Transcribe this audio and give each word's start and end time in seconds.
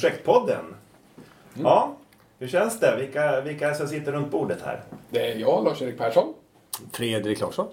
Projektpodden. 0.00 0.74
Ja, 1.54 1.96
hur 2.38 2.48
känns 2.48 2.80
det? 2.80 2.96
Vilka, 2.96 3.40
vilka 3.40 3.66
är 3.66 3.70
det 3.70 3.76
som 3.76 3.88
sitter 3.88 4.12
runt 4.12 4.30
bordet 4.30 4.62
här? 4.64 4.82
Det 5.10 5.32
är 5.32 5.36
jag, 5.36 5.64
Lars-Erik 5.64 5.98
Persson. 5.98 6.34
Fredrik 6.92 7.40
Larsson. 7.40 7.66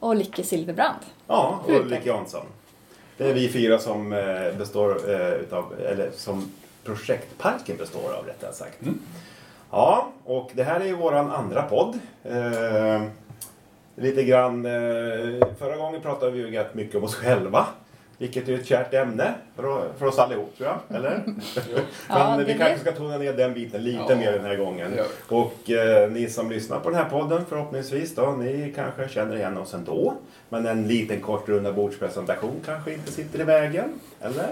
Och 0.00 0.16
Lycke 0.16 0.42
Silverbrand. 0.42 0.98
Ja, 1.26 1.60
och. 1.64 1.70
Ulrik 1.70 2.06
Jansson. 2.06 2.46
Det 3.16 3.30
är 3.30 3.34
vi 3.34 3.48
fyra 3.48 3.78
som 3.78 4.12
eh, 4.12 4.52
består 4.58 5.10
eh, 5.10 5.32
utav, 5.32 5.74
eller 5.86 6.10
som 6.10 6.52
projektparken 6.84 7.76
består 7.76 8.12
av 8.18 8.26
rättare 8.26 8.52
sagt. 8.52 8.78
Ja, 9.70 10.08
och 10.24 10.50
det 10.54 10.64
här 10.64 10.80
är 10.80 10.84
ju 10.84 10.94
våran 10.94 11.30
andra 11.30 11.62
podd. 11.62 11.98
Eh, 12.22 13.02
lite 13.96 14.24
grann, 14.24 14.66
eh, 14.66 15.48
förra 15.58 15.76
gången 15.76 16.00
pratade 16.00 16.32
vi 16.32 16.38
ju 16.38 16.50
rätt 16.50 16.74
mycket 16.74 16.96
om 16.96 17.04
oss 17.04 17.14
själva. 17.14 17.66
Vilket 18.18 18.48
är 18.48 18.54
ett 18.54 18.66
kärt 18.66 18.94
ämne 18.94 19.34
för, 19.98 20.04
oss 20.06 20.18
allihop 20.18 20.56
tror 20.56 20.68
jag, 20.68 20.96
eller? 20.96 21.22
Men 21.26 21.38
Ja, 22.08 22.40
vi 22.46 22.54
kanske 22.54 22.78
ska 22.78 22.92
tona 22.92 23.18
ner 23.18 23.32
den 23.32 23.54
biten 23.54 23.82
lite 23.82 24.04
Ja, 24.08 24.16
mer 24.16 24.32
den 24.32 24.44
här 24.44 24.56
gången. 24.56 24.94
gör 24.96 25.06
Och 25.28 25.70
eh, 25.70 26.10
ni 26.10 26.30
som 26.30 26.50
lyssnar 26.50 26.80
på 26.80 26.90
den 26.90 26.98
här 26.98 27.10
podden 27.10 27.44
förhoppningsvis 27.48 28.14
då, 28.14 28.30
ni 28.30 28.72
kanske 28.76 29.08
känner 29.08 29.36
igen 29.36 29.58
oss 29.58 29.74
ändå. 29.74 30.14
Men 30.48 30.66
en 30.66 30.88
liten 30.88 31.20
kort 31.20 31.48
runda 31.48 31.72
bordspresentation 31.72 32.60
kanske 32.66 32.92
inte 32.92 33.12
sitter 33.12 33.40
i 33.40 33.44
vägen, 33.44 34.00
eller? 34.20 34.48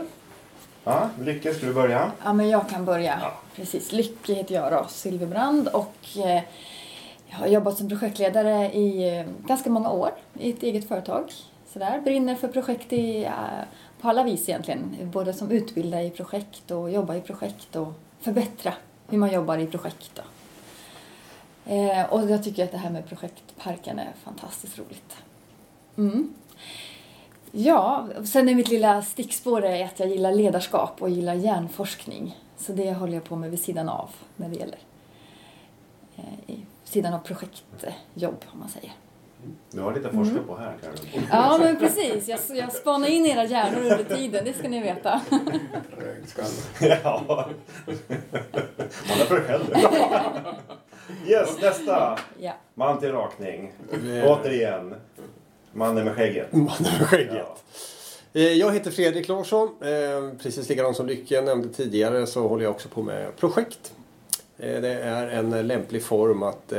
Ja, 0.84 1.10
Lycke, 1.20 1.54
ska 1.54 1.66
du 1.66 1.74
börja? 1.74 2.12
Ja, 2.24 2.32
men 2.32 2.48
jag 2.48 2.68
kan 2.68 2.84
börja. 2.84 3.18
Ja. 3.22 3.32
Precis. 3.56 3.92
Lycke 3.92 4.34
heter 4.34 4.54
jag 4.54 4.72
då, 4.72 4.86
Silverbrand. 4.88 5.68
Och 5.68 5.94
eh, 6.16 6.42
jag 7.26 7.36
har 7.36 7.46
jobbat 7.46 7.78
som 7.78 7.88
projektledare 7.88 8.72
i 8.72 9.18
eh, 9.18 9.26
ganska 9.46 9.70
många 9.70 9.90
år 9.90 10.10
i 10.38 10.50
ett 10.50 10.62
eget 10.62 10.88
företag 10.88 11.32
sådär. 11.72 12.00
Brinner 12.00 12.34
för 12.34 12.48
projekt 12.48 12.92
i, 12.92 13.24
eh, 13.24 13.32
på 14.00 14.08
alla 14.08 14.24
vis 14.24 14.48
egentligen. 14.48 15.10
Både 15.12 15.32
som 15.32 15.50
utbildare 15.50 16.02
i 16.02 16.10
projekt 16.10 16.70
och 16.70 16.90
jobba 16.90 17.16
i 17.16 17.20
projekt 17.20 17.76
och 17.76 17.92
förbättra 18.20 18.74
hur 19.08 19.18
man 19.18 19.32
jobbar 19.32 19.58
i 19.58 19.66
projekt. 19.66 20.10
Då. 20.14 20.22
Eh, 21.72 22.12
och 22.12 22.30
jag 22.30 22.44
tycker 22.44 22.64
att 22.64 22.70
det 22.70 22.78
här 22.78 22.90
med 22.90 23.08
projektparken 23.08 23.98
är 23.98 24.12
fantastiskt 24.24 24.78
roligt. 24.78 25.16
Mm. 25.96 26.34
Ja, 27.50 28.08
sen 28.24 28.48
är 28.48 28.54
mitt 28.54 28.68
lilla 28.68 29.02
stickspår 29.02 29.64
är 29.64 29.84
att 29.84 30.00
jag 30.00 30.08
gillar 30.08 30.32
ledarskap 30.32 31.02
och 31.02 31.10
gillar 31.10 31.34
hjärnforskning. 31.34 32.38
Så 32.56 32.72
det 32.72 32.92
håller 32.92 33.14
jag 33.14 33.24
på 33.24 33.36
med 33.36 33.50
vid 33.50 33.60
sidan 33.60 33.88
av 33.88 34.10
när 34.36 34.48
det 34.48 34.56
gäller 34.56 34.78
eh, 36.16 36.58
sidan 36.84 37.14
av 37.14 37.18
projektjobb 37.18 38.44
om 38.52 38.58
man 38.58 38.68
säger. 38.68 38.92
Du 39.70 39.80
har 39.80 39.94
lite 39.94 40.08
forska 40.10 40.36
på 40.46 40.56
här 40.56 40.74
Karin. 40.82 41.26
Ja, 41.30 41.58
men 41.60 41.76
precis. 41.76 42.28
Jag, 42.28 42.40
jag 42.56 42.72
spanar 42.72 43.08
in 43.08 43.26
era 43.26 43.44
hjärnor 43.44 43.80
under 43.80 44.16
tiden, 44.16 44.44
det 44.44 44.52
ska 44.52 44.68
ni 44.68 44.80
veta. 44.82 45.20
Rögskalle. 45.98 46.98
ja. 47.04 47.22
Man 49.08 49.20
är 49.20 49.24
för 49.24 49.40
själv. 49.40 49.64
Yes, 51.26 51.60
nästa. 51.62 52.18
Ja. 52.38 52.52
Man 52.74 53.00
till 53.00 53.12
rakning. 53.12 53.72
Återigen. 54.24 54.94
Mannen 55.72 56.04
med 56.04 56.14
skägget. 56.14 56.52
Mannen 56.52 56.92
med 56.98 57.08
skägget. 57.08 57.46
Eh, 58.32 58.42
Jag 58.52 58.72
heter 58.72 58.90
Fredrik 58.90 59.28
Larsson. 59.28 59.68
Eh, 59.80 60.38
Precis 60.42 60.68
likadant 60.68 60.96
som 60.96 61.06
Lycke 61.06 61.40
nämnde 61.40 61.68
tidigare 61.68 62.26
så 62.26 62.48
håller 62.48 62.64
jag 62.64 62.70
också 62.70 62.88
på 62.88 63.02
med 63.02 63.36
projekt. 63.36 63.92
Eh, 64.58 64.80
Det 64.80 64.92
är 65.02 65.26
en 65.28 65.66
lämplig 65.66 66.02
form 66.04 66.42
att, 66.42 66.72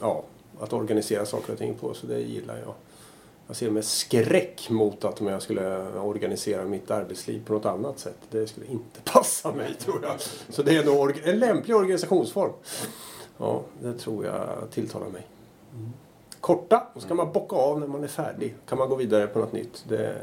ja, 0.00 0.22
att 0.60 0.72
organisera 0.72 1.26
saker 1.26 1.52
och 1.52 1.58
ting 1.58 1.74
på 1.74 1.94
så 1.94 2.06
det 2.06 2.20
gillar 2.20 2.58
jag. 2.58 2.74
Jag 3.46 3.56
ser 3.56 3.70
med 3.70 3.84
skräck 3.84 4.70
mot 4.70 5.04
att 5.04 5.20
om 5.20 5.26
jag 5.26 5.42
skulle 5.42 5.88
organisera 5.98 6.64
mitt 6.64 6.90
arbetsliv 6.90 7.44
på 7.46 7.52
något 7.52 7.66
annat 7.66 7.98
sätt. 7.98 8.16
Det 8.30 8.46
skulle 8.46 8.66
inte 8.66 9.00
passa 9.04 9.52
mig 9.52 9.74
tror 9.74 10.00
jag. 10.02 10.20
Så 10.48 10.62
det 10.62 10.76
är 10.76 10.84
nog 10.84 11.20
en 11.24 11.38
lämplig 11.38 11.76
organisationsform. 11.76 12.52
Ja, 13.38 13.62
det 13.82 13.92
tror 13.92 14.24
jag 14.24 14.70
tilltalar 14.70 15.08
mig. 15.08 15.26
Korta, 16.40 16.86
och 16.94 17.02
ska 17.02 17.14
man 17.14 17.32
bocka 17.32 17.56
av 17.56 17.80
när 17.80 17.86
man 17.86 18.04
är 18.04 18.08
färdig. 18.08 18.54
Kan 18.68 18.78
man 18.78 18.88
gå 18.88 18.96
vidare 18.96 19.26
på 19.26 19.38
något 19.38 19.52
nytt. 19.52 19.84
Det 19.88 20.14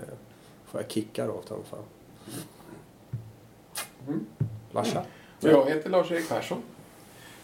får 0.65 0.81
jag 0.81 0.91
kickar 0.91 1.29
åt 1.29 1.51
i 1.51 1.53
alla 1.53 1.63
fall. 1.63 1.83
Larsa? 4.71 5.05
Jag 5.39 5.69
heter 5.69 5.89
Lars-Erik 5.89 6.29
Persson. 6.29 6.61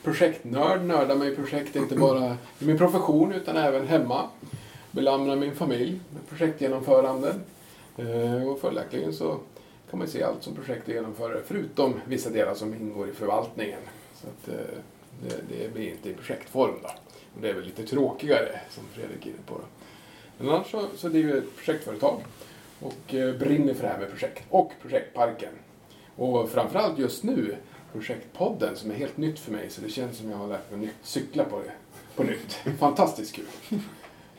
Projektnörd, 0.03 0.81
nördar 0.85 1.15
mig 1.15 1.31
i 1.31 1.35
projekt 1.35 1.75
inte 1.75 1.95
bara 1.95 2.37
i 2.59 2.65
min 2.65 2.77
profession 2.77 3.33
utan 3.33 3.57
även 3.57 3.87
hemma. 3.87 4.29
Belamrar 4.91 5.35
min 5.35 5.55
familj 5.55 5.99
med 6.13 6.27
projektgenomföranden. 6.29 7.41
Eh, 7.97 8.47
och 8.47 8.59
följaktligen 8.59 9.13
så 9.13 9.37
kan 9.89 9.99
man 9.99 10.07
se 10.07 10.23
allt 10.23 10.43
som 10.43 10.55
projektgenomförare 10.55 11.41
förutom 11.45 11.93
vissa 12.05 12.29
delar 12.29 12.53
som 12.53 12.73
ingår 12.73 13.09
i 13.09 13.13
förvaltningen. 13.13 13.79
Så 14.15 14.27
att 14.27 14.47
eh, 14.47 14.77
det, 15.21 15.35
det 15.49 15.73
blir 15.73 15.89
inte 15.89 16.09
i 16.09 16.13
projektform 16.13 16.75
då. 16.81 16.89
Och 17.35 17.41
det 17.41 17.49
är 17.49 17.53
väl 17.53 17.63
lite 17.63 17.83
tråkigare 17.83 18.59
som 18.69 18.83
Fredrik 18.93 19.25
är 19.25 19.29
inne 19.29 19.39
på. 19.45 19.53
Då. 19.55 19.63
Men 20.37 20.49
annars 20.49 20.71
så, 20.71 20.85
så 20.95 21.09
driver 21.09 21.29
jag 21.29 21.37
ett 21.37 21.55
projektföretag 21.55 22.21
och 22.79 23.13
eh, 23.13 23.35
brinner 23.35 23.73
för 23.73 23.83
det 23.83 23.89
här 23.89 23.99
med 23.99 24.09
projekt 24.09 24.43
och 24.49 24.71
projektparken. 24.81 25.53
Och 26.15 26.49
framförallt 26.49 26.99
just 26.99 27.23
nu 27.23 27.55
projektpodden 27.93 28.75
som 28.75 28.91
är 28.91 28.95
helt 28.95 29.17
nytt 29.17 29.39
för 29.39 29.51
mig 29.51 29.69
så 29.69 29.81
det 29.81 29.89
känns 29.89 30.17
som 30.17 30.31
jag 30.31 30.37
har 30.37 30.47
lärt 30.47 30.71
mig 30.71 30.79
nytt, 30.79 30.95
cykla 31.01 31.43
på 31.43 31.59
det 31.59 31.71
på 32.15 32.23
nytt. 32.23 32.59
Fantastiskt 32.79 33.35
kul. 33.35 33.45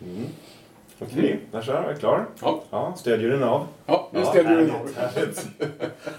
Mm. 0.03 0.26
Okej, 0.98 1.41
Nasha, 1.53 1.78
är 1.84 1.92
du 1.94 1.98
klar? 1.98 2.26
Ja, 2.42 2.62
Ja, 2.70 2.94
stödjer 2.97 3.28
du 3.31 3.44
av? 3.44 3.66
ja 3.87 4.09
nu 4.12 4.20
härligt, 4.20 4.72
Norge. 4.72 4.94
härligt. 4.97 5.47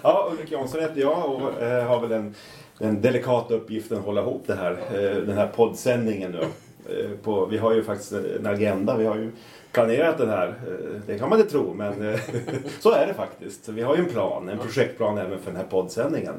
Ja, 0.01 0.29
Ulrik 0.31 0.51
Jansson 0.51 0.81
heter 0.81 1.01
jag 1.01 1.31
och 1.31 1.61
eh, 1.61 1.87
har 1.87 1.99
väl 1.99 2.09
den, 2.09 2.35
den 2.79 3.01
delikata 3.01 3.53
uppgiften 3.53 3.97
att 3.97 4.05
hålla 4.05 4.21
ihop 4.21 4.43
det 4.47 4.55
här, 4.55 4.71
eh, 4.71 5.15
den 5.21 5.37
här 5.37 5.47
poddsändningen 5.47 6.31
nu. 6.31 6.41
Eh, 6.89 7.09
på, 7.23 7.45
vi 7.45 7.57
har 7.57 7.73
ju 7.73 7.83
faktiskt 7.83 8.11
en 8.11 8.45
agenda, 8.45 8.97
vi 8.97 9.05
har 9.05 9.15
ju 9.15 9.31
planerat 9.71 10.17
den 10.17 10.29
här. 10.29 10.47
Eh, 10.47 10.99
det 11.07 11.19
kan 11.19 11.29
man 11.29 11.39
inte 11.39 11.51
tro, 11.51 11.73
men 11.73 12.09
eh, 12.13 12.19
så 12.79 12.91
är 12.91 13.07
det 13.07 13.13
faktiskt. 13.13 13.69
Vi 13.69 13.81
har 13.81 13.95
ju 13.95 14.03
en 14.03 14.09
plan, 14.09 14.49
en 14.49 14.57
projektplan 14.59 15.17
även 15.17 15.39
för 15.39 15.51
den 15.51 15.55
här 15.59 15.67
poddsändningen. 15.67 16.33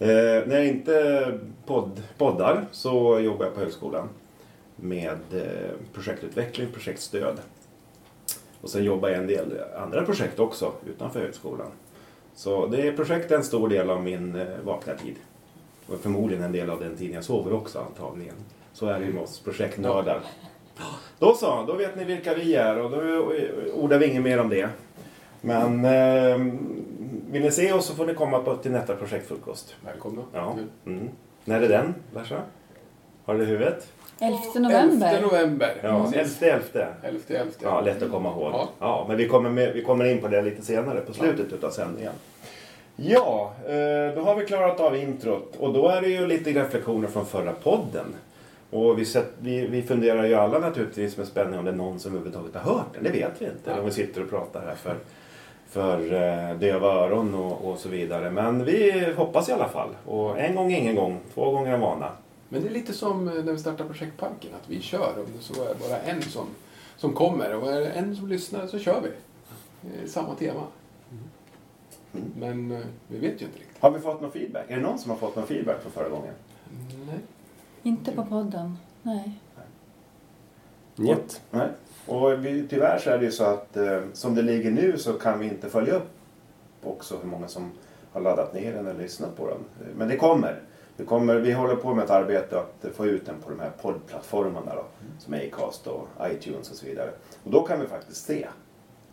Eh, 0.00 0.46
när 0.46 0.56
jag 0.56 0.66
inte 0.66 1.24
podd, 1.66 2.02
poddar 2.18 2.66
så 2.72 3.20
jobbar 3.20 3.44
jag 3.44 3.54
på 3.54 3.60
högskolan 3.60 4.08
med 4.76 5.18
eh, 5.32 5.70
projektutveckling, 5.94 6.68
projektstöd. 6.72 7.40
Och 8.60 8.70
sen 8.70 8.84
jobbar 8.84 9.08
jag 9.08 9.18
en 9.18 9.26
del 9.26 9.60
andra 9.76 10.04
projekt 10.04 10.38
också 10.38 10.72
utanför 10.86 11.20
högskolan. 11.20 11.66
Så 12.34 12.66
det 12.66 12.88
är 12.88 12.92
projekt 12.92 13.30
är 13.30 13.36
en 13.36 13.44
stor 13.44 13.68
del 13.68 13.90
av 13.90 14.02
min 14.02 14.36
eh, 14.36 14.46
vakna 14.64 14.94
tid. 14.94 15.14
Och 15.86 16.00
förmodligen 16.00 16.44
en 16.44 16.52
del 16.52 16.70
av 16.70 16.80
den 16.80 16.96
tiden 16.96 17.14
jag 17.14 17.24
sover 17.24 17.52
också 17.52 17.78
antagligen. 17.78 18.34
Så 18.72 18.86
är 18.86 19.00
det 19.00 19.06
ju 19.06 19.12
med 19.12 19.22
oss 19.22 19.40
projektnördar. 19.40 20.20
Då 21.18 21.34
så, 21.34 21.64
då 21.66 21.72
vet 21.72 21.96
ni 21.96 22.04
vilka 22.04 22.34
vi 22.34 22.54
är 22.54 22.78
och 22.78 22.90
då 22.90 22.96
ordar 23.74 23.98
vi 23.98 24.06
inget 24.06 24.22
mer 24.22 24.40
om 24.40 24.48
det. 24.48 24.68
Men 25.40 25.84
eh, 25.84 26.38
vill 27.30 27.42
ni 27.42 27.50
se 27.50 27.72
oss 27.72 27.86
så 27.86 27.94
får 27.94 28.06
ni 28.06 28.14
komma 28.14 28.38
på 28.38 28.56
till 28.56 28.70
nästa 28.70 28.96
projektfrukost. 28.96 29.76
Välkomna. 29.84 30.22
Ja. 30.32 30.56
Mm. 30.86 31.08
När 31.44 31.60
är 31.60 31.68
den, 31.68 31.94
Larsa? 32.14 32.40
Har 33.24 33.34
du 33.34 33.40
det 33.40 33.46
i 33.46 33.48
huvudet? 33.48 33.88
11 34.20 34.38
november. 34.54 35.14
11 35.14 35.26
november. 35.26 35.74
Ja, 35.82 36.10
Precis. 36.12 36.42
11 36.42 36.64
11. 36.72 36.86
11 37.02 37.20
11. 37.28 37.50
Ja, 37.62 37.80
lätt 37.80 38.02
att 38.02 38.10
komma 38.10 38.28
ihåg. 38.28 38.52
Ja. 38.52 38.68
Ja. 38.78 39.04
men 39.08 39.16
vi 39.16 39.28
kommer, 39.28 39.50
med, 39.50 39.72
vi 39.74 39.82
kommer 39.84 40.04
in 40.04 40.20
på 40.20 40.28
det 40.28 40.42
lite 40.42 40.62
senare 40.62 41.00
på 41.00 41.12
slutet 41.12 41.52
utav 41.52 41.70
sändningen. 41.70 42.12
Ja, 42.96 43.52
eh, 43.66 44.14
då 44.14 44.20
har 44.22 44.34
vi 44.34 44.46
klarat 44.46 44.80
av 44.80 44.96
introt 44.96 45.56
och 45.58 45.72
då 45.72 45.88
är 45.88 46.00
det 46.00 46.08
ju 46.08 46.26
lite 46.26 46.50
reflektioner 46.50 47.08
från 47.08 47.26
förra 47.26 47.52
podden. 47.52 48.04
Och 48.70 48.98
vi, 48.98 49.04
sett, 49.04 49.32
vi, 49.40 49.66
vi 49.66 49.82
funderar 49.82 50.24
ju 50.24 50.34
alla 50.34 50.58
naturligtvis 50.58 51.16
med 51.16 51.26
spänning 51.26 51.58
om 51.58 51.64
det 51.64 51.70
är 51.70 51.74
någon 51.74 51.98
som 52.00 52.12
överhuvudtaget 52.12 52.54
har 52.54 52.72
hört 52.74 52.86
den. 52.94 53.04
Det 53.04 53.10
vet 53.10 53.32
vi 53.38 53.44
inte 53.44 53.70
Ja. 53.70 53.78
om 53.78 53.84
vi 53.84 53.90
sitter 53.90 54.22
och 54.22 54.30
pratar 54.30 54.60
här 54.66 54.74
för, 54.74 54.94
för 55.78 56.12
eh, 56.12 56.58
döva 56.58 56.88
öron 56.88 57.34
och, 57.34 57.70
och 57.70 57.78
så 57.78 57.88
vidare. 57.88 58.30
Men 58.30 58.64
vi 58.64 59.12
hoppas 59.16 59.48
i 59.48 59.52
alla 59.52 59.68
fall. 59.68 59.88
Och 60.06 60.38
en 60.38 60.54
gång 60.54 60.72
ingen 60.72 60.96
gång, 60.96 61.20
två 61.34 61.50
gånger 61.50 61.74
en 61.74 61.80
vana. 61.80 62.12
Men 62.48 62.62
det 62.62 62.68
är 62.68 62.72
lite 62.72 62.92
som 62.92 63.28
eh, 63.28 63.34
när 63.34 63.52
vi 63.52 63.58
startar 63.58 63.84
projektparken, 63.84 64.50
att 64.62 64.70
vi 64.70 64.80
kör 64.80 65.12
om 65.16 65.26
det 65.36 65.42
så 65.42 65.54
är 65.64 65.74
bara 65.74 65.98
en 65.98 66.22
som, 66.22 66.46
som 66.96 67.12
kommer. 67.12 67.54
Och 67.54 67.72
är 67.72 67.80
det 67.80 67.90
en 67.90 68.16
som 68.16 68.28
lyssnar 68.28 68.66
så 68.66 68.78
kör 68.78 69.00
vi. 69.00 69.08
Det 69.80 70.02
är 70.02 70.06
samma 70.06 70.34
tema. 70.34 70.62
Men 72.36 72.72
eh, 72.72 72.78
vi 73.08 73.18
vet 73.18 73.42
ju 73.42 73.46
inte 73.46 73.58
riktigt. 73.58 73.76
Har 73.80 73.90
vi 73.90 74.00
fått 74.00 74.20
någon 74.20 74.32
feedback? 74.32 74.64
Är 74.68 74.76
det 74.76 74.82
någon 74.82 74.98
som 74.98 75.10
har 75.10 75.18
fått 75.18 75.36
någon 75.36 75.46
feedback 75.46 75.82
från 75.82 75.92
förra 75.92 76.08
gången? 76.08 76.34
Nej. 77.06 77.18
Inte 77.82 78.12
på 78.12 78.24
podden. 78.24 78.76
Nej. 79.02 79.40
Njet. 80.96 81.42
Nej. 81.50 81.68
Och 82.08 82.44
vi, 82.44 82.66
tyvärr 82.70 82.98
så 82.98 83.10
är 83.10 83.18
det 83.18 83.24
ju 83.24 83.32
så 83.32 83.44
att 83.44 83.76
eh, 83.76 84.00
som 84.12 84.34
det 84.34 84.42
ligger 84.42 84.70
nu 84.70 84.98
så 84.98 85.12
kan 85.12 85.38
vi 85.38 85.46
inte 85.46 85.68
följa 85.68 85.94
upp 85.94 86.08
också 86.82 87.16
hur 87.22 87.28
många 87.28 87.48
som 87.48 87.72
har 88.12 88.20
laddat 88.20 88.54
ner 88.54 88.72
den 88.72 88.86
eller 88.86 89.02
lyssnat 89.02 89.36
på 89.36 89.46
den. 89.48 89.88
Men 89.96 90.08
det 90.08 90.16
kommer. 90.16 90.62
Det 90.96 91.04
kommer. 91.04 91.36
Vi 91.36 91.52
håller 91.52 91.76
på 91.76 91.94
med 91.94 92.04
ett 92.04 92.10
arbete 92.10 92.60
att 92.60 92.86
få 92.94 93.06
ut 93.06 93.26
den 93.26 93.34
på 93.44 93.50
de 93.50 93.60
här 93.60 93.70
poddplattformarna 93.82 94.74
då, 94.74 94.84
som 95.18 95.34
Acast 95.34 95.86
och 95.86 96.08
iTunes 96.32 96.70
och 96.70 96.76
så 96.76 96.86
vidare. 96.86 97.10
Och 97.44 97.50
då 97.50 97.62
kan 97.62 97.80
vi 97.80 97.86
faktiskt 97.86 98.26
se 98.26 98.46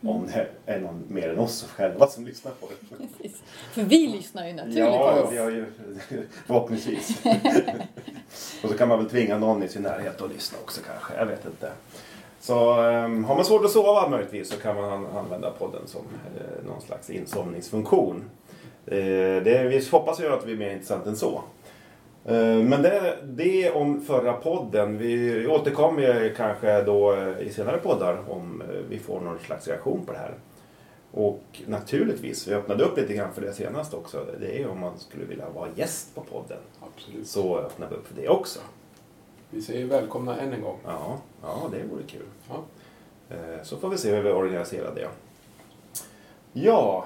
Om 0.02 0.28
det 0.34 0.48
är 0.66 0.80
någon 0.80 1.04
mer 1.08 1.30
än 1.30 1.40
oss 1.40 1.64
själva 1.64 2.08
som 2.08 2.26
lyssnar 2.26 2.52
på 2.52 2.68
det. 2.68 2.96
Precis. 2.98 3.42
För 3.72 3.82
vi 3.82 4.08
lyssnar 4.08 4.48
ju 4.48 4.54
naturligtvis. 4.54 4.86
Ja, 4.86 5.28
vi 5.32 5.38
har 5.38 5.52
ju 5.52 5.66
förhoppningsvis. 6.46 7.22
och 8.64 8.70
så 8.70 8.78
kan 8.78 8.88
man 8.88 8.98
väl 8.98 9.10
tvinga 9.10 9.38
någon 9.38 9.64
i 9.64 9.68
sin 9.68 9.82
närhet 9.82 10.22
att 10.22 10.34
lyssna 10.34 10.58
också 10.64 10.82
kanske. 10.88 11.16
Jag 11.18 11.26
vet 11.26 11.46
inte. 11.46 11.72
Så 12.46 12.82
um, 12.82 13.24
har 13.24 13.36
man 13.36 13.46
svårt 13.46 13.66
att 13.66 13.72
sova 13.72 14.10
möjligtvis 14.10 14.50
så 14.50 14.58
kan 14.58 14.76
man 14.76 14.92
an 14.92 15.06
använda 15.18 15.52
podden 15.52 15.82
som 15.86 16.02
eh, 16.36 16.68
någon 16.68 16.82
slags 16.82 17.10
insomningsfunktion. 17.10 18.24
Eh, 18.86 18.98
det, 19.44 19.68
vi 19.70 19.88
hoppas 19.92 20.20
ju 20.20 20.34
att 20.34 20.46
vi 20.46 20.52
är 20.52 20.58
mer 20.58 20.70
intressant 20.70 21.06
än 21.06 21.16
så. 21.16 21.42
Eh, 22.26 22.56
men 22.56 22.82
det, 22.82 23.18
det 23.24 23.72
om 23.72 24.02
förra 24.02 24.34
podden. 24.34 24.98
Vi 24.98 25.48
återkommer 25.48 26.34
kanske 26.38 26.84
då 26.84 27.18
i 27.40 27.50
senare 27.50 27.78
poddar 27.78 28.32
om 28.32 28.62
eh, 28.62 28.68
vi 28.90 29.00
får 29.00 29.22
någon 29.22 29.40
slags 29.40 29.68
reaktion 29.68 30.06
på 30.06 30.12
det 30.12 30.20
här. 30.20 30.34
Och 31.12 31.44
naturligtvis, 31.68 32.48
vi 32.48 32.54
öppnade 32.54 32.84
upp 32.84 32.98
lite 32.98 33.14
grann 33.14 33.34
för 33.34 33.42
det 33.42 33.54
senast 33.54 33.94
också. 33.94 34.26
Det 34.40 34.62
är 34.62 34.68
om 34.68 34.80
man 34.80 35.00
skulle 35.00 35.26
vilja 35.26 35.50
vara 35.50 35.68
gäst 35.76 36.16
på 36.16 36.22
podden. 36.22 36.60
Absolut. 36.82 37.28
Så 37.28 37.58
öppnar 37.58 37.90
vi 37.90 37.96
upp 37.96 38.08
för 38.08 38.22
det 38.22 38.30
också. 38.30 38.60
Vi 39.56 39.62
säger 39.62 39.86
välkomna 39.86 40.38
än 40.40 40.54
en 40.54 40.62
gång. 40.62 40.80
Ja, 40.86 41.18
ja 41.42 41.68
det 41.72 41.84
vore 41.84 42.04
kul. 42.04 42.26
Ja. 42.50 42.64
Eh, 43.36 43.64
Så 43.64 43.78
får 43.78 43.90
vi 43.90 43.98
se 43.98 44.16
hur 44.16 44.24
vi 44.24 44.30
organiserar 44.32 44.96
det. 44.96 45.10
Ja, 46.54 47.06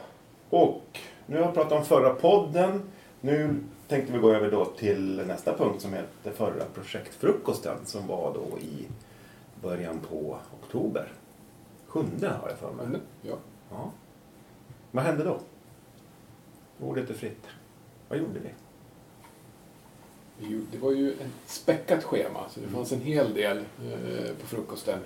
och 0.49 0.99
nu 1.25 1.37
har 1.37 1.43
jag 1.45 1.53
pratat 1.53 1.71
om 1.71 1.85
förra 1.85 2.13
podden. 2.13 2.81
Nu 3.21 3.55
tänkte 3.87 4.13
vi 4.13 4.19
gå 4.19 4.31
över 4.33 4.51
då 4.51 4.65
till 4.65 5.23
nästa 5.27 5.57
punkt 5.57 5.81
som 5.81 5.93
heter 5.93 6.31
förra 6.31 6.65
projektfrukosten 6.73 7.77
som 7.85 8.07
var 8.07 8.33
då 8.33 8.59
i 8.59 8.87
början 9.61 9.99
på 10.09 10.37
oktober. 10.63 11.11
Sjunde 11.87 12.27
har 12.29 12.49
jag 12.49 12.57
för 12.57 12.71
mig. 12.71 12.99
Ja. 13.21 13.35
Ja. 13.71 13.91
Vad 14.91 15.03
hände 15.03 15.23
då? 15.23 15.39
Ordet 16.81 17.09
är 17.09 17.13
fritt. 17.13 17.45
Vad 18.09 18.19
gjorde 18.19 18.39
vi? 18.39 18.49
Det 20.71 20.77
var 20.77 20.91
ju 20.91 21.11
ett 21.11 21.31
späckat 21.45 22.03
schema, 22.03 22.39
så 22.49 22.59
det 22.59 22.67
fanns 22.67 22.91
en 22.91 23.01
hel 23.01 23.33
del 23.33 23.57
eh, 23.57 24.33
på 24.41 24.47
frukosten. 24.47 24.99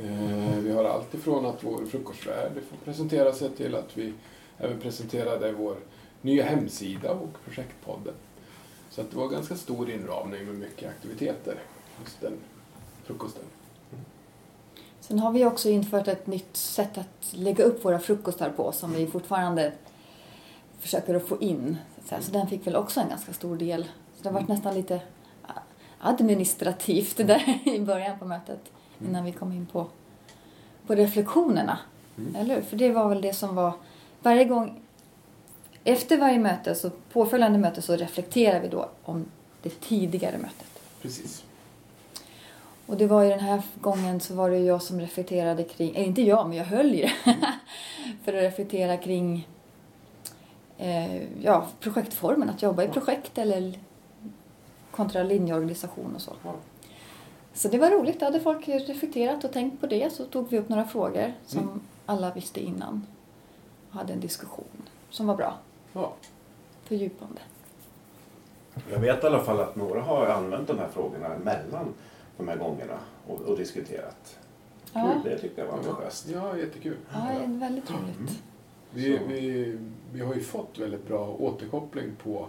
Eh, 0.00 0.58
vi 0.58 0.72
har 0.72 0.84
allt 0.84 1.14
ifrån 1.14 1.46
att 1.46 1.64
vår 1.64 1.86
frukostvärd 1.86 2.52
får 2.70 2.76
presentera 2.84 3.32
sig 3.32 3.50
till 3.50 3.74
att 3.74 3.96
vi 3.96 4.12
även 4.58 4.80
presenterade 4.80 5.52
vår 5.52 5.76
nya 6.22 6.44
hemsida 6.44 7.10
och 7.12 7.44
projektpodden. 7.44 8.14
Så 8.90 9.00
att 9.00 9.10
det 9.10 9.16
var 9.16 9.28
ganska 9.28 9.56
stor 9.56 9.90
inramning 9.90 10.44
med 10.44 10.54
mycket 10.54 10.88
aktiviteter 10.88 11.54
just 12.00 12.20
den 12.20 12.32
frukosten. 13.04 13.44
Sen 15.00 15.18
har 15.18 15.32
vi 15.32 15.44
också 15.44 15.68
infört 15.68 16.08
ett 16.08 16.26
nytt 16.26 16.56
sätt 16.56 16.98
att 16.98 17.32
lägga 17.32 17.64
upp 17.64 17.84
våra 17.84 17.98
frukostar 17.98 18.50
på 18.50 18.72
som 18.72 18.92
vi 18.92 19.06
fortfarande 19.06 19.72
försöker 20.78 21.14
att 21.14 21.28
få 21.28 21.40
in. 21.40 21.76
Så 22.20 22.32
den 22.32 22.46
fick 22.46 22.66
väl 22.66 22.76
också 22.76 23.00
en 23.00 23.08
ganska 23.08 23.32
stor 23.32 23.56
del. 23.56 23.84
Så 24.16 24.22
det 24.22 24.28
har 24.28 24.34
varit 24.34 24.48
nästan 24.48 24.74
lite 24.74 25.00
administrativt 25.98 27.16
där 27.16 27.60
i 27.68 27.80
början 27.80 28.18
på 28.18 28.24
mötet 28.24 28.60
innan 29.00 29.24
vi 29.24 29.32
kom 29.32 29.52
in 29.52 29.66
på, 29.66 29.86
på 30.86 30.94
reflektionerna. 30.94 31.78
Eller 32.36 32.54
hur? 32.54 32.62
För 32.62 32.76
det 32.76 32.92
var 32.92 33.08
väl 33.08 33.20
det 33.20 33.32
som 33.32 33.54
var 33.54 33.72
varje 34.22 34.44
gång 34.44 34.80
efter 35.84 36.18
varje 36.18 36.38
möte, 36.38 36.74
så 36.74 36.90
påföljande 37.12 37.58
möte, 37.58 37.82
så 37.82 37.96
reflekterar 37.96 38.60
vi 38.60 38.68
då 38.68 38.88
om 39.02 39.24
det 39.62 39.80
tidigare 39.80 40.38
mötet. 40.38 40.80
Precis. 41.02 41.44
Och 42.86 42.96
det 42.96 43.06
var 43.06 43.22
ju 43.22 43.30
den 43.30 43.40
här 43.40 43.62
gången 43.80 44.20
så 44.20 44.34
var 44.34 44.50
det 44.50 44.58
jag 44.58 44.82
som 44.82 45.00
reflekterade 45.00 45.64
kring, 45.64 45.96
eller 45.96 46.06
inte 46.06 46.22
jag, 46.22 46.48
men 46.48 46.58
jag 46.58 46.64
höll 46.64 46.94
ju. 46.94 47.08
För 48.24 48.32
att 48.32 48.42
reflektera 48.42 48.96
kring 48.96 49.48
eh, 50.78 51.42
ja, 51.42 51.66
projektformen, 51.80 52.50
att 52.50 52.62
jobba 52.62 52.82
i 52.82 52.88
projekt 52.88 53.38
eller 53.38 53.78
kontra 54.96 55.22
linjeorganisation 55.22 56.14
och 56.14 56.20
så. 56.22 56.32
Ja. 56.44 56.54
Så 57.54 57.68
det 57.68 57.78
var 57.78 57.90
roligt, 57.90 58.20
då 58.20 58.26
hade 58.26 58.40
folk 58.40 58.68
reflekterat 58.68 59.44
och 59.44 59.52
tänkt 59.52 59.80
på 59.80 59.86
det. 59.86 60.12
Så 60.12 60.24
tog 60.24 60.50
vi 60.50 60.58
upp 60.58 60.68
några 60.68 60.84
frågor 60.84 61.32
som 61.46 61.60
Mm. 61.62 61.80
alla 62.06 62.32
visste 62.34 62.60
innan. 62.60 63.06
Och 63.90 63.94
hade 63.96 64.12
en 64.12 64.20
diskussion 64.20 64.82
som 65.10 65.26
var 65.26 65.36
bra, 65.36 65.54
Ja. 65.92 66.12
fördjupande. 66.84 67.40
Jag 68.90 68.98
vet 68.98 69.24
i 69.24 69.26
alla 69.26 69.40
fall 69.44 69.60
att 69.60 69.76
några 69.76 70.02
har 70.02 70.26
använt 70.26 70.68
de 70.68 70.78
här 70.78 70.88
frågorna 70.88 71.28
mellan 71.44 71.94
de 72.36 72.48
här 72.48 72.56
gångerna 72.56 72.98
och, 73.26 73.40
och 73.40 73.56
diskuterat. 73.56 74.38
Ja, 74.92 75.14
Det 75.24 75.38
tyckte 75.38 75.60
jag 75.60 75.68
var 75.68 75.78
ambitiöst. 75.78 76.28
ja, 76.28 76.56
jättekul. 76.58 76.96
ja 77.12 77.18
det 77.38 77.44
är 77.44 77.48
väldigt 77.60 77.90
roligt. 77.90 78.42
Vi, 78.90 79.18
Så. 79.18 79.24
vi, 79.28 79.78
vi 80.12 80.20
har 80.20 80.34
ju 80.34 80.40
fått 80.40 80.78
väldigt 80.78 81.08
bra 81.08 81.36
återkoppling 81.38 82.16
på 82.22 82.46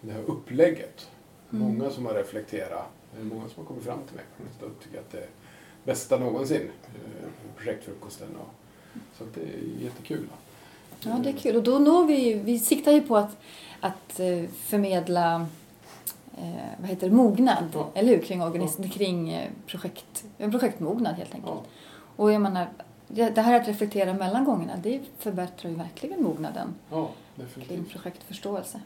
det 0.00 0.12
här 0.12 0.22
upplägget. 0.26 1.10
Mm. 1.52 1.62
Många 1.68 1.90
som 1.90 2.06
har 2.06 2.14
reflekterat. 2.14 2.86
Många 3.22 3.48
som 3.48 3.52
har 3.56 3.64
kommit 3.64 3.84
fram 3.84 3.98
till 4.06 4.16
mig 4.16 4.24
och 4.60 4.82
tycker 4.84 4.98
att 4.98 5.10
det 5.10 5.18
är 5.18 5.28
bästa 5.84 6.18
någonsin. 6.18 6.62
eh, 6.86 7.28
Projektfrukosten. 7.56 8.28
Och, 8.36 8.48
så 9.18 9.24
att 9.24 9.34
det 9.34 9.40
är 9.40 9.84
jättekul. 9.84 10.26
Ja, 11.00 11.18
det 11.22 11.28
är 11.28 11.32
kul. 11.32 11.56
Och 11.56 11.62
då 11.62 11.78
når 11.78 12.04
vi, 12.06 12.34
vi 12.34 12.58
siktar 12.58 12.92
ju 12.92 13.00
på 13.00 13.16
att, 13.16 13.36
att 13.80 14.20
eh, 14.20 14.44
förmedla 14.50 15.46
eh, 16.38 16.54
vad 16.80 16.88
heter 16.90 17.08
det, 17.08 17.14
mognad, 17.14 17.64
Ja. 17.74 17.90
eller 17.94 18.08
hur? 18.16 18.22
Kring, 18.22 18.42
organis- 18.42 18.90
kring 18.90 19.30
eh, 19.32 19.50
projekt, 19.66 20.24
projektmognad 20.38 21.14
helt 21.14 21.34
enkelt. 21.34 21.52
Ja, 21.56 21.62
Och 22.16 22.32
jag 22.32 22.42
menar, 22.42 22.68
det 23.08 23.40
här 23.40 23.60
att 23.60 23.68
reflektera 23.68 24.14
mellan 24.14 24.44
gångerna, 24.44 24.72
det 24.82 25.00
förbättrar 25.18 25.70
ju 25.70 25.76
verkligen 25.76 26.22
mognaden 26.22 26.74
ja 26.90 27.10
kring 27.68 27.84
projektförståelse. 27.84 28.80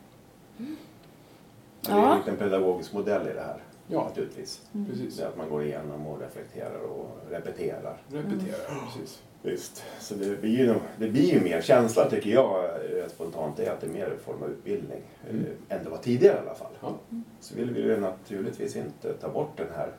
Det 1.86 1.92
är 1.92 2.28
en 2.28 2.36
pedagogisk 2.36 2.92
modell 2.92 3.28
i 3.28 3.32
det 3.32 3.40
här. 3.40 3.62
Ja, 3.86 4.04
Naturligtvis. 4.04 4.60
precis. 4.88 5.16
Det 5.16 5.22
är 5.24 5.28
att 5.28 5.36
man 5.36 5.48
går 5.50 5.64
igenom 5.64 6.06
och 6.06 6.20
reflekterar 6.20 6.78
och 6.80 7.08
repeterar. 7.30 8.02
Repetera, 8.08 8.56
precis. 8.86 9.22
Visst. 9.42 9.84
Så 10.00 10.14
det 10.14 10.40
blir, 10.40 10.58
ju, 10.58 10.74
det 10.98 11.08
blir 11.08 11.34
ju 11.34 11.40
mer 11.40 11.60
känsla 11.60 12.10
tycker 12.10 12.30
jag 12.30 12.70
spontant. 13.10 13.58
Är 13.58 13.70
att 13.72 13.80
det 13.80 13.86
är 13.86 13.90
mer 13.90 14.06
en 14.10 14.18
form 14.18 14.42
av 14.42 14.50
utbildning. 14.50 15.00
Mm. 15.30 15.44
Eh, 15.68 15.76
än 15.78 15.84
det 15.84 15.90
var 15.90 15.98
tidigare 15.98 16.36
i 16.36 16.40
alla 16.40 16.54
fall. 16.54 16.72
Ja. 16.80 16.94
Så 17.40 17.54
vill 17.54 17.70
vi 17.70 17.80
ju 17.82 18.00
naturligtvis 18.00 18.76
inte 18.76 19.12
ta 19.14 19.28
bort 19.28 19.56
den 19.56 19.66
här 19.76 19.92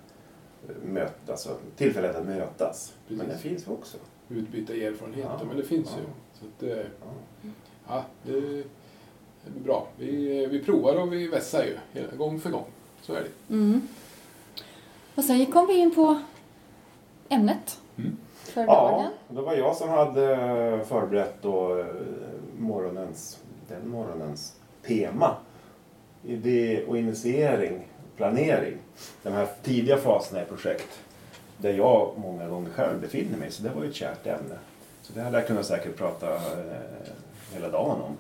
eh, 0.69 0.75
möt, 0.89 1.29
alltså, 1.29 1.49
tillfället 1.75 2.15
att 2.15 2.25
mötas. 2.25 2.93
Men 3.07 3.17
Precis. 3.19 3.33
det 3.33 3.39
finns 3.49 3.67
ju 3.67 3.71
också. 3.71 3.97
Utbyta 4.29 4.73
erfarenheter, 4.73 5.35
Ja. 5.39 5.45
men 5.47 5.57
det 5.57 5.63
finns 5.63 5.93
Ja. 5.97 6.01
ju. 6.01 6.07
Så 6.39 6.45
att, 6.45 6.71
eh, 6.77 6.85
Ja. 7.01 7.49
ja, 7.87 8.03
det, 8.23 8.63
det 9.45 9.51
blir 9.51 9.63
bra. 9.63 9.87
Vi, 9.97 10.45
vi 10.45 10.59
provar 10.63 10.95
och 10.95 11.13
vi 11.13 11.27
vässar 11.27 11.63
ju 11.63 11.77
gång 12.17 12.39
för 12.39 12.49
gång. 12.49 12.65
Så 13.01 13.13
är 13.13 13.21
det. 13.21 13.53
Mm. 13.53 13.87
Och 15.15 15.23
sen 15.23 15.45
kom 15.45 15.67
vi 15.67 15.73
in 15.77 15.95
på 15.95 16.19
ämnet 17.29 17.79
Mm. 17.97 18.17
för 18.43 18.61
Ja, 18.61 18.67
dagen. 18.67 19.11
det 19.29 19.41
var 19.41 19.55
jag 19.55 19.75
som 19.75 19.89
hade 19.89 20.25
förberett 20.87 21.35
då 21.41 21.79
eh, 21.79 21.85
morgonens, 22.57 23.39
den 23.67 23.89
morgonens 23.89 24.53
tema. 24.87 25.35
Idé 26.23 26.83
och 26.87 26.97
initiering, 26.97 27.87
planering. 28.17 28.77
De 29.23 29.29
här 29.33 29.47
tidiga 29.63 29.97
faserna 29.97 30.41
i 30.41 30.45
projekt. 30.45 30.99
Där 31.57 31.73
jag 31.73 32.11
många 32.17 32.47
gånger 32.47 32.69
själv 32.69 33.01
befinner 33.01 33.37
mig. 33.37 33.51
Så 33.51 33.63
det 33.63 33.69
var 33.69 33.83
ju 33.83 33.89
ett 33.89 33.95
kärt 33.95 34.27
ämne. 34.27 34.55
Så 35.01 35.13
det 35.13 35.21
hade 35.21 35.37
jag 35.37 35.47
kunnat 35.47 35.65
säkert 35.65 35.97
prata 35.97 36.35
eh, 36.35 36.41
hela 37.53 37.69
dagen 37.69 38.01
om. 38.01 38.17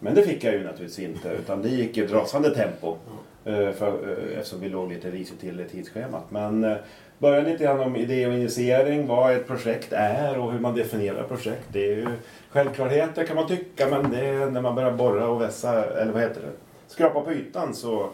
Men 0.00 0.14
det 0.14 0.22
fick 0.22 0.44
jag 0.44 0.54
ju 0.54 0.64
naturligtvis 0.64 0.98
inte. 0.98 1.28
Utan 1.28 1.62
det 1.62 1.68
gick 1.68 1.96
i 1.96 2.00
ett 2.00 2.12
rasande 2.12 2.54
tempo. 2.54 2.96
Eh, 3.44 3.70
för, 3.72 4.08
eh, 4.32 4.38
eftersom 4.38 4.60
vi 4.60 4.68
låg 4.68 4.92
lite 4.92 5.10
risigt 5.10 5.40
till 5.40 5.60
i 5.60 5.64
tidsschemat. 5.64 6.30
Men 6.30 6.64
eh, 6.64 6.76
börja 7.18 7.40
lite 7.40 7.64
grann 7.64 7.80
om 7.80 7.96
idé 7.96 8.26
och 8.26 8.34
initiering. 8.34 9.06
Vad 9.06 9.32
ett 9.34 9.46
projekt 9.46 9.92
är 9.92 10.38
och 10.38 10.52
hur 10.52 10.58
man 10.60 10.74
definierar 10.74 11.22
projekt. 11.24 11.64
Det 11.72 11.92
är 11.92 11.96
ju 11.96 12.06
självklarheter 12.50 13.24
kan 13.26 13.36
man 13.36 13.48
tycka. 13.48 13.88
Men 13.90 14.10
det 14.10 14.26
är 14.26 14.50
när 14.50 14.60
man 14.60 14.74
börjar 14.74 14.92
borra 14.92 15.28
och 15.28 15.40
vässa, 15.40 15.84
eller 15.84 16.12
vad 16.12 16.22
heter 16.22 16.40
det? 16.40 16.52
Skrapa 16.86 17.20
på 17.20 17.32
ytan 17.32 17.74
så 17.74 18.10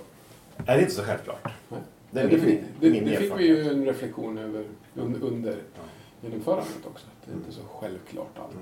är 0.67 0.77
det 0.77 0.81
inte 0.81 0.95
så 0.95 1.03
självklart. 1.03 1.49
Det 2.11 2.21
är 2.21 2.29
det, 2.29 2.37
min, 2.37 2.65
det, 2.81 2.91
min 2.91 3.05
det 3.05 3.17
fick 3.17 3.33
vi 3.39 3.47
ju 3.47 3.69
en 3.71 3.85
reflektion 3.87 4.39
över 4.39 4.65
un, 4.95 5.23
under 5.23 5.57
genomförandet 6.21 6.87
också. 6.93 7.07
Att 7.07 7.27
det 7.27 7.33
är 7.33 7.37
inte 7.37 7.49
Mm. 7.51 7.53
så 7.53 7.61
självklart 7.81 8.39
alltid. 8.39 8.61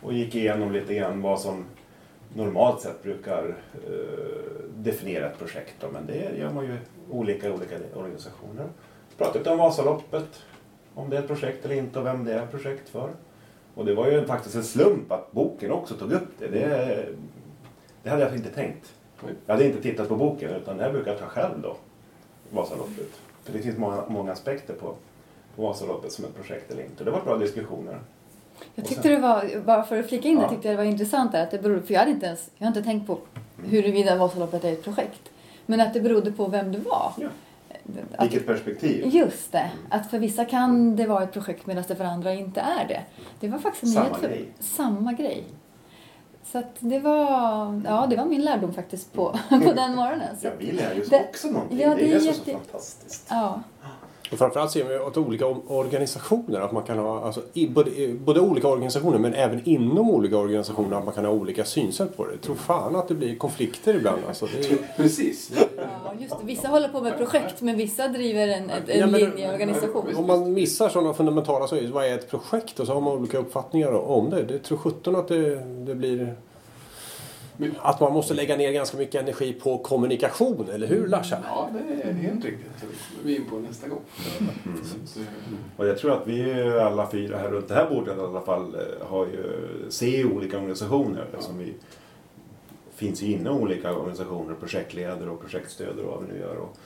Och 0.00 0.12
gick 0.12 0.34
igenom 0.34 0.72
lite 0.72 0.94
grann 0.94 1.22
vad 1.22 1.40
som 1.40 1.64
normalt 2.34 2.80
sett 2.80 3.02
brukar 3.02 3.56
eh, 3.86 4.64
definiera 4.76 5.30
ett 5.30 5.38
projekt. 5.38 5.74
Då. 5.80 5.86
Men 5.92 6.06
det 6.06 6.38
gör 6.38 6.50
man 6.50 6.64
ju 6.64 6.76
olika 7.10 7.48
i 7.48 7.50
olika 7.50 7.76
organisationer. 7.94 8.66
Pratat 9.18 9.46
om 9.46 9.58
Vasaloppet, 9.58 10.42
om 10.94 11.10
det 11.10 11.16
är 11.16 11.20
ett 11.20 11.26
projekt 11.26 11.64
eller 11.64 11.74
inte 11.74 11.98
och 11.98 12.06
vem 12.06 12.24
det 12.24 12.32
är 12.32 12.42
ett 12.42 12.50
projekt 12.50 12.88
för. 12.88 13.10
Och 13.74 13.84
det 13.84 13.94
var 13.94 14.10
ju 14.10 14.26
faktiskt 14.26 14.54
en 14.54 14.64
slump 14.64 15.12
att 15.12 15.32
boken 15.32 15.72
också 15.72 15.94
tog 15.94 16.12
upp 16.12 16.28
det. 16.38 16.48
Det, 16.48 17.06
det 18.02 18.10
hade 18.10 18.22
jag 18.22 18.34
inte 18.34 18.50
tänkt. 18.50 18.94
Jag 19.46 19.54
hade 19.54 19.66
inte 19.66 19.82
tittat 19.82 20.08
på 20.08 20.16
boken 20.16 20.50
utan 20.50 20.76
det 20.76 20.84
här 20.84 20.92
brukar 20.92 21.10
jag 21.10 21.20
ta 21.20 21.26
själv 21.26 21.60
då. 21.62 21.76
Vasaloppet. 22.50 23.10
För 23.42 23.52
det 23.52 23.58
finns 23.58 23.78
många, 23.78 24.04
många 24.08 24.32
aspekter 24.32 24.74
på, 24.74 24.94
på 25.56 25.62
Vasaloppet 25.62 26.12
som 26.12 26.24
ett 26.24 26.34
projekt 26.34 26.70
eller 26.70 26.82
inte. 26.82 27.04
Det 27.04 27.10
var 27.10 27.20
bra 27.20 27.36
diskussioner. 27.36 27.98
Jag 28.74 28.84
tyckte 28.86 29.08
det 29.08 29.18
var, 29.18 29.60
bara 29.66 29.82
för 29.82 30.00
att 30.00 30.08
flika 30.08 30.28
in 30.28 30.36
det, 30.36 30.42
Ja. 30.42 30.48
tyckte 30.48 30.68
jag 30.68 30.72
det 30.78 30.82
var 30.84 30.90
intressant 30.90 31.32
där 31.32 31.42
att 31.42 31.50
det 31.50 31.58
berodde, 31.62 31.82
för 31.82 31.92
jag 31.94 32.00
hade 32.00 32.10
inte 32.12 32.26
ens, 32.26 32.50
jag 32.58 32.66
har 32.66 32.68
inte 32.68 32.82
tänkt 32.82 33.06
på 33.06 33.18
huruvida 33.64 34.16
Vasaloppet 34.16 34.64
är 34.64 34.72
ett 34.72 34.84
projekt. 34.84 35.20
Men 35.66 35.80
att 35.80 35.94
det 35.94 36.00
berodde 36.00 36.32
på 36.32 36.46
vem 36.46 36.72
du 36.72 36.78
var. 36.78 37.12
Ja. 37.16 37.28
Att, 38.16 38.24
Vilket 38.24 38.46
perspektiv. 38.46 39.06
just 39.14 39.52
det, 39.52 39.70
att 39.90 40.10
för 40.10 40.18
vissa 40.18 40.44
kan 40.44 40.96
det 40.96 41.06
vara 41.06 41.22
ett 41.22 41.32
projekt 41.32 41.66
medan 41.66 41.84
det 41.88 41.96
för 41.96 42.04
andra 42.04 42.34
inte 42.34 42.60
är 42.60 42.88
det. 42.88 43.00
Det 43.40 43.48
var 43.48 43.58
faktiskt 43.58 43.82
en 43.84 43.88
Samma 43.92 44.04
nyhet 44.04 44.20
för, 44.20 44.28
grej. 44.28 44.48
Samma 44.60 45.12
grej. 45.12 45.44
Så 46.44 46.58
att 46.58 46.74
det 46.78 46.98
var, 46.98 47.82
ja 47.86 48.06
det 48.10 48.16
var 48.16 48.24
min 48.24 48.42
lärdom 48.44 48.74
faktiskt 48.74 49.12
på, 49.12 49.38
på 49.48 49.72
den 49.72 49.94
morgonen. 49.94 50.36
Så, 50.40 50.46
Ja, 50.46 50.50
vi 50.58 50.72
lär 50.72 50.94
ju 50.94 51.04
Det- 51.04 51.24
också 51.28 51.48
någonting. 51.50 51.78
ja, 51.80 51.88
det 51.88 51.94
är 51.94 51.96
det 51.96 52.10
är 52.10 52.14
det 52.14 52.20
som 52.20 52.28
är 52.28 52.32
så 52.32 52.38
jätte- 52.50 52.52
fantastiskt. 52.64 53.26
ja. 53.30 53.60
Och 54.32 54.38
framförallt 54.38 54.70
ser 54.70 54.84
vi 54.84 54.98
åt 54.98 55.16
olika 55.16 55.46
organisationer 55.66 56.60
att 56.60 56.72
man 56.72 56.82
kan 56.82 56.98
ha, 56.98 57.20
alltså, 57.24 57.40
i, 57.52 57.68
både, 57.68 57.90
i- 57.90 58.14
både 58.14 58.40
olika 58.40 58.68
organisationer 58.68 59.18
men 59.18 59.34
även 59.34 59.60
inom 59.68 60.10
olika 60.10 60.36
organisationer 60.36 60.96
att 60.96 61.04
man 61.04 61.14
kan 61.14 61.24
ha 61.24 61.32
olika 61.32 61.64
synsätt 61.64 62.16
på 62.16 62.26
det. 62.26 62.38
Tror 62.38 62.54
fan 62.54 62.96
att 62.96 63.08
det 63.08 63.14
blir 63.14 63.36
konflikter 63.36 63.94
ibland. 63.94 64.22
Alltså, 64.28 64.46
det 64.46 64.70
är, 64.72 64.78
Precis. 64.96 65.50
ja, 65.76 66.12
just 66.20 66.30
det. 66.40 66.46
Vissa 66.46 66.68
håller 66.68 66.88
på 66.88 67.00
med 67.00 67.16
projekt 67.18 67.60
men 67.62 67.76
vissa 67.76 68.08
driver 68.08 68.48
en, 68.48 68.70
en, 68.70 68.82
Ja, 68.86 68.92
en 68.94 69.10
men- 69.10 69.20
linjeorganisation. 69.20 70.16
om 70.16 70.26
man 70.26 70.52
missar 70.52 70.88
sådana 70.88 71.14
fundamentala 71.14 71.66
saker, 71.66 71.88
vad 71.88 72.04
är 72.06 72.14
ett 72.14 72.30
projekt? 72.30 72.80
Och 72.80 72.86
så 72.86 72.92
har 72.94 73.00
man 73.00 73.12
olika 73.18 73.38
uppfattningar 73.38 73.92
om 73.92 74.30
det. 74.30 74.42
Det 74.42 74.58
tror 74.58 74.78
sjutton 74.78 75.16
att 75.16 75.28
det, 75.28 75.54
det 75.86 75.94
blir... 75.94 76.34
Att 77.78 78.00
man 78.00 78.12
måste 78.12 78.34
lägga 78.34 78.56
ner 78.56 78.72
ganska 78.72 78.96
mycket 78.96 79.22
energi 79.22 79.52
på 79.52 79.78
kommunikation, 79.78 80.68
eller 80.72 80.86
hur 80.86 81.08
Larsa? 81.08 81.38
Ja, 81.44 81.70
det 81.72 82.08
är 82.08 82.12
helt 82.12 82.44
riktigt. 82.44 82.70
Vi 83.24 83.36
in 83.36 83.44
på 83.50 83.58
nästa 83.58 83.88
gång. 83.88 84.00
Så, 85.06 85.20
eh, 85.20 85.26
Och 85.76 85.86
jag 85.86 85.98
tror 85.98 86.12
att 86.12 86.26
vi 86.26 86.62
alla 86.80 87.10
fyra 87.10 87.38
här 87.38 87.48
runt 87.48 87.68
det 87.68 87.74
här 87.74 87.90
bordet 87.90 88.16
i 88.16 88.20
alla 88.20 88.40
fall 88.40 88.74
eh, 88.74 89.06
har 89.08 89.26
ju, 89.26 89.70
ser 89.88 90.32
olika 90.32 90.56
organisationer. 90.56 91.26
Som 91.38 91.58
vi 91.58 91.74
finns 92.94 93.22
ju 93.22 93.26
inom 93.32 93.60
olika 93.60 93.96
organisationer, 93.96 94.54
projektledare 94.54 95.30
och 95.30 95.40
projektstödare 95.40 96.06
och 96.06 96.12
vad 96.12 96.22
vi 96.28 96.32
nu 96.32 96.40
gör. 96.40 96.56
Och 96.56 96.76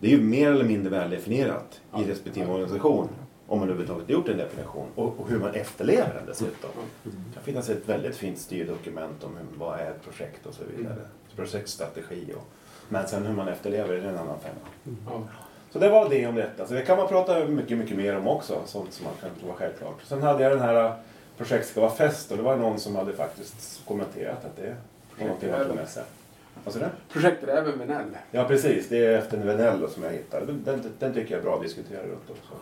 det 0.00 0.06
är 0.06 0.10
ju 0.10 0.22
mer 0.22 0.50
eller 0.50 0.64
mindre 0.64 0.90
väldefinierat 0.90 1.80
i 1.98 2.10
respektive 2.10 2.52
organisation. 2.52 3.08
Om 3.46 3.58
man 3.58 3.68
överhuvudtaget 3.68 4.08
gjort 4.08 4.28
en 4.28 4.36
definition. 4.36 4.86
Och, 4.94 5.20
och 5.20 5.28
hur 5.28 5.38
man 5.38 5.54
efterlever 5.54 6.14
den 6.14 6.26
dessutom. 6.26 6.70
Det 7.02 7.10
kan 7.34 7.42
finnas 7.42 7.68
ett 7.68 7.88
väldigt 7.88 8.16
fint 8.16 8.38
styrdokument 8.38 9.24
om 9.24 9.36
hur, 9.36 9.58
vad 9.58 9.80
är 9.80 9.90
ett 9.90 10.02
projekt 10.04 10.46
och 10.46 10.54
så 10.54 10.62
vidare. 10.76 10.96
Projektstrategi 11.36 12.32
och 12.36 12.44
men 12.88 13.08
sen 13.08 13.26
hur 13.26 13.34
man 13.34 13.48
efterlever 13.48 13.94
det 13.94 14.00
är 14.00 14.08
en 14.08 14.18
annan 14.18 14.38
femma. 14.40 14.96
ja. 15.06 15.22
Så 15.70 15.78
det 15.78 15.88
var 15.88 16.08
det 16.08 16.26
om 16.26 16.34
detta. 16.34 16.66
Så 16.66 16.74
det 16.74 16.82
kan 16.82 16.96
man 16.96 17.08
prata 17.08 17.44
mycket, 17.44 17.78
mycket 17.78 17.96
mer 17.96 18.16
om 18.16 18.28
också. 18.28 18.60
Sånt 18.66 18.92
som 18.92 19.04
man 19.04 19.14
kan 19.20 19.30
tro 19.40 19.48
var 19.48 19.54
självklart. 19.54 20.02
Sen 20.04 20.22
hade 20.22 20.42
jag 20.42 20.52
den 20.52 20.60
här 20.60 20.84
äh, 20.84 20.92
projekt 21.36 21.68
ska 21.68 21.80
vara 21.80 21.90
fest 21.90 22.30
och 22.30 22.36
det 22.36 22.42
var 22.42 22.56
någon 22.56 22.78
som 22.80 22.96
hade 22.96 23.12
faktiskt 23.12 23.82
kommenterat 23.86 24.44
att 24.44 24.56
det 24.56 24.76
var 25.18 25.26
någonting 25.26 25.50
man 25.50 25.66
tog 25.66 25.76
med 25.76 25.88
sig. 25.88 26.02
Vad 26.64 26.74
sa 26.74 26.80
du? 26.80 26.86
Projekträven 27.12 27.78
Venell. 27.78 28.16
Ja 28.30 28.44
precis, 28.44 28.88
det 28.88 29.06
är 29.06 29.18
efter 29.18 29.38
Venell 29.38 29.90
som 29.90 30.02
jag 30.02 30.10
hittade. 30.10 30.46
Den, 30.46 30.64
den, 30.64 30.82
den 30.98 31.14
tycker 31.14 31.30
jag 31.30 31.38
är 31.38 31.44
bra 31.44 31.54
att 31.54 31.62
diskutera 31.62 32.02
runt 32.02 32.30
också. 32.30 32.54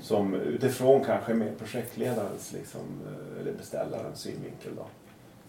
Som 0.00 0.34
utifrån 0.34 1.04
kanske 1.04 1.34
mer 1.34 1.52
projektledarens 1.58 2.52
liksom, 2.52 2.80
eh, 3.06 3.40
eller 3.40 3.52
beställarens 3.52 4.20
synvinkel 4.20 4.70
då. 4.76 4.86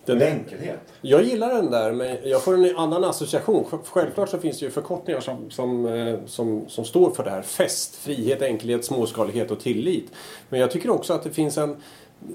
Den- 0.06 0.18
Med 0.18 0.28
enkelhet. 0.28 0.80
Jag 1.02 1.24
gillar 1.24 1.54
den 1.54 1.72
där, 1.72 1.92
men 1.94 2.18
jag 2.24 2.44
får 2.44 2.54
en 2.54 2.78
annan 2.78 3.04
association. 3.04 3.64
Sj- 3.70 3.80
Självklart 3.86 4.30
så 4.30 4.38
finns 4.40 4.60
det 4.60 4.66
ju 4.66 4.72
förkortningar 4.72 5.20
som, 5.22 5.50
som, 5.52 5.86
eh, 5.86 6.20
som, 6.26 6.64
som 6.68 6.86
står 6.86 7.12
för 7.12 7.24
det 7.24 7.30
här. 7.30 7.42
Fest, 7.42 7.96
frihet, 7.96 8.42
enkelhet, 8.42 8.86
småskalighet 8.86 9.52
och 9.52 9.60
tillit. 9.60 10.12
Men 10.50 10.60
jag 10.60 10.72
tycker 10.72 10.90
också 10.90 11.14
att 11.14 11.24
det 11.24 11.30
finns 11.30 11.58
en... 11.58 11.76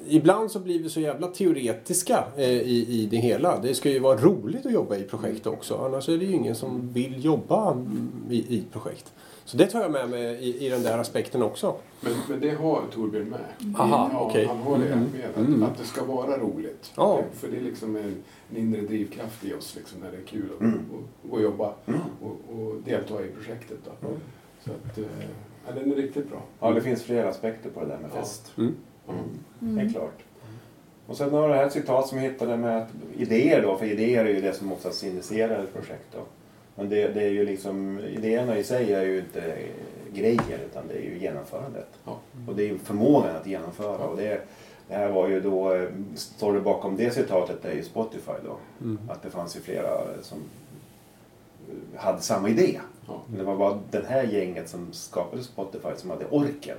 Ibland 0.09 0.51
så 0.51 0.59
blir 0.59 0.83
vi 0.83 0.91
så 0.91 1.01
jävla 1.01 1.27
teoretiska 1.27 2.25
eh, 2.37 2.45
i, 2.51 2.87
i 2.89 3.07
det 3.11 3.17
hela. 3.17 3.59
Det 3.61 3.75
ska 3.75 3.91
ju 3.91 3.99
vara 3.99 4.17
roligt 4.19 4.67
att 4.67 4.73
jobba 4.73 4.97
i 4.97 5.03
projekt 5.03 5.47
också. 5.47 5.77
Annars 5.77 6.09
är 6.09 6.19
det 6.19 6.25
ju 6.25 6.33
ingen 6.33 6.55
som 6.55 6.93
vill 6.93 7.25
jobba 7.25 7.77
i, 8.31 8.37
i 8.37 8.65
projekt. 8.73 9.13
Så 9.45 9.57
det 9.57 9.67
tar 9.67 9.81
jag 9.83 9.91
med 9.91 10.11
mig 10.11 10.23
i, 10.35 10.67
i 10.67 10.69
den 10.69 10.83
där 10.83 10.99
aspekten 10.99 11.43
också. 11.43 11.77
Men, 12.01 12.13
men 12.29 12.41
det 12.41 12.51
har 12.51 12.83
Torbjörn 12.93 13.29
med. 13.29 13.75
Aha, 13.81 14.11
ja, 14.13 14.21
okej. 14.21 14.47
Han 14.47 14.57
har 14.59 14.79
det 14.79 14.87
Mm. 14.87 14.99
med. 15.13 15.31
Att, 15.31 15.37
Mm. 15.49 15.63
att 15.63 15.79
det 15.79 15.85
ska 15.85 16.05
vara 16.05 16.39
roligt. 16.39 16.93
Ja. 16.97 17.23
För 17.33 17.49
det 17.49 17.57
är 17.57 17.61
liksom 17.61 17.97
en, 17.97 18.17
en 18.51 18.57
inre 18.57 18.81
drivkraft 18.81 19.45
i 19.45 19.55
oss 19.55 19.77
liksom, 19.77 20.01
när 20.01 20.11
det 20.11 20.17
är 20.17 20.23
kul 20.27 20.49
att, 20.55 20.61
Mm. 20.61 20.81
att, 21.29 21.35
att 21.35 21.43
jobba 21.43 21.73
Mm. 21.87 22.01
och, 22.23 22.55
och 22.59 22.75
delta 22.85 23.25
i 23.25 23.29
projektet. 23.29 23.79
Då. 23.85 24.07
Mm. 24.09 24.21
Så 24.65 24.71
att, 24.71 24.99
eh, 24.99 25.05
ja, 25.67 25.73
den 25.75 25.93
är 25.93 25.97
riktigt 25.97 26.31
bra. 26.31 26.43
Ja, 26.61 26.71
det 26.71 26.81
finns 26.81 27.03
flera 27.03 27.29
aspekter 27.29 27.71
på 27.71 27.81
det 27.81 27.87
där 27.87 27.99
med 27.99 28.11
Ja. 28.15 28.21
fest. 28.21 28.53
Mm. 28.59 28.75
Mm. 29.61 29.79
Helt 29.79 29.93
klart. 29.93 30.19
Och 31.07 31.17
sen 31.17 31.31
har 31.33 31.49
det 31.49 31.55
här 31.55 31.69
citat 31.69 32.09
som 32.09 32.19
jag 32.19 32.31
hittade 32.31 32.57
med 32.57 32.79
att 32.83 32.89
idéer 33.19 33.63
då, 33.63 33.77
för 33.77 33.87
idéer 33.87 34.25
är 34.25 34.29
ju 34.35 34.41
det 34.41 34.53
som 34.53 34.73
oftast 34.73 35.03
initierar 35.05 35.63
ett 35.65 35.73
projekt 35.73 36.07
då. 36.13 36.19
Men 36.75 36.89
det, 36.89 37.09
det 37.09 37.23
är 37.23 37.31
ju 37.31 37.47
liksom, 37.47 38.01
idéerna 38.01 38.59
i 38.59 38.65
sig 38.65 38.93
är 38.93 39.03
ju 39.03 39.19
inte 39.19 39.57
grejer 40.13 40.59
utan 40.67 40.89
det 40.89 40.95
är 40.95 41.03
ju 41.03 41.19
genomförandet. 41.19 41.89
Ja. 42.05 42.19
Och 42.49 42.57
det 42.57 42.63
är 42.63 42.67
ju 42.67 42.79
förmågan 42.79 43.37
att 43.37 43.47
genomföra. 43.47 44.05
Och 44.05 44.17
det, 44.17 44.41
det 44.89 44.95
här 44.95 45.09
var 45.09 45.29
ju 45.29 45.41
då, 45.41 45.87
står 46.15 46.53
det 46.53 46.61
bakom 46.61 46.97
det 46.97 47.11
citatet 47.11 47.65
är 47.65 47.75
ju 47.75 47.83
Spotify 47.83 48.33
då. 48.45 48.57
Mm. 48.85 48.99
Att 49.09 49.23
det 49.23 49.31
fanns 49.31 49.57
ju 49.57 49.61
flera 49.61 50.23
som 50.23 50.39
hade 51.97 52.21
samma 52.21 52.49
idé. 52.49 52.81
Ja. 53.07 53.23
Men 53.29 53.39
det 53.39 53.45
var 53.45 53.57
bara 53.57 53.79
det 53.91 54.05
här 54.09 54.23
gänget 54.23 54.69
som 54.69 54.93
skapade 54.93 55.43
Spotify 55.43 55.89
som 55.97 56.11
hade 56.11 56.27
orken 56.27 56.79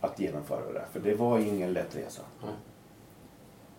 att 0.00 0.20
genomföra 0.20 0.72
det. 0.72 0.84
För 0.92 1.00
det 1.00 1.14
var 1.14 1.38
ingen 1.38 1.72
lätt 1.72 1.96
resa. 1.96 2.22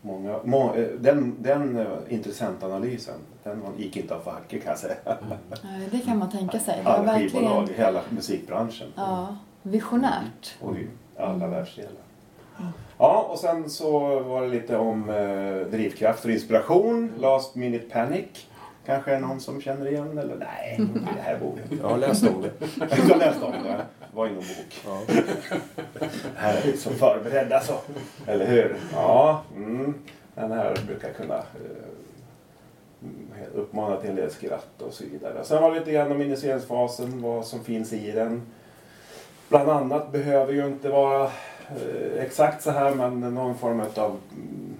Många, 0.05 0.39
må, 0.43 0.73
eh, 0.73 0.83
den 0.99 1.35
den 1.39 1.77
eh, 1.77 1.85
intressantanalysen 2.09 3.13
den 3.43 3.61
gick 3.77 3.97
inte 3.97 4.15
av 4.15 4.19
för 4.19 4.31
hacke 4.31 4.59
kan 4.59 4.69
jag 4.69 4.79
säga. 4.79 4.95
Nej, 5.63 5.87
Det 5.91 5.99
kan 5.99 6.17
man 6.17 6.31
tänka 6.31 6.59
sig. 6.59 6.81
Det 6.83 6.89
Alla 6.89 7.17
skivbolag, 7.19 7.59
verkligen 7.59 7.85
hela 7.85 8.01
musikbranschen. 8.09 8.87
ja, 8.95 9.37
visionärt. 9.61 10.55
Oj, 10.61 10.87
alla 11.17 11.33
Mm. 11.33 11.51
världsdelar. 11.51 11.91
Ja, 12.97 13.27
och 13.31 13.39
sen 13.39 13.69
så 13.69 14.19
var 14.19 14.41
det 14.41 14.47
lite 14.47 14.77
om 14.77 15.09
eh, 15.09 15.71
drivkraft 15.71 16.25
och 16.25 16.31
inspiration. 16.31 17.11
Last 17.19 17.55
Minute 17.55 17.85
Panic. 17.89 18.25
Kanske 18.85 19.13
är 19.15 19.19
någon 19.19 19.39
som 19.39 19.61
känner 19.61 19.87
igen 19.91 20.17
eller 20.17 20.35
nej, 20.35 20.79
det 21.15 21.21
här 21.21 21.39
borde 21.39 21.61
jag 21.61 21.71
inte. 21.71 21.83
Jag 21.83 21.89
har 21.89 21.97
läst 21.97 22.27
om 22.27 22.41
det. 22.41 22.51
Jag 23.09 23.17
läste 23.17 23.45
om 23.45 23.51
det. 23.63 23.85
Var 24.13 24.27
i 24.27 24.29
någon 24.29 24.37
bok. 24.37 24.81
Ja. 24.85 25.01
Är 26.37 26.61
vi 26.65 26.77
så 26.77 26.89
förberedda 26.89 27.59
så. 27.59 27.79
Eller 28.27 28.45
hur? 28.45 28.75
Ja, 28.93 29.43
mm. 29.55 29.93
den 30.35 30.51
här 30.51 30.77
brukar 30.87 31.13
kunna 31.13 31.37
eh, 31.37 31.43
uppmana 33.55 33.97
till 33.97 34.09
en 34.09 34.15
del 34.15 34.31
skratt 34.31 34.81
och 34.81 34.93
så 34.93 35.03
vidare. 35.03 35.43
Sen 35.43 35.61
var 35.61 35.71
det 35.71 35.79
lite 35.79 35.91
grann 35.91 36.11
om 36.11 36.21
initieringsfasen, 36.21 37.21
vad 37.21 37.45
som 37.45 37.63
finns 37.63 37.93
i 37.93 38.11
den. 38.11 38.41
Bland 39.49 39.69
annat 39.69 40.11
behöver 40.11 40.53
ju 40.53 40.67
inte 40.67 40.89
vara 40.89 41.23
eh, 41.23 42.23
exakt 42.23 42.63
så 42.63 42.71
här 42.71 42.95
men 42.95 43.19
någon 43.19 43.57
form 43.57 43.79
av 43.79 44.19
mm, 44.31 44.75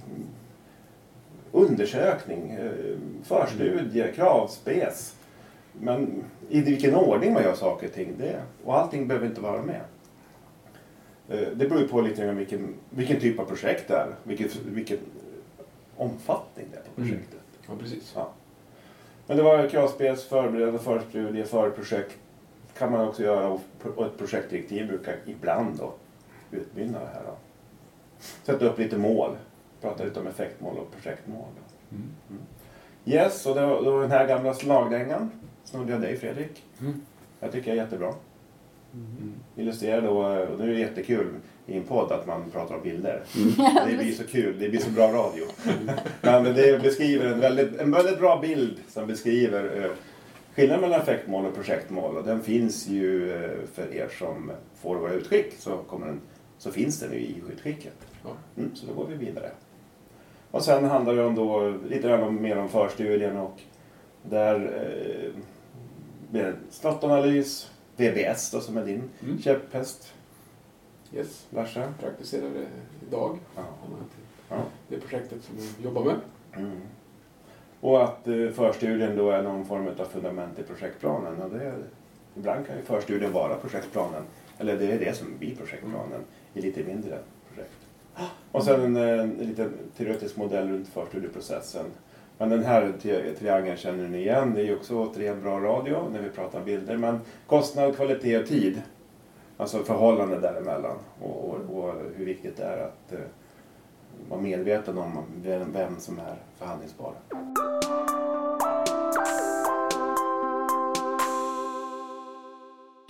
undersökning, 1.52 2.52
eh, 2.52 2.98
förstudie, 3.24 4.12
kravspec. 4.16 5.16
Men 5.80 6.24
i 6.50 6.62
vilken 6.62 6.96
ordning 6.96 7.34
man 7.34 7.44
gör 7.44 7.54
saker 7.56 7.88
och 7.88 7.94
ting, 7.94 8.14
det, 8.18 8.42
och 8.66 8.78
allting 8.78 9.08
behöver 9.08 9.28
inte 9.28 9.42
vara 9.42 9.62
med. 9.62 9.82
Eh, 11.30 11.48
Det 11.54 11.68
beror 11.70 11.82
ju 11.82 11.88
på 11.88 12.02
lite 12.02 12.26
grann 12.26 12.36
vilken, 12.38 12.74
vilken 12.90 13.20
typ 13.20 13.40
av 13.40 13.46
projekt 13.46 13.88
det 13.88 13.94
är, 13.96 14.16
vilket, 14.24 14.56
vilken 14.56 14.98
omfattning 15.98 16.66
det 16.72 16.78
är 16.78 16.82
på 16.96 17.02
Mm. 17.02 17.10
projektet. 17.14 17.40
Ja, 17.68 17.74
precis. 17.80 18.14
Ja. 18.16 18.30
Men 19.28 19.38
det 19.38 19.44
var 19.44 19.68
kravspec, 19.68 20.24
förberedande 20.26 20.80
förstudie, 20.80 21.44
förprojekt 21.44 22.18
kan 22.78 22.92
man 22.92 23.08
också 23.08 23.24
göra 23.24 23.48
och 23.96 24.06
ett 24.06 24.18
projektdirektiv 24.18 24.88
brukar 24.88 25.16
ibland 25.26 25.78
då 25.78 25.94
utmynna 26.52 27.00
det 27.00 27.06
här. 27.14 27.22
Då. 27.26 27.36
Sätta 28.44 28.66
upp 28.66 28.80
lite 28.80 28.98
mål, 28.98 29.32
prata 29.82 30.04
lite 30.04 30.20
om 30.20 30.28
effektmål 30.28 30.78
och 30.78 30.92
projektmål. 30.92 31.46
Då. 31.56 31.96
Mm. 31.96 32.42
Yes, 33.06 33.46
och 33.46 33.56
det 33.56 33.66
var, 33.66 33.84
det 33.84 33.92
var 33.92 34.02
den 34.02 34.12
här 34.12 34.28
gamla 34.28 34.54
slagdängan. 34.54 35.32
Snodde 35.64 35.92
jag 35.92 36.02
dig 36.02 36.18
Fredrik. 36.18 36.64
Mm. 36.82 37.02
Jag 37.40 37.52
tycker 37.52 37.68
jag 37.68 37.78
är 37.78 37.84
jättebra. 37.84 38.14
Mm. 38.94 39.34
Illustrerar 39.56 40.02
då, 40.02 40.18
och 40.54 40.60
nu 40.60 40.64
är 40.64 40.74
det 40.74 40.80
jättekul 40.80 41.28
i 41.68 41.78
en 41.78 41.84
podd 41.84 42.12
att 42.12 42.28
man 42.28 42.52
pratar 42.52 42.76
om 42.76 42.82
bilder. 42.84 43.24
Det 43.88 43.98
blir 43.98 44.12
så 44.12 44.24
kul, 44.24 44.60
det 44.60 44.70
blir 44.70 44.80
så 44.80 44.90
bra 44.90 45.08
radio. 45.12 45.46
Men 46.22 46.44
det 46.44 46.82
beskriver 46.82 47.26
en 47.26 47.40
väldigt, 47.40 47.80
en 47.80 47.92
väldigt 47.92 48.20
bra 48.20 48.40
bild 48.42 48.80
som 48.88 49.08
beskriver 49.08 49.84
eh, 49.84 49.92
skillnaden 50.56 50.82
mellan 50.82 51.02
effektmål 51.02 51.46
och 51.46 51.56
projektmål. 51.56 52.18
Och 52.18 52.24
den 52.24 52.42
finns 52.42 52.88
ju 52.88 53.32
eh, 53.32 53.52
för 53.74 53.94
er 53.94 54.10
som 54.20 54.52
får 54.82 54.96
våra 54.96 55.14
utskick 55.14 55.54
så, 55.58 55.78
kommer 55.78 56.08
den, 56.08 56.22
så 56.58 56.72
finns 56.72 57.00
den 57.00 57.12
ju 57.12 57.20
i 57.20 57.42
utskicket. 57.54 57.94
Mm, 58.58 58.76
så 58.76 58.88
då 58.88 58.94
går 58.94 59.08
vi 59.08 59.26
vidare. 59.26 59.52
Och 60.52 60.64
sen 60.64 60.86
handlar 60.86 61.16
det 61.16 61.24
om 61.24 61.36
då, 61.36 61.74
lite 61.90 62.08
grann 62.08 62.24
om, 62.24 62.42
mer 62.42 62.58
om 62.58 62.70
förstudien 62.70 63.38
och 63.38 63.62
där 64.30 64.56
eh, 64.56 65.42
blir 66.32 66.44
det 66.44 66.56
SWOT-analys, 66.70 67.72
VBS 67.98 68.52
då 68.52 68.60
som 68.60 68.78
är 68.78 68.86
din 68.86 69.10
Mm. 69.24 69.42
käpphäst. 69.42 70.14
Yes. 71.14 71.48
Larsa? 71.50 71.94
Praktiserar 72.00 72.50
det 72.50 72.66
idag. 73.08 73.40
Ja. 73.56 73.62
Det 73.62 74.56
ja. 74.56 74.64
Det 74.88 74.96
är 74.96 75.00
projektet 75.00 75.44
som 75.44 75.56
jag 75.58 75.86
jobbar 75.86 76.04
med. 76.04 76.16
Mm. 76.56 76.82
Och 77.80 78.04
att 78.04 78.28
eh, 78.28 78.50
förstudien 78.50 79.18
då 79.18 79.32
är 79.32 79.42
någon 79.44 79.66
form 79.66 79.88
av 79.88 80.06
fundament 80.06 80.60
i 80.60 80.64
projektplanen. 80.64 81.42
Och 81.42 81.50
det, 81.50 81.74
ibland 82.38 82.68
kan 82.68 82.76
ju 82.78 82.82
förstudien 82.82 83.32
vara 83.32 83.56
projektplanen. 83.56 84.24
Eller 84.58 84.78
det 84.78 84.92
är 84.92 85.00
det 85.00 85.18
som 85.18 85.38
blir 85.40 85.56
projektplanen 85.56 86.22
i 86.54 86.62
lite 86.62 86.84
mindre 86.84 87.18
projekt. 87.50 87.78
Och 88.52 88.64
sen 88.64 88.82
en, 88.82 88.96
eh, 88.96 89.20
en 89.20 89.30
liten 89.30 89.74
teoretisk 89.98 90.38
modell 90.38 90.70
runt 90.70 90.88
förstudieprocessen. 90.88 91.86
Men 92.38 92.50
den 92.50 92.64
här 92.64 92.94
triangeln 93.40 93.78
känner 93.78 94.08
ni 94.08 94.18
igen. 94.18 94.54
Det 94.54 94.62
är 94.62 94.66
ju 94.66 94.76
också 94.76 94.96
återigen 94.96 95.42
bra 95.42 95.60
radio 95.60 96.10
när 96.14 96.22
vi 96.22 96.30
pratar 96.30 96.64
bilder. 96.64 96.98
Men 96.98 97.20
kostnad, 97.48 97.96
kvalitet 97.96 98.38
och 98.38 98.48
tid. 98.48 98.82
Alltså 99.58 99.84
förhållande 99.84 100.40
däremellan. 100.40 100.98
Och, 101.22 101.46
och, 101.46 101.78
och 101.78 101.94
hur 102.16 102.26
viktigt 102.26 102.58
det 102.58 102.64
är 102.64 102.78
att 102.78 103.14
eh, 103.14 103.20
vara 104.30 104.42
medveten 104.42 104.98
om 104.98 105.18
vem, 105.44 105.72
vem 105.74 106.00
som 106.00 106.20
är 106.20 106.36
förhandlingsbar. 106.58 107.14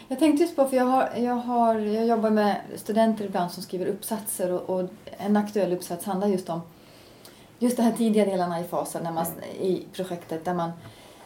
Jag 0.08 0.20
tänkte 0.20 0.44
just 0.44 0.56
på, 0.56 0.66
för 0.66 0.78
jag, 0.78 0.86
har, 0.86 1.10
jag, 1.16 1.36
har, 1.36 1.76
jag 1.76 2.06
jobbar 2.06 2.30
med 2.30 2.62
studenter 2.76 3.26
ibland 3.26 3.52
som 3.52 3.64
skriver 3.64 3.86
uppsatser 3.86 4.52
och, 4.52 4.70
och 4.70 4.90
en 5.18 5.38
aktuell 5.38 5.74
uppsats 5.74 6.06
handlar 6.06 6.28
just 6.28 6.50
om 6.50 6.62
just 7.64 7.78
de 7.78 7.84
här 7.84 7.92
tidiga 7.92 8.26
delarna 8.26 8.60
i 8.60 8.64
fasen 8.64 9.04
när 9.04 9.12
man, 9.12 9.26
i 9.60 9.84
projektet 9.94 10.46
där 10.46 10.54
man 10.54 10.72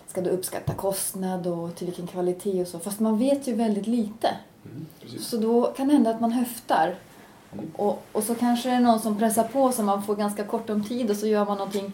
ska 0.07 0.21
då 0.21 0.29
uppskatta 0.29 0.73
kostnad 0.73 1.47
och 1.47 1.75
till 1.75 1.87
vilken 1.87 2.07
kvalitet 2.07 2.61
och 2.61 2.67
så. 2.67 2.79
Fast 2.79 2.99
man 2.99 3.17
vet 3.17 3.47
ju 3.47 3.53
väldigt 3.53 3.87
lite. 3.87 4.29
Mm. 4.65 4.85
Så 5.19 5.37
då 5.37 5.65
kan 5.65 5.87
det 5.87 5.93
hända 5.93 6.09
att 6.09 6.21
man 6.21 6.31
höftar. 6.31 6.95
Mm. 7.53 7.71
Och, 7.75 8.03
och 8.11 8.23
så 8.23 8.35
kanske 8.35 8.69
det 8.69 8.75
är 8.75 8.79
någon 8.79 8.99
som 8.99 9.17
pressar 9.17 9.43
på 9.43 9.71
så 9.71 9.83
man 9.83 10.03
får 10.03 10.15
ganska 10.15 10.43
kort 10.43 10.69
om 10.69 10.83
tid 10.83 11.09
och 11.09 11.17
så 11.17 11.27
gör 11.27 11.45
man 11.45 11.57
någonting. 11.57 11.93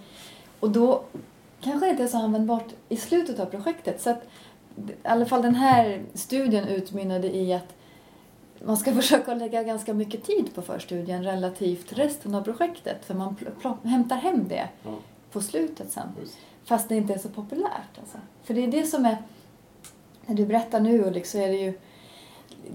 Och 0.60 0.70
då 0.70 1.04
kanske 1.62 1.86
det 1.86 1.90
inte 1.90 2.04
är 2.04 2.08
så 2.08 2.18
användbart 2.18 2.68
i 2.90 2.98
slutet 2.98 3.40
av 3.40 3.46
projektet. 3.46 4.02
Så 4.02 4.10
att, 4.10 4.24
i 4.88 4.92
alla 5.04 5.26
fall 5.26 5.42
den 5.42 5.56
här 5.56 6.04
studien 6.14 6.68
utmynnade 6.68 7.36
i 7.36 7.54
att 7.54 7.76
man 8.66 8.78
ska 8.78 8.94
försöka 9.02 9.34
lägga 9.34 9.64
ganska 9.64 9.94
mycket 9.94 10.24
tid 10.24 10.56
på 10.56 10.62
förstudien 10.62 11.24
relativt 11.24 11.94
resten 11.94 12.36
av 12.36 12.42
projektet. 12.42 13.06
För 13.06 13.14
man 13.14 13.36
hämtar 13.84 14.16
hem 14.16 14.48
det 14.48 14.70
Ja, 14.84 14.90
på 15.32 15.42
slutet 15.42 15.92
sen. 15.92 16.08
just. 16.22 16.38
Fast 16.66 16.90
det 16.90 16.96
inte 16.96 17.14
är 17.14 17.18
så 17.18 17.30
populärt. 17.30 18.00
Alltså. 18.00 18.18
För 18.44 18.54
det 18.54 18.64
är 18.64 18.68
det 18.68 18.86
som 18.86 19.06
är... 19.06 19.18
När 20.26 20.36
du 20.36 20.46
berättar 20.46 20.80
nu 20.80 21.04
Ulrik 21.04 21.26
så 21.26 21.38
är 21.38 21.48
det 21.48 21.58
ju 21.58 21.74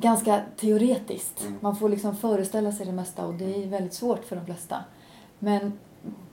ganska 0.00 0.40
teoretiskt. 0.56 1.40
Mm. 1.42 1.58
Man 1.60 1.76
får 1.76 1.88
liksom 1.88 2.16
föreställa 2.16 2.72
sig 2.72 2.86
det 2.86 2.92
mesta 2.92 3.26
och 3.26 3.34
det 3.34 3.62
är 3.62 3.66
väldigt 3.66 3.94
svårt 3.94 4.24
för 4.24 4.36
de 4.36 4.44
flesta. 4.44 4.84
Men 5.38 5.72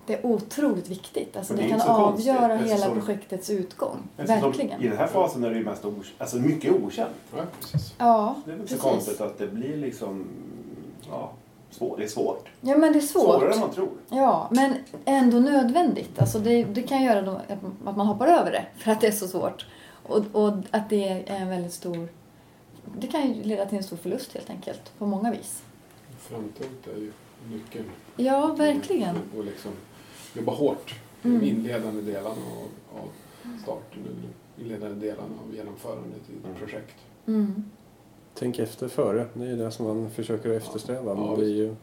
det 0.08 0.14
är 0.14 0.26
otroligt 0.26 0.90
viktigt. 0.90 1.38
Alltså 1.38 1.54
det 1.54 1.62
det, 1.64 1.70
kan 1.70 1.80
så 1.80 1.86
konstigt, 1.86 2.32
avgöra 2.34 2.56
hela 2.58 2.90
projektets 2.90 3.50
utgång. 3.50 3.98
Verkligen. 4.18 4.82
I 4.82 4.88
den 4.88 4.98
här 4.98 5.08
fasen 5.08 5.44
är 5.44 5.50
det 5.50 5.58
ju 5.58 5.66
mest 5.66 5.86
okänt, 5.86 6.06
alltså 6.18 6.38
mycket 6.38 6.72
okänt. 6.74 7.10
Ja, 7.36 7.44
precis. 7.60 7.94
Ja, 7.98 8.36
Det 8.46 8.52
är 8.52 8.56
väl 8.56 8.68
så 8.68 8.76
precis. 8.76 8.92
konstigt 8.92 9.22
att 9.22 9.38
det 9.38 9.48
blir 9.48 9.78
liksom, 9.78 10.26
ja, 11.10 11.32
svårt. 11.72 11.98
det 11.98 12.04
är 12.04 12.08
svårt. 12.08 12.48
Ja, 12.62 12.78
men 12.78 12.94
det 12.94 13.00
är 13.00 13.02
svårt. 13.02 13.24
Svårare 13.24 13.54
än 13.54 13.60
man 13.60 13.72
tror. 13.72 13.90
Ja, 14.10 14.48
men 14.52 14.74
ändå 15.06 15.40
nödvändigt. 15.40 16.20
Alltså 16.20 16.40
det, 16.40 16.64
det 16.64 16.82
kan 16.82 17.04
göra 17.04 17.22
då 17.22 17.32
att- 17.32 17.96
man 17.98 18.08
hoppar 18.08 18.28
över 18.28 18.52
det 18.52 18.66
för 18.84 18.92
att 18.92 19.02
det 19.02 19.08
är 19.08 19.12
så 19.12 19.28
svårt. 19.28 19.66
Och, 20.04 20.24
och 20.32 20.54
att 20.72 20.90
det 20.90 21.08
är 21.08 21.24
en 21.42 21.50
väldigt 21.50 21.74
stor... 21.74 22.08
Det 23.00 23.08
kan 23.08 23.34
ju 23.34 23.44
leda 23.44 23.66
till 23.66 23.78
en 23.78 23.84
stor 23.84 23.98
förlust 23.98 24.34
helt 24.34 24.50
enkelt, 24.50 24.92
på 24.98 25.06
många 25.06 25.32
vis. 25.32 25.64
Framtungt 26.20 26.88
är 26.96 27.00
ju 27.00 27.12
nyckeln. 27.52 27.86
Ja, 28.16 28.48
verkligen. 28.58 29.16
Och, 29.16 29.40
och 29.40 29.46
liksom 29.46 29.72
jobba 30.38 30.52
hårt 30.52 30.96
i 31.24 31.28
Mm. 31.28 31.40
de 31.40 31.48
inledande 31.50 32.02
delarna 32.02 32.30
av, 32.30 33.00
av 33.00 33.10
starten, 33.64 34.00
eller 34.04 34.66
inledande 34.66 35.08
delarna 35.08 35.34
av 35.48 35.56
genomförandet 35.56 36.22
i 36.30 36.38
ett 36.38 36.46
Mm. 36.46 36.58
projekt. 36.58 36.96
Mm. 37.28 37.64
Tänk 38.34 38.60
efter 38.60 38.88
före. 38.88 39.26
Det 39.34 39.46
är 39.48 39.56
det 39.58 39.72
som 39.72 39.86
man 39.86 40.10
försöker 40.10 40.50
eftersträva. 40.50 41.12
Ja, 41.18 41.36
det, 41.40 41.46
är 41.46 41.50
ju, 41.50 41.76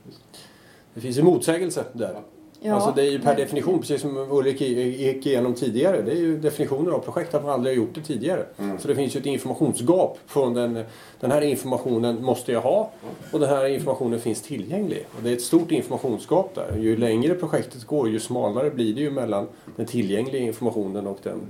det 0.95 1.01
finns 1.01 1.19
ju 1.19 1.23
motsägelse 1.23 1.85
där. 1.93 2.23
Ja, 2.65 2.75
alltså 2.75 2.93
det 2.97 3.03
är 3.03 3.11
ju 3.11 3.19
per 3.19 3.25
verkligen. 3.25 3.47
definition, 3.47 3.79
precis 3.81 4.01
som 4.01 4.17
Ulrik 4.17 4.61
gick 4.61 5.27
igenom 5.27 5.55
tidigare, 5.55 6.03
det 6.03 6.11
är 6.11 6.17
ju 6.17 6.39
definitioner 6.39 6.93
av 6.93 6.99
projekt 6.99 7.35
att 7.35 7.43
man 7.43 7.53
aldrig 7.53 7.77
har 7.77 7.83
gjort 7.83 7.95
det 7.95 8.01
tidigare. 8.01 8.47
Mm. 8.59 8.79
Så 8.79 8.89
det 8.89 8.95
finns 8.95 9.17
ju 9.17 9.21
ett 9.21 9.27
informationsgap 9.27 10.19
från 10.27 10.55
den, 10.55 10.85
den 11.21 11.31
här 11.31 11.41
informationen 11.43 12.25
måste 12.25 12.53
jag 12.53 12.61
ha 12.61 12.91
och 13.33 13.41
den 13.41 13.49
här 13.49 13.67
informationen 13.67 14.21
finns 14.21 14.43
tillgänglig. 14.43 15.07
Och 15.17 15.23
det 15.23 15.31
är 15.31 15.35
ett 15.35 15.43
stort 15.43 15.71
informationsgap 15.71 16.55
där. 16.55 16.77
Ju 16.77 16.97
längre 16.97 17.35
projektet 17.35 17.85
går 17.85 18.09
ju 18.09 18.21
smalare 18.21 18.71
blir 18.71 18.95
det 18.95 19.01
ju 19.01 19.11
mellan 19.11 19.47
den 19.77 19.87
tillgängliga 19.87 20.43
informationen 20.43 21.07
och 21.07 21.19
den, 21.23 21.41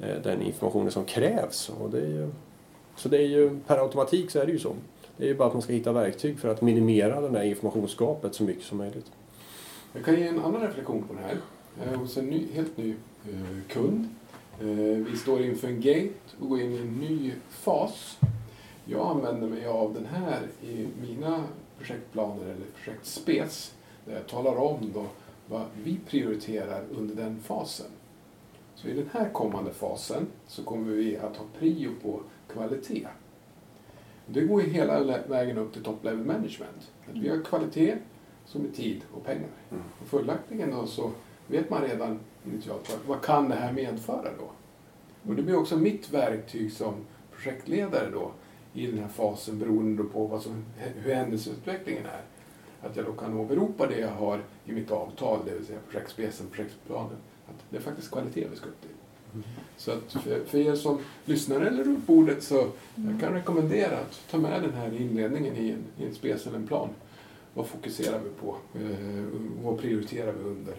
eh, 0.00 0.22
den 0.22 0.42
informationen 0.42 0.90
som 0.90 1.04
krävs. 1.04 1.70
Och 1.80 1.90
det 1.90 1.98
är 1.98 2.08
ju, 2.08 2.28
så 2.96 3.08
det 3.08 3.16
är 3.16 3.28
ju 3.28 3.58
per 3.66 3.78
automatik 3.78 4.30
så 4.30 4.38
är 4.38 4.46
det 4.46 4.52
ju 4.52 4.58
så. 4.58 4.72
Det 5.16 5.24
är 5.24 5.28
ju 5.28 5.34
bara 5.34 5.48
att 5.48 5.54
man 5.54 5.62
ska 5.62 5.72
hitta 5.72 5.92
verktyg 5.92 6.38
för 6.38 6.48
att 6.48 6.62
minimera 6.62 7.20
det 7.20 7.38
här 7.38 7.44
informationsgapet 7.44 8.34
så 8.34 8.42
mycket 8.42 8.64
som 8.64 8.78
möjligt. 8.78 9.06
Jag 9.94 10.04
kan 10.04 10.14
ge 10.14 10.26
en 10.26 10.38
annan 10.38 10.60
reflektion 10.60 11.02
på 11.02 11.14
det 11.14 11.20
här. 11.20 11.38
Jag 11.78 11.92
är 11.92 11.96
hos 11.96 12.16
en 12.16 12.26
ny, 12.26 12.52
helt 12.52 12.76
ny 12.76 12.90
eh, 13.28 13.68
kund. 13.68 14.08
Eh, 14.60 14.66
vi 15.10 15.16
står 15.16 15.42
inför 15.42 15.68
en 15.68 15.80
gate 15.80 16.36
och 16.40 16.48
går 16.48 16.60
in 16.60 16.72
i 16.72 16.78
en 16.78 16.94
ny 16.98 17.32
fas. 17.50 18.18
Jag 18.84 19.06
använder 19.06 19.48
mig 19.48 19.66
av 19.66 19.94
den 19.94 20.06
här 20.06 20.48
i 20.62 20.88
mina 21.00 21.44
projektplaner 21.78 22.44
eller 22.44 22.66
projektspec. 22.76 23.72
Där 24.04 24.14
jag 24.14 24.26
talar 24.26 24.56
om 24.56 24.92
då 24.94 25.06
vad 25.46 25.64
vi 25.84 25.98
prioriterar 26.06 26.84
under 26.90 27.14
den 27.14 27.40
fasen. 27.40 27.90
Så 28.74 28.88
i 28.88 28.92
den 28.92 29.08
här 29.12 29.28
kommande 29.28 29.72
fasen 29.72 30.26
så 30.46 30.64
kommer 30.64 30.92
vi 30.92 31.16
att 31.16 31.36
ha 31.36 31.44
prio 31.58 31.90
på 32.02 32.20
kvalitet. 32.52 33.08
Det 34.26 34.40
går 34.40 34.62
ju 34.62 34.68
hela 34.68 35.18
vägen 35.28 35.58
upp 35.58 35.72
till 35.72 35.82
top 35.82 36.04
level 36.04 36.24
management. 36.24 36.90
Att 37.10 37.16
vi 37.16 37.28
har 37.28 37.44
kvalitet 37.44 37.96
som 38.46 38.64
är 38.64 38.68
tid 38.68 39.00
och 39.12 39.24
pengar. 39.24 39.48
Mm. 39.70 39.82
Och 40.00 40.06
följaktligen 40.06 40.70
då 40.70 40.86
så 40.86 41.10
vet 41.46 41.70
man 41.70 41.82
redan 41.82 42.18
initialt 42.46 42.90
vad, 42.90 43.16
vad 43.16 43.24
kan 43.24 43.48
det 43.48 43.54
här 43.54 43.72
medföra 43.72 44.28
då? 44.38 44.50
Och 45.28 45.34
det 45.34 45.42
blir 45.42 45.56
också 45.56 45.76
mitt 45.76 46.12
verktyg 46.12 46.72
som 46.72 46.94
projektledare 47.32 48.10
då 48.10 48.32
i 48.72 48.86
den 48.86 48.98
här 48.98 49.08
fasen 49.08 49.58
beroende 49.58 50.04
på 50.04 50.26
vad 50.26 50.42
som, 50.42 50.64
hur 50.76 51.14
händelseutvecklingen 51.14 52.06
är. 52.06 52.22
Att 52.88 52.96
jag 52.96 53.06
då 53.06 53.12
kan 53.12 53.38
åberopa 53.38 53.86
det 53.86 53.98
jag 53.98 54.08
har 54.08 54.40
i 54.64 54.72
mitt 54.72 54.90
avtal, 54.90 55.40
det 55.44 55.54
vill 55.54 55.66
säga 55.66 55.78
projektspecen, 55.90 56.46
projektplanen. 56.46 57.16
Att 57.46 57.64
det 57.70 57.76
är 57.76 57.80
faktiskt 57.80 58.10
kvalitet 58.10 58.46
vi 58.50 58.56
ska 58.56 58.66
upp 58.66 58.80
till. 58.80 58.90
Så 59.76 59.92
att 59.92 60.12
för, 60.12 60.44
för 60.44 60.58
er 60.58 60.74
som 60.74 60.98
lyssnar 61.24 61.60
eller 61.60 61.84
runt 61.84 62.06
bordet 62.06 62.42
så 62.42 62.66
jag 62.94 63.20
kan 63.20 63.32
rekommendera 63.32 63.98
att 63.98 64.20
ta 64.30 64.38
med 64.38 64.62
den 64.62 64.72
här 64.72 65.00
inledningen 65.00 65.56
i 65.56 65.70
en, 65.70 65.84
i 65.98 66.06
en 66.06 66.14
spec 66.14 66.46
eller 66.46 66.56
en 66.56 66.66
plan. 66.66 66.88
Vad 67.54 67.66
fokuserar 67.66 68.18
vi 68.18 68.30
på? 68.40 68.56
Eh, 68.74 69.24
vad 69.62 69.78
prioriterar 69.78 70.32
vi 70.32 70.44
under 70.50 70.74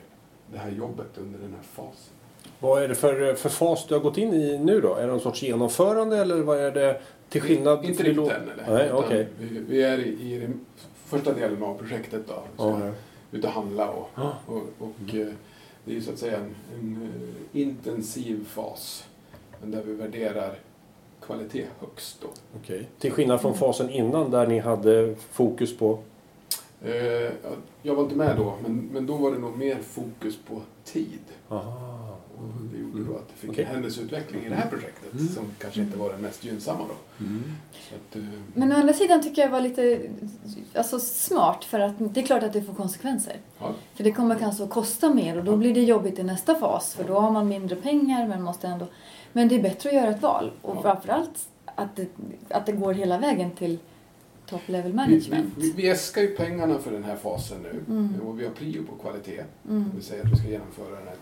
det 0.51 0.57
här 0.57 0.71
jobbet, 0.71 1.17
under 1.17 1.39
den 1.39 1.53
här 1.53 1.63
fasen? 1.63 2.13
Vad 2.59 2.83
är 2.83 2.87
det 2.87 2.95
för, 2.95 3.33
för 3.33 3.49
fas 3.49 3.85
du 3.87 3.93
har 3.93 4.01
gått 4.01 4.17
in 4.17 4.33
i 4.33 4.57
nu 4.57 4.81
då? 4.81 4.95
Är 4.95 5.01
det 5.01 5.07
någon 5.07 5.19
sorts 5.21 5.43
genomförande 5.43 6.17
eller 6.17 6.37
vad 6.41 6.59
är 6.59 6.71
det 6.71 7.01
till 7.29 7.41
skillnad? 7.41 7.85
Inte 7.85 8.03
riktigt 8.03 8.31
än 8.31 8.49
eller? 8.49 8.65
Nej, 8.73 8.91
okej. 8.93 9.27
vi, 9.39 9.59
vi 9.59 9.83
är 9.83 9.99
i, 9.99 10.39
den 10.39 10.65
första 11.05 11.33
delen 11.33 11.63
av 11.63 11.77
projektet 11.77 12.21
då. 12.27 12.33
Vi 12.51 12.57
ska 12.57 12.69
Ja, 12.85 12.91
ut 13.31 13.43
och 13.45 13.49
handla 13.51 13.89
och, 13.89 14.09
Ja. 14.15 14.33
och, 14.45 14.61
och 14.79 15.15
eh, 15.15 15.27
det 15.85 15.91
är 15.91 15.95
ju 15.95 16.01
så 16.01 16.11
att 16.11 16.17
säga 16.19 16.37
en, 16.37 16.55
en 16.79 17.09
eh, 17.53 17.61
intensiv 17.61 18.45
fas. 18.49 19.07
Där 19.63 19.83
vi 19.85 19.93
värderar 19.93 20.55
kvalitet 21.25 21.65
högst 21.79 22.21
då. 22.21 22.27
Okej. 22.63 22.87
Till 22.99 23.11
skillnad 23.11 23.41
från 23.41 23.53
fasen 23.53 23.89
innan 23.89 24.31
där 24.31 24.47
ni 24.47 24.59
hade 24.59 25.15
fokus 25.31 25.77
på... 25.77 25.99
Eh, 26.83 26.91
ja, 26.91 27.49
jag 27.81 27.95
var 27.95 28.03
inte 28.03 28.15
med 28.15 28.37
då, 28.37 28.53
men, 28.63 28.89
men 28.93 29.05
då 29.05 29.15
var 29.17 29.31
det 29.31 29.37
nog 29.37 29.57
mer 29.57 29.77
fokus 29.81 30.37
på 30.47 30.61
tid. 30.83 31.19
Aha. 31.49 32.17
Och 32.37 32.43
det 32.73 32.79
gjorde 32.79 33.11
då 33.11 33.15
att 33.17 33.27
det 33.27 33.33
fick 33.35 33.49
Okej. 33.49 33.63
en 33.63 33.71
händelseutveckling 33.71 34.45
i 34.45 34.49
det 34.49 34.55
här 34.55 34.69
projektet 34.69 35.13
Mm. 35.13 35.27
som 35.27 35.43
kanske 35.59 35.81
inte 35.81 35.97
var 35.97 36.09
den 36.09 36.21
mest 36.21 36.43
gynnsamma 36.43 36.79
då. 36.79 37.25
Så 37.71 37.95
att, 37.95 38.15
eh, 38.15 38.21
Men 38.53 38.71
å 38.71 38.75
andra 38.75 38.93
sidan 38.93 39.23
tycker 39.23 39.41
jag 39.41 39.49
var 39.49 39.61
lite 39.61 40.01
alltså, 40.75 40.99
smart 40.99 41.63
för 41.65 41.79
att 41.79 41.93
det 41.99 42.21
är 42.21 42.25
klart 42.25 42.43
att 42.43 42.53
det 42.53 42.61
får 42.63 42.73
konsekvenser. 42.73 43.35
ja, 43.59 43.71
För 43.95 44.03
det 44.03 44.11
kommer 44.11 44.35
kanske 44.35 44.63
att 44.63 44.69
kosta 44.69 45.13
mer 45.13 45.37
och 45.37 45.43
då 45.43 45.57
blir 45.57 45.73
det 45.73 45.81
jobbigt 45.83 46.19
i 46.19 46.23
nästa 46.23 46.55
fas 46.55 46.93
för 46.93 47.03
då 47.03 47.19
har 47.19 47.31
man 47.31 47.47
mindre 47.47 47.75
pengar 47.75 48.27
men 48.27 48.41
måste 48.43 48.67
ändå... 48.67 48.87
Men 49.33 49.47
det 49.47 49.55
är 49.55 49.61
bättre 49.63 49.89
att 49.89 49.95
göra 49.95 50.07
ett 50.09 50.21
val 50.21 50.51
och 50.61 50.75
Ja. 50.77 50.81
framförallt 50.81 51.47
att 51.75 51.95
det, 51.95 52.07
att 52.49 52.65
det 52.65 52.71
går 52.71 52.93
hela 52.93 53.17
vägen 53.17 53.51
till 53.51 53.79
top 54.53 54.67
level 54.69 54.91
vi, 54.91 54.95
management. 54.95 55.53
vi, 55.57 55.71
vi 55.71 55.89
äskar 55.89 56.21
ju 56.21 56.27
pengarna 56.35 56.79
för 56.79 56.91
den 56.91 57.03
här 57.03 57.15
fasen 57.15 57.61
nu 57.61 57.83
Mm. 57.87 58.21
och 58.21 58.39
vi 58.39 58.45
har 58.45 58.51
prio 58.53 58.83
på 58.85 58.95
kvalitet. 58.95 59.43
Mm. 59.69 59.85
Vill 59.93 60.03
säga 60.03 60.23
att 60.23 60.31
vi 60.31 60.35
ska 60.35 60.47
genomföra 60.47 60.89
den 60.99 61.07
här, 61.07 61.17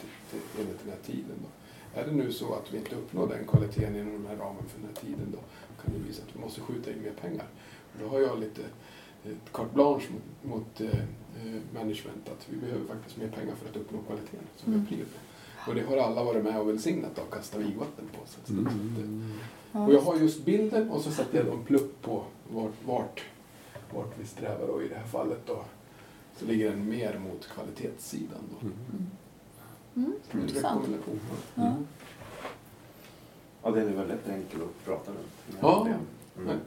enligt 0.60 0.80
den 0.84 0.92
här 0.94 1.02
tiden. 1.14 1.38
Då. 1.44 1.50
Är 2.00 2.06
det 2.06 2.12
nu 2.12 2.32
så 2.32 2.54
att 2.54 2.74
vi 2.74 2.78
inte 2.78 2.96
uppnår 2.96 3.28
den 3.28 3.48
kvaliteten 3.48 3.96
inom 3.96 4.14
den 4.14 4.26
här 4.28 4.36
ramen 4.46 4.64
för 4.68 4.80
den 4.80 4.88
här 4.96 5.02
tiden 5.02 5.28
då 5.32 5.38
kan 5.84 5.94
det 5.94 6.08
visa 6.08 6.22
att 6.24 6.36
vi 6.36 6.40
måste 6.40 6.62
skjuta 6.62 6.92
in 6.92 7.02
mer 7.02 7.12
pengar. 7.22 7.46
Och 7.94 7.98
då 8.04 8.08
har 8.08 8.20
jag 8.20 8.40
lite 8.40 8.62
carte 9.52 9.70
blanche 9.74 10.06
mot, 10.14 10.52
mot 10.54 10.82
eh, 10.82 10.88
eh, 10.90 11.62
management 11.74 12.24
att 12.34 12.48
vi 12.50 12.58
behöver 12.58 12.86
faktiskt 12.88 13.18
mer 13.18 13.28
pengar 13.28 13.56
för 13.56 13.70
att 13.70 13.76
uppnå 13.76 14.00
kvaliteten 14.08 14.46
som 14.58 14.74
Mm. 14.74 14.86
vi 14.90 14.96
prior 14.96 15.08
Och 15.68 15.76
det 15.76 15.82
har 15.82 15.98
alla 15.98 16.24
varit 16.24 16.44
med 16.44 16.60
och 16.60 16.70
välsignat 16.70 17.18
och 17.20 17.34
kastat 17.34 17.62
vigvatten 17.62 18.06
på. 18.14 18.20
Så. 18.26 18.54
Mm. 18.54 18.66
Så 18.66 18.70
att, 19.02 19.08
Ja. 19.74 19.86
och 19.88 19.94
jag 19.94 20.02
har 20.02 20.16
just 20.16 20.46
bilden 20.46 20.90
och 20.90 21.02
så 21.02 21.12
sätter 21.12 21.38
jag 21.38 21.48
en 21.54 21.64
plupp 21.64 22.02
på 22.02 22.24
vart, 22.52 22.74
vart, 22.86 23.22
vart 23.94 24.20
vi 24.20 24.26
strävar 24.26 24.68
då 24.68 24.84
i 24.84 24.88
det 24.88 24.96
här 24.96 25.08
fallet. 25.08 25.40
Då. 25.46 25.64
Så 26.38 26.46
ligger 26.46 26.70
den 26.70 26.90
mer 26.90 27.20
mot 27.20 27.48
kvalitetssidan. 27.48 28.44
Då. 28.50 28.68
Mm. 28.68 28.78
Mm, 29.96 30.14
en 30.32 30.42
intressant. 30.42 30.88
Ja. 31.56 31.76
Ja, 33.64 33.72
den 33.72 33.88
är 33.88 33.94
väldigt 33.94 34.30
enkel 34.30 34.60
att 34.62 34.86
prata 34.86 35.12
runt. 35.12 35.60
Ja. 35.62 35.88
Mm. 36.38 36.58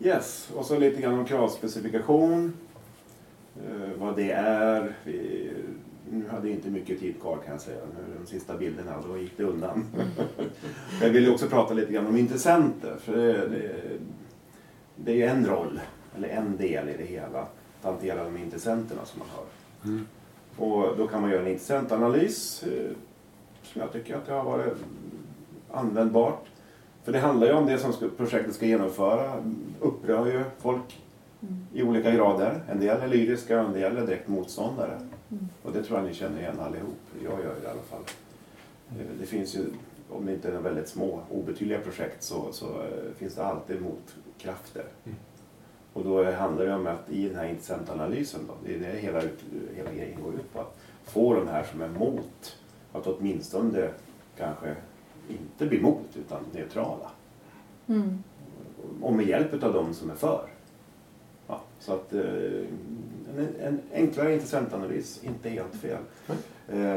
Yes, 0.00 0.50
och 0.54 0.66
så 0.66 0.78
lite 0.78 1.00
grann 1.00 1.18
om 1.18 1.24
kravspecifikation. 1.24 2.52
Eh, 3.56 3.90
vad 3.98 4.16
det 4.16 4.30
är. 4.30 4.96
Vi, 5.04 5.50
nu 6.10 6.28
hade 6.28 6.48
jag 6.48 6.56
inte 6.56 6.70
mycket 6.70 7.00
tid 7.00 7.20
kvar 7.20 7.38
kan 7.44 7.52
jag 7.52 7.60
säga. 7.60 7.80
Nu, 7.84 8.14
de 8.20 8.26
sista 8.26 8.56
bilderna, 8.56 9.02
då 9.08 9.18
gick 9.18 9.36
det 9.36 9.44
undan. 9.44 9.84
jag 11.02 11.10
ville 11.10 11.30
också 11.30 11.46
prata 11.46 11.74
lite 11.74 11.92
grann 11.92 12.06
om 12.06 12.16
intressenter. 12.16 12.96
För 13.00 13.16
det, 13.16 13.48
det, 13.48 13.74
det 14.96 15.22
är 15.22 15.28
en 15.28 15.46
roll, 15.46 15.80
eller 16.16 16.28
en 16.28 16.56
del 16.56 16.88
i 16.88 16.96
det 16.96 17.04
hela. 17.04 17.40
Att 17.40 17.84
hantera 17.84 18.24
de 18.24 18.36
intressenterna 18.36 19.04
som 19.04 19.18
man 19.18 19.28
har. 19.34 19.44
Mm. 19.90 20.06
Och 20.56 20.96
då 20.96 21.06
kan 21.06 21.20
man 21.20 21.30
göra 21.30 21.42
en 21.42 21.48
intressentanalys 21.48 22.62
eh, 22.62 22.90
som 23.62 23.80
jag 23.80 23.92
tycker 23.92 24.16
att 24.16 24.26
det 24.26 24.32
har 24.32 24.44
varit 24.44 24.74
användbart. 25.70 26.44
För 27.04 27.12
det 27.12 27.18
handlar 27.18 27.46
ju 27.46 27.52
om 27.52 27.66
det 27.66 27.78
som 27.78 27.92
projektet 28.16 28.54
ska 28.54 28.66
genomföra. 28.66 29.42
Upprör 29.80 30.26
ju 30.26 30.44
folk 30.58 31.02
Mm. 31.42 31.66
i 31.72 31.82
olika 31.82 32.10
grader. 32.10 32.60
En 32.70 32.80
del 32.80 33.00
är 33.00 33.08
lyriska 33.08 33.60
och 33.60 33.66
en 33.66 33.72
del 33.72 33.96
är 33.96 34.06
direkt 34.06 34.28
motståndare. 34.28 35.00
Mm. 35.30 35.48
Och 35.62 35.72
det 35.72 35.82
tror 35.82 35.98
jag 35.98 36.06
ni 36.08 36.14
känner 36.14 36.38
igen 36.40 36.60
allihop. 36.60 36.98
Jag 37.24 37.32
gör 37.32 37.54
det 37.60 37.66
i 37.66 37.70
alla 37.70 37.82
fall. 37.90 38.02
Eh, 38.90 39.06
Det 39.20 39.26
finns 39.26 39.54
ju, 39.56 39.64
om 40.10 40.26
det 40.26 40.32
inte 40.32 40.48
är 40.48 40.60
väldigt 40.60 40.88
små, 40.88 41.22
obetydliga 41.30 41.80
projekt 41.80 42.22
så, 42.22 42.52
så 42.52 42.66
eh, 42.66 43.14
finns 43.16 43.34
det 43.34 43.44
alltid 43.44 43.82
motkrafter. 43.82 44.84
Mm. 45.04 45.16
Och 45.92 46.04
då 46.04 46.30
handlar 46.30 46.66
det 46.66 46.74
om 46.74 46.86
att 46.86 47.10
i 47.10 47.28
den 47.28 47.36
här 47.36 47.48
intressentanalysen, 47.48 48.40
då, 48.48 48.54
det 48.64 48.74
är 48.74 48.78
det 48.78 48.98
hela, 48.98 49.22
ut, 49.22 49.38
hela 49.74 49.92
grejen 49.92 50.22
går 50.22 50.34
ut 50.34 50.52
på, 50.52 50.60
att 50.60 50.76
få 51.04 51.34
de 51.34 51.48
här 51.48 51.64
som 51.64 51.82
är 51.82 51.88
mot 51.88 52.56
att 52.92 53.06
åtminstone 53.06 53.90
kanske 54.36 54.76
inte 55.28 55.66
bli 55.66 55.80
mot 55.80 56.16
utan 56.16 56.40
neutrala. 56.52 57.10
Mm. 57.86 58.22
Och 59.02 59.12
med 59.12 59.26
hjälp 59.26 59.62
av 59.62 59.72
de 59.72 59.94
som 59.94 60.10
är 60.10 60.14
för. 60.14 60.48
Ja, 61.46 61.60
så 61.80 61.92
att 61.92 62.12
eh, 62.12 62.20
en, 63.36 63.48
en 63.60 63.80
enklare 63.92 64.34
intressentanalys, 64.34 65.24
inte 65.24 65.48
helt 65.48 65.74
fel. 65.74 65.98
Eh, 66.28 66.36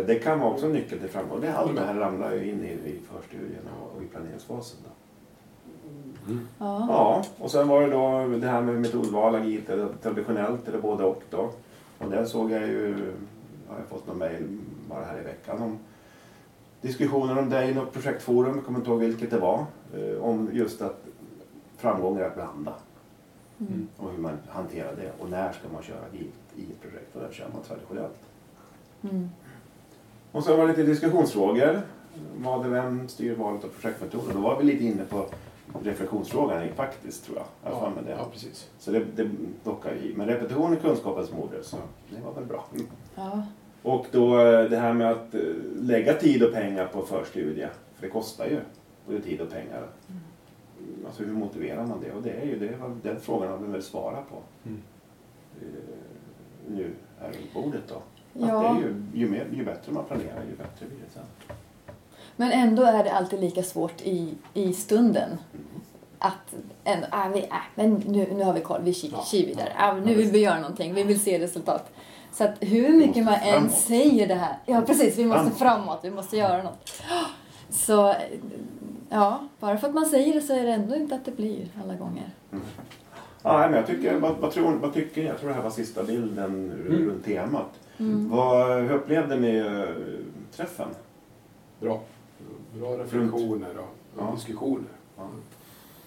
Det 0.05 0.23
kan 0.23 0.39
vara 0.39 0.51
också 0.51 0.65
en 0.65 0.71
nyckel 0.71 0.99
till 0.99 1.09
framgång. 1.09 1.41
Det, 1.41 1.53
allt 1.57 1.75
det 1.75 1.81
här 1.81 1.93
ramlar 1.93 2.33
ju 2.33 2.49
in 2.51 2.63
i, 2.63 2.71
i 2.71 2.99
förstudien 3.13 3.61
och, 3.95 4.03
i 4.03 4.05
planeringsfasen. 4.05 4.79
Då. 4.83 4.89
Mm. 6.31 6.47
Ja. 6.59 6.85
Ja, 6.89 7.23
och 7.37 7.51
sen 7.51 7.67
var 7.67 7.81
det 7.81 7.87
då 7.89 8.37
det 8.37 8.47
här 8.47 8.61
med 8.61 8.81
metodval, 8.81 9.35
agilt 9.35 9.69
eller 9.69 9.87
traditionellt 10.01 10.67
eller 10.67 10.79
både 10.81 11.03
och 11.03 11.23
då. 11.29 11.49
Och 11.97 12.09
där 12.09 12.25
såg 12.25 12.51
jag 12.51 12.67
ju, 12.67 12.93
har 13.67 13.77
jag 13.77 13.87
fått 13.89 14.07
någon 14.07 14.17
mejl 14.17 14.59
bara 14.89 15.05
här 15.05 15.19
i 15.19 15.23
veckan 15.23 15.61
om 15.61 15.77
diskussioner 16.81 17.39
om 17.39 17.49
det 17.49 17.65
i 17.65 17.73
något 17.73 17.93
projektforum, 17.93 18.55
jag 18.55 18.65
kommer 18.65 18.79
inte 18.79 18.91
ihåg 18.91 18.99
vilket 18.99 19.31
det 19.31 19.39
var, 19.39 19.65
eh, 19.93 20.21
om 20.21 20.49
just 20.53 20.81
att 20.81 21.05
framgång 21.77 22.17
är 22.17 22.23
att 22.23 22.35
blanda 22.35 22.73
Mm. 23.61 23.87
och 23.97 24.11
hur 24.11 24.17
man 24.17 24.37
hanterar 24.49 24.95
det 24.95 25.11
och 25.19 25.29
när 25.29 25.51
ska 25.51 25.67
man 25.73 25.83
köra 25.83 25.97
agilt 26.11 26.33
i 26.55 26.61
ett 26.61 26.81
projekt 26.81 27.15
och 27.15 27.21
där 27.21 27.31
kör 27.31 27.49
man 27.53 27.61
traditionellt. 27.61 28.19
Mm. 29.01 29.29
Och 30.31 30.43
sen 30.43 30.57
var 30.57 30.63
det 30.67 30.69
lite 30.69 30.83
diskussionsfrågor. 30.83 31.81
Vad 32.37 32.65
och 32.65 32.73
vem 32.73 33.07
styr 33.07 33.35
valet 33.35 33.63
av 33.63 33.67
projektmetoder? 33.67 34.33
Då 34.33 34.39
var 34.39 34.57
vi 34.57 34.63
lite 34.63 34.83
inne 34.83 35.03
på 35.03 35.25
reflektionsfrågan 35.83 36.67
faktiskt 36.75 37.25
tror 37.25 37.37
jag. 37.37 37.73
jag 37.73 37.81
Ja, 37.81 38.01
det. 38.05 38.11
ja, 38.11 38.27
precis. 38.31 38.69
Så 38.79 38.91
det, 38.91 39.05
det 39.15 39.29
dockar 39.63 39.95
i. 39.95 40.13
Men 40.15 40.27
repetition 40.27 40.73
är 40.73 40.77
kunskapens 40.77 41.31
moder 41.31 41.61
så 41.61 41.77
det 42.09 42.21
var 42.25 42.33
väl 42.33 42.45
bra. 42.45 42.65
Ja. 43.15 43.43
Och 43.81 44.05
då 44.11 44.39
eh, 44.39 44.69
det 44.69 44.77
här 44.77 44.93
med 44.93 45.11
att 45.11 45.35
eh, 45.35 45.41
lägga 45.75 46.13
tid 46.13 46.43
och 46.43 46.53
pengar 46.53 46.87
på 46.87 47.01
förstudie. 47.01 47.67
För 47.95 48.01
det 48.01 48.09
kostar 48.09 48.45
ju 48.45 48.59
både 49.07 49.21
tid 49.21 49.41
och 49.41 49.49
pengar. 49.49 49.87
Mm. 50.07 50.21
Alltså 51.05 51.23
hur 51.23 51.33
motiverar 51.33 51.85
man 51.87 52.01
det? 52.01 52.11
Och 52.11 52.21
det 52.21 52.31
är 52.31 52.45
ju 52.45 52.59
det, 52.59 52.77
den 53.03 53.19
frågan 53.19 53.51
har 53.51 53.57
vi 53.57 53.71
väl 53.71 53.83
svarat 53.83 54.29
på. 54.29 54.35
Mm. 54.65 54.81
eh, 55.61 55.67
Nu 56.67 56.91
här 57.19 57.27
runt 57.27 57.53
bordet 57.53 57.83
då. 57.87 58.01
Att 58.39 58.47
det 58.47 58.47
Ja. 58.53 58.75
är 58.75 58.79
ju, 58.79 58.95
ju, 59.13 59.29
mer, 59.29 59.47
ju 59.53 59.65
bättre 59.65 59.91
man 59.91 60.05
planerar 60.05 60.43
ju 60.49 60.55
bättre 60.57 60.85
blir 60.85 60.97
det 61.05 61.13
sen. 61.13 61.23
Men 62.35 62.51
ändå 62.51 62.83
är 62.83 63.03
det 63.03 63.11
alltid 63.11 63.39
lika 63.39 63.63
svårt 63.63 64.01
i, 64.01 64.33
i 64.53 64.73
stunden. 64.73 65.29
Mm. 65.29 65.65
Att 66.19 66.55
ändå, 66.83 67.07
äh, 67.07 67.29
vi, 67.33 67.39
äh, 67.39 67.47
men 67.75 67.93
nu, 67.93 68.27
nu 68.33 68.43
har 68.43 68.53
vi 68.53 68.59
koll, 68.61 68.81
vi 68.83 68.93
kikar 68.93 69.17
Ja. 69.17 69.23
kör 69.31 69.37
vidare. 69.45 69.69
Äh, 69.79 69.95
nu 70.05 70.15
vill 70.15 70.31
vi 70.31 70.39
göra 70.39 70.59
någonting, 70.59 70.93
vi 70.93 71.03
vill 71.03 71.19
se 71.21 71.39
resultat. 71.39 71.91
Så 72.33 72.43
att 72.43 72.53
hur 72.59 72.89
mycket 72.97 73.25
man 73.25 73.33
än 73.33 73.69
säger 73.69 74.27
det 74.27 74.35
här, 74.35 74.57
ja 74.65 74.81
precis, 74.81 75.17
vi 75.17 75.25
måste 75.25 75.41
Framåt. 75.43 75.57
framåt, 75.57 75.99
vi 76.03 76.11
måste 76.11 76.37
göra 76.37 76.63
något. 76.63 77.01
Så, 77.69 78.15
ja, 79.09 79.39
bara 79.59 79.77
för 79.77 79.87
att 79.87 79.93
man 79.93 80.05
säger 80.05 80.33
det 80.33 80.41
så 80.41 80.53
är 80.53 80.63
det 80.63 80.71
ändå 80.73 80.95
inte 80.95 81.15
att 81.15 81.25
det 81.25 81.31
blir 81.37 81.67
alla 81.83 81.93
gånger. 81.95 82.29
Ja, 83.43 83.57
nej, 83.57 83.69
men 83.69 83.73
jag 83.77 83.87
tycker, 83.87 84.19
vad, 84.19 84.35
vad, 84.37 84.51
tror, 84.51 84.71
vad 84.75 84.93
tycker 84.93 85.21
ni? 85.21 85.27
Jag 85.27 85.39
tror 85.39 85.49
det 85.49 85.55
här 85.55 85.61
var 85.63 85.69
sista 85.69 86.03
bilden 86.03 86.45
Mm. 86.85 87.09
runt 87.09 87.25
temat. 87.25 87.69
Mm. 87.99 88.29
Vad, 88.29 88.81
hur 88.81 88.91
upplevde 88.91 89.35
ni 89.39 89.55
eh, 89.57 89.95
träffen? 90.51 90.87
Bra. 91.79 92.01
Bra 92.79 92.97
reflektioner 92.97 93.77
och, 93.77 93.95
Ja. 94.17 94.31
diskussioner. 94.35 94.87
Ja. 95.17 95.27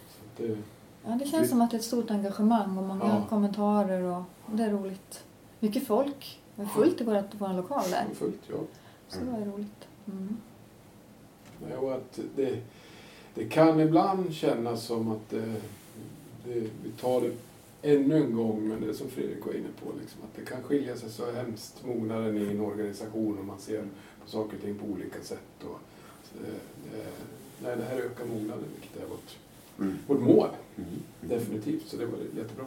Så 0.09 0.25
att 0.25 0.37
det, 0.49 0.57
Ja, 1.05 1.11
det 1.11 1.27
känns 1.27 1.51
som 1.51 1.61
att 1.61 1.71
det 1.71 1.77
är 1.77 1.79
ett 1.79 1.85
stort 1.85 2.11
engagemang 2.11 2.79
och 2.79 2.85
många 2.85 3.05
Ja. 3.05 3.25
kommentarer 3.29 4.03
och 4.03 4.23
det 4.53 4.63
är 4.63 4.71
roligt. 4.71 5.25
Mycket 5.61 5.87
folk. 5.87 6.41
Det 6.57 6.63
är 6.63 6.67
fullt 6.67 7.01
i 7.01 7.05
vårt, 7.05 7.25
vår 7.39 7.53
lokal 7.57 7.83
där. 7.91 8.05
var 8.09 8.15
fullt, 8.15 8.41
ja. 8.51 8.57
Så 9.09 9.19
det 9.25 9.43
är 9.43 9.45
roligt. 9.47 9.89
Mm. 10.07 10.37
Och 11.81 11.93
att 11.93 12.19
det, 12.37 12.59
det 13.35 13.45
kan 13.45 13.81
ibland 13.81 14.35
kännas 14.35 14.83
som 14.85 15.13
att 15.13 15.31
det, 15.31 15.55
det, 16.45 16.61
vi 16.83 16.91
tar 17.01 17.21
det 17.21 17.33
ännu 17.83 18.17
en 18.17 18.37
gång, 18.37 18.69
men 18.69 18.81
det 18.81 18.89
är 18.89 18.93
som 18.93 19.09
Fredrik 19.11 19.47
var 19.47 19.53
inne 19.53 19.69
på, 19.85 19.93
liksom, 20.01 20.21
att 20.23 20.37
det 20.37 20.45
kan 20.51 20.63
skilja 20.63 20.97
sig 20.97 21.11
så 21.11 21.33
hemskt 21.33 21.85
mognaden 21.87 22.37
i 22.39 22.51
en 22.51 22.61
organisation 22.61 23.39
och 23.39 23.45
man 23.45 23.59
ser 23.59 23.83
på 24.25 24.31
saker 24.31 24.57
och 24.57 24.63
ting 24.63 24.79
på 24.79 24.87
olika 24.87 25.21
sätt. 25.23 25.39
Och, 25.65 25.79
det, 26.33 26.51
det, 26.99 27.05
nej, 27.63 27.77
det 27.77 27.85
här 27.85 27.97
ökar 27.97 28.25
mognaden, 28.25 28.65
vilket 28.81 29.03
är 29.03 29.07
vårt, 29.09 29.37
Mm. 29.79 29.99
vårt 30.07 30.21
mål, 30.21 30.49
Mm. 30.77 30.89
definitivt. 31.21 31.83
Så 31.89 31.97
det 31.97 32.07
var 32.07 32.19
jättebra. 32.37 32.65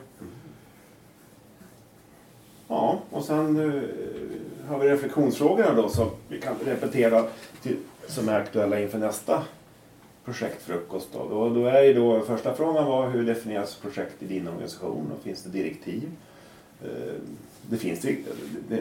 Ja, 2.67 2.99
och 3.10 3.23
sen 3.23 3.58
eh, 3.60 3.82
har 4.67 4.80
vi 4.80 4.89
reflektionsfrågorna 4.89 5.73
då 5.73 5.89
som 5.89 6.10
vi 6.28 6.41
kan 6.41 6.56
repetera 6.65 7.25
till, 7.62 7.78
som 8.08 8.30
är 8.30 8.39
aktuella 8.39 8.80
inför 8.82 8.97
nästa 8.99 9.43
projektfrukost. 10.26 11.10
Då. 11.14 11.30
Då, 11.30 11.50
då 11.50 11.66
är 11.66 11.94
då 11.94 12.22
första 12.22 12.54
frågan 12.54 12.86
var 12.86 13.10
hur 13.10 13.26
definieras 13.26 13.76
projekt 13.76 14.24
i 14.24 14.26
din 14.26 14.48
organisation 14.48 15.12
och 15.18 15.24
finns 15.24 15.44
det 15.44 15.50
direktiv? 15.50 16.12
Eh, 16.84 17.14
det, 17.62 17.78
finns, 17.78 18.02
det, 18.02 18.18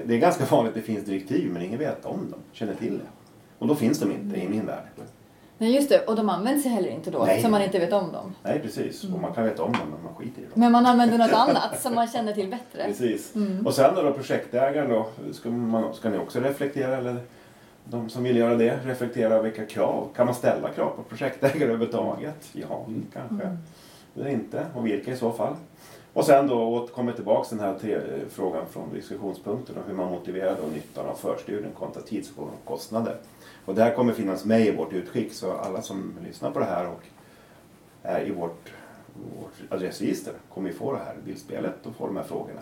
det 0.06 0.14
är 0.14 0.18
ganska 0.18 0.44
vanligt 0.44 0.70
att 0.70 0.74
det 0.74 0.82
finns 0.82 1.04
direktiv 1.04 1.50
men 1.52 1.62
ingen 1.62 1.78
vet 1.78 2.04
om 2.04 2.30
dem, 2.30 2.40
känner 2.52 2.74
till 2.74 2.98
det. 2.98 3.04
Och 3.58 3.66
då 3.66 3.74
finns 3.74 4.00
de 4.00 4.12
inte 4.12 4.40
i 4.40 4.48
min 4.48 4.66
värld. 4.66 4.84
Nej, 5.58 5.74
just 5.74 5.88
det. 5.88 6.06
Och 6.06 6.16
de 6.16 6.28
används 6.28 6.66
heller 6.66 6.88
inte 6.88 7.10
då, 7.10 7.24
Nej. 7.24 7.42
så 7.42 7.48
man 7.48 7.62
inte 7.62 7.78
vet 7.78 7.92
om 7.92 8.12
dem. 8.12 8.34
Nej, 8.42 8.60
precis. 8.60 9.04
Och 9.04 9.20
man 9.20 9.34
kan 9.34 9.44
veta 9.44 9.62
om 9.62 9.72
dem 9.72 9.90
men 9.94 10.04
man 10.04 10.14
skiter 10.14 10.42
i 10.42 10.44
dem. 10.44 10.52
Men 10.54 10.72
man 10.72 10.86
använder 10.86 11.18
något 11.18 11.32
annat 11.32 11.82
som 11.82 11.94
man 11.94 12.08
känner 12.08 12.32
till 12.32 12.50
bättre. 12.50 12.84
Precis. 12.86 13.34
Mm. 13.34 13.66
Och 13.66 13.74
sen 13.74 13.94
då, 13.94 14.02
då 14.02 14.12
projektägaren 14.12 14.90
då, 14.90 15.06
ska, 15.32 15.50
man, 15.50 15.94
ska 15.94 16.10
ni 16.10 16.18
också 16.18 16.40
reflektera 16.40 16.96
eller 16.96 17.16
de 17.84 18.10
som 18.10 18.22
vill 18.24 18.36
göra 18.36 18.54
det, 18.56 18.78
reflektera 18.84 19.42
vilka 19.42 19.66
krav, 19.66 20.08
kan 20.16 20.26
man 20.26 20.34
ställa 20.34 20.70
krav 20.70 20.90
på 20.96 21.02
projektägare 21.02 21.64
överhuvudtaget? 21.64 22.48
Ja, 22.52 22.84
Mm. 22.88 23.06
kanske. 23.12 23.46
Mm. 23.46 23.58
Eller 24.16 24.28
inte, 24.28 24.66
och 24.74 24.86
vilka 24.86 25.12
i 25.12 25.16
så 25.16 25.32
fall. 25.32 25.56
Och 26.12 26.24
sen 26.24 26.46
då 26.46 26.62
återkommer 26.68 27.12
tillbaks 27.12 27.48
den 27.48 27.60
här 27.60 27.78
tre, 27.80 28.00
frågan 28.30 28.66
från 28.70 28.92
diskussionspunkten 28.94 29.76
och 29.76 29.82
hur 29.88 29.94
man 29.94 30.10
motiverar 30.10 30.56
då 30.62 30.68
nyttan 30.74 31.06
av 31.06 31.14
förstudien 31.14 31.72
kontra 31.78 32.02
tidskostnader. 32.02 33.16
Och 33.64 33.74
det 33.74 33.82
här 33.82 33.94
kommer 33.94 34.12
finnas 34.12 34.44
med 34.44 34.60
i 34.66 34.70
vårt 34.70 34.92
utskick 34.92 35.32
så 35.32 35.52
alla 35.52 35.82
som 35.82 36.12
lyssnar 36.26 36.50
på 36.50 36.58
det 36.58 36.64
här 36.64 36.88
och 36.88 37.02
är 38.02 38.26
i 38.26 38.30
vårt, 38.30 38.72
vårt 39.40 39.52
adressregister 39.72 40.32
kommer 40.54 40.68
ju 40.68 40.74
få 40.74 40.92
det 40.92 40.98
här 40.98 41.14
bildspelet 41.24 41.86
och 41.86 41.94
få 41.96 42.06
de 42.06 42.16
här 42.16 42.24
frågorna. 42.24 42.60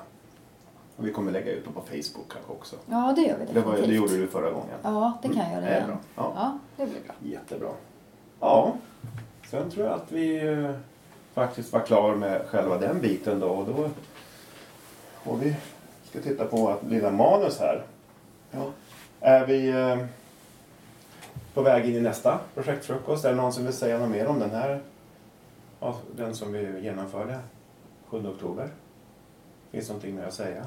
Och 1.03 1.09
vi 1.09 1.13
kommer 1.13 1.33
lägga 1.33 1.53
ut 1.53 1.65
dem 1.65 1.73
på 1.75 1.81
Facebook 1.81 2.33
kanske 2.33 2.53
också. 2.53 2.77
Ja, 2.87 3.13
det 3.17 3.23
gör 3.23 3.39
vi 3.39 3.45
Det, 3.53 3.61
var, 3.61 3.73
definitivt. 3.73 3.89
det 3.89 3.95
gjorde 3.95 4.17
du 4.17 4.27
förra 4.29 4.51
gången. 4.51 4.79
Ja, 4.83 5.19
det 5.23 5.29
kan 5.29 5.37
jag 5.37 5.51
göra 5.53 5.61
Det 5.61 5.67
är 5.67 5.77
igen. 5.77 5.87
bra. 5.89 5.99
Ja. 6.17 6.33
Ja, 6.37 6.59
det 6.77 6.87
blir 6.91 7.01
bra. 7.01 7.15
Jättebra. 7.23 7.71
Ja, 8.41 8.75
sen 9.51 9.71
tror 9.71 9.87
jag 9.87 9.95
att 9.95 10.13
vi 10.13 10.49
eh, 10.49 10.71
faktiskt 11.35 11.73
var 11.73 11.81
klara 11.81 12.17
med 12.17 12.43
själva 12.47 12.79
den 12.79 13.01
biten 13.01 13.41
då. 13.41 13.47
Och 13.49 13.67
då 13.67 13.89
Och 15.31 15.43
vi 15.43 15.55
ska 16.11 16.21
titta 16.21 16.45
på 16.45 16.57
vårt 16.57 16.83
lilla 16.83 17.11
manus 17.11 17.59
här. 17.61 17.83
Ja. 18.51 18.71
Är 19.21 19.47
vi 19.47 19.69
eh, 19.69 20.07
på 21.55 21.63
väg 21.63 21.85
in 21.89 21.97
i 21.97 22.01
nästa 22.01 22.41
projektfrukost? 22.55 23.25
Är 23.25 23.31
det 23.31 23.37
någon 23.37 23.53
som 23.53 23.65
vill 23.65 23.73
säga 23.73 23.99
något 23.99 24.11
mer 24.11 24.27
om 24.27 24.39
den 24.39 24.51
här? 24.51 24.81
Den 26.17 26.35
som 26.35 26.53
vi 26.53 26.81
genomförde 26.81 27.39
7 28.09 28.27
oktober. 28.29 28.69
Finns 29.71 29.87
det 29.87 29.93
någonting 29.93 30.15
mer 30.17 30.25
att 30.25 30.35
säga? 30.35 30.65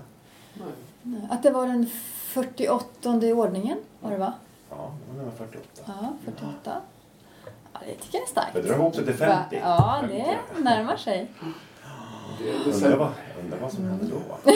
Nej. 1.04 1.28
Att 1.30 1.44
det 1.44 1.52
var 1.52 1.68
den 1.68 1.90
48 1.90 3.20
i 3.22 3.34
ordningen, 3.34 3.78
var 4.00 4.12
det 4.12 4.18
va? 4.18 4.34
Ja, 4.70 4.76
det 4.76 5.14
var 5.14 5.20
nummer 5.20 5.32
48. 5.38 5.68
Ja, 5.86 6.14
48. 6.26 6.82
Ja, 7.74 7.80
det 7.86 7.96
tycker 7.96 8.18
jag 8.18 8.24
är 8.24 8.28
starkt. 8.28 8.54
Det 8.54 8.62
drar 8.62 8.76
ihop 8.76 8.96
sig 8.96 9.06
till 9.06 9.14
50. 9.14 9.56
Va? 9.56 9.62
Ja, 9.62 10.02
det 10.08 10.38
närmar 10.64 10.98
sig. 10.98 11.32
Undrar 12.66 12.98
vad, 12.98 13.12
undrar 13.44 13.60
vad 13.60 13.74
som 13.74 13.86
hände 13.86 14.06
då? 14.06 14.16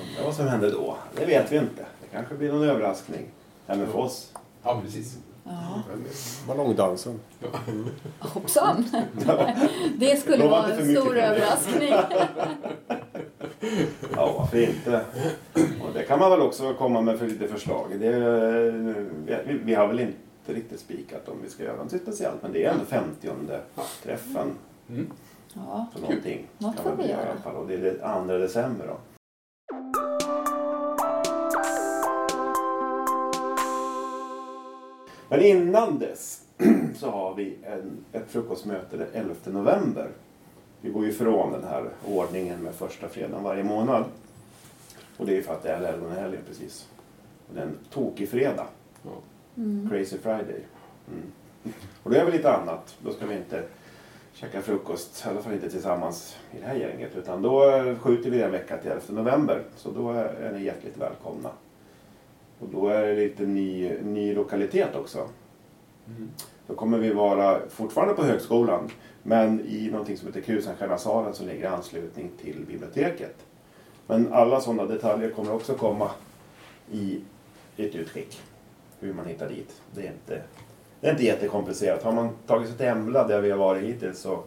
undrar 0.00 0.24
vad 0.24 0.34
som 0.34 0.48
hände 0.48 0.70
då? 0.70 0.96
Det 1.16 1.26
vet 1.26 1.52
vi 1.52 1.56
inte. 1.56 1.86
Det 2.00 2.06
kanske 2.12 2.34
blir 2.34 2.52
någon 2.52 2.68
överraskning. 2.68 3.26
Även 3.66 3.86
för 3.86 3.98
oss. 3.98 4.32
Ja, 4.62 4.80
precis. 4.84 5.18
Ja, 5.44 5.82
Ballongdansen. 6.48 7.20
hoppsan. 8.18 8.84
Det 9.98 10.16
skulle 10.20 10.46
vara 10.48 10.66
en 10.72 10.96
stor 10.96 11.16
överraskning. 11.16 11.92
Ja, 14.16 14.34
varför 14.38 14.58
inte? 14.68 15.04
Och 15.54 15.92
det 15.94 16.02
kan 16.02 16.18
man 16.18 16.30
väl 16.30 16.40
också 16.40 16.74
komma 16.74 17.00
med 17.00 17.18
för 17.18 17.26
lite 17.26 17.48
förslag. 17.48 17.86
Det, 18.00 18.10
vi, 19.46 19.58
vi 19.64 19.74
har 19.74 19.86
väl 19.86 20.00
inte 20.00 20.14
riktigt 20.46 20.80
spikat 20.80 21.28
om 21.28 21.36
vi 21.42 21.50
ska 21.50 21.64
göra 21.64 21.76
något 21.76 22.00
speciellt. 22.02 22.42
Men 22.42 22.52
det 22.52 22.64
är 22.64 22.70
ändå 22.72 22.84
50 22.84 23.28
träffen. 24.02 24.50
Mm. 24.88 25.06
Ja, 25.54 25.86
Så 25.94 26.00
någonting 26.00 26.46
Något 26.58 26.76
kan 26.76 26.84
får 26.84 26.90
man 26.90 27.00
göra 27.00 27.08
i 27.08 27.10
göra. 27.10 27.30
alla 27.30 27.40
fall. 27.40 27.56
Och 27.56 27.66
det 27.68 27.74
är 27.74 27.78
det 27.78 28.24
2 28.26 28.38
december 28.38 28.86
då. 28.86 28.96
Men 35.28 35.40
innan 35.40 35.98
dess 35.98 36.44
så 36.96 37.10
har 37.10 37.34
vi 37.34 37.56
en, 37.62 38.04
ett 38.12 38.30
frukostmöte 38.30 38.96
den 38.96 39.08
11 39.12 39.34
november. 39.44 40.08
Vi 40.80 40.90
går 40.90 41.04
ju 41.04 41.10
ifrån 41.10 41.52
den 41.52 41.64
här 41.64 41.90
ordningen 42.08 42.60
med 42.60 42.74
första 42.74 43.08
fredagen 43.08 43.42
varje 43.42 43.64
månad. 43.64 44.04
Och 45.16 45.26
det 45.26 45.38
är 45.38 45.42
för 45.42 45.52
att 45.52 45.62
det 45.62 45.70
är 45.70 45.86
helgonhelgen 45.86 46.42
precis. 46.46 46.88
Och 47.48 47.54
det 47.54 47.60
är 47.60 47.64
en 47.66 47.78
tokig 47.90 48.28
fredag. 48.28 48.66
Mm. 49.56 49.90
Crazy 49.90 50.18
Friday. 50.18 50.60
Mm. 51.08 51.32
Och 52.02 52.10
då 52.10 52.16
är 52.16 52.24
vi 52.24 52.32
lite 52.32 52.52
annat. 52.52 52.96
Då 53.04 53.12
ska 53.12 53.26
vi 53.26 53.34
inte 53.34 53.62
käka 54.32 54.62
frukost, 54.62 55.24
i 55.26 55.28
alla 55.28 55.42
fall 55.42 55.52
inte 55.52 55.70
tillsammans 55.70 56.36
i 56.52 56.60
det 56.60 56.66
här 56.66 56.74
gänget. 56.74 57.16
Utan 57.16 57.42
då 57.42 57.60
skjuter 58.00 58.30
vi 58.30 58.42
en 58.42 58.50
vecka 58.50 58.76
till 58.76 58.90
11 58.90 59.02
november. 59.08 59.62
Så 59.76 59.90
då 59.90 60.10
är 60.10 60.24
är 60.24 60.52
ni 60.52 60.64
hjärtligt 60.64 60.96
välkomna. 60.96 61.50
Och 62.58 62.68
då 62.68 62.88
är 62.88 63.06
det 63.06 63.14
lite 63.14 63.42
ny, 63.42 63.92
ny 64.02 64.34
lokalitet 64.34 64.96
också. 64.96 65.28
Mm. 66.06 66.30
Då 66.66 66.74
kommer 66.74 66.98
vi 66.98 67.12
vara 67.12 67.60
fortfarande 67.68 68.14
på 68.14 68.22
högskolan. 68.22 68.90
Men 69.22 69.66
i 69.66 69.90
någonting 69.90 70.16
som 70.16 70.26
heter 70.26 70.40
Krusenstjärnasalen 70.40 71.34
som 71.34 71.46
ligger 71.46 71.62
i 71.62 71.66
anslutning 71.66 72.30
till 72.42 72.64
biblioteket. 72.66 73.36
Men 74.06 74.32
alla 74.32 74.60
sådana 74.60 74.86
detaljer 74.86 75.30
kommer 75.30 75.52
också 75.52 75.74
komma 75.74 76.10
i 76.92 77.20
ett 77.76 77.94
utskick. 77.94 78.40
Hur 79.00 79.12
man 79.12 79.26
hittar 79.26 79.48
dit. 79.48 79.80
Det 79.94 80.00
är 80.00 80.12
inte, 80.12 80.42
det 81.00 81.06
är 81.06 81.10
inte 81.10 81.24
jättekomplicerat. 81.24 82.02
Har 82.02 82.12
man 82.12 82.28
tagit 82.46 82.68
sig 82.68 82.76
till 82.76 82.86
Embla 82.86 83.28
där 83.28 83.40
vi 83.40 83.50
har 83.50 83.58
varit 83.58 83.82
hittills 83.82 84.18
så 84.18 84.42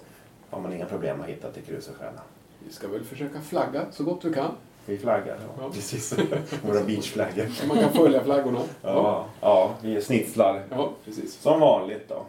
har 0.50 0.62
man 0.62 0.74
inga 0.74 0.86
problem 0.86 1.22
att 1.22 1.28
hitta 1.28 1.52
till 1.52 1.64
Krusenstjärna. 1.64 2.22
Vi 2.66 2.74
ska 2.74 2.88
väl 2.88 3.04
försöka 3.04 3.42
flagga 3.42 3.86
så 3.92 4.04
gott 4.04 4.26
vi 4.26 4.34
kan. 4.34 4.52
Vi 4.88 4.98
flaggar. 4.98 5.38
Ja, 5.42 5.64
Ja. 5.64 5.70
precis. 5.74 6.14
Våra 6.66 6.84
beachflaggor. 6.84 7.68
Man 7.68 7.78
kan 7.80 7.94
följa 7.94 8.24
flaggorna. 8.24 8.60
Ja, 8.82 9.26
ja, 9.42 9.76
vi 9.82 10.02
snitslar 10.02 10.64
ja 10.70 10.92
precis. 11.06 11.34
Som 11.34 11.60
vanligt 11.60 12.10
då. 12.10 12.26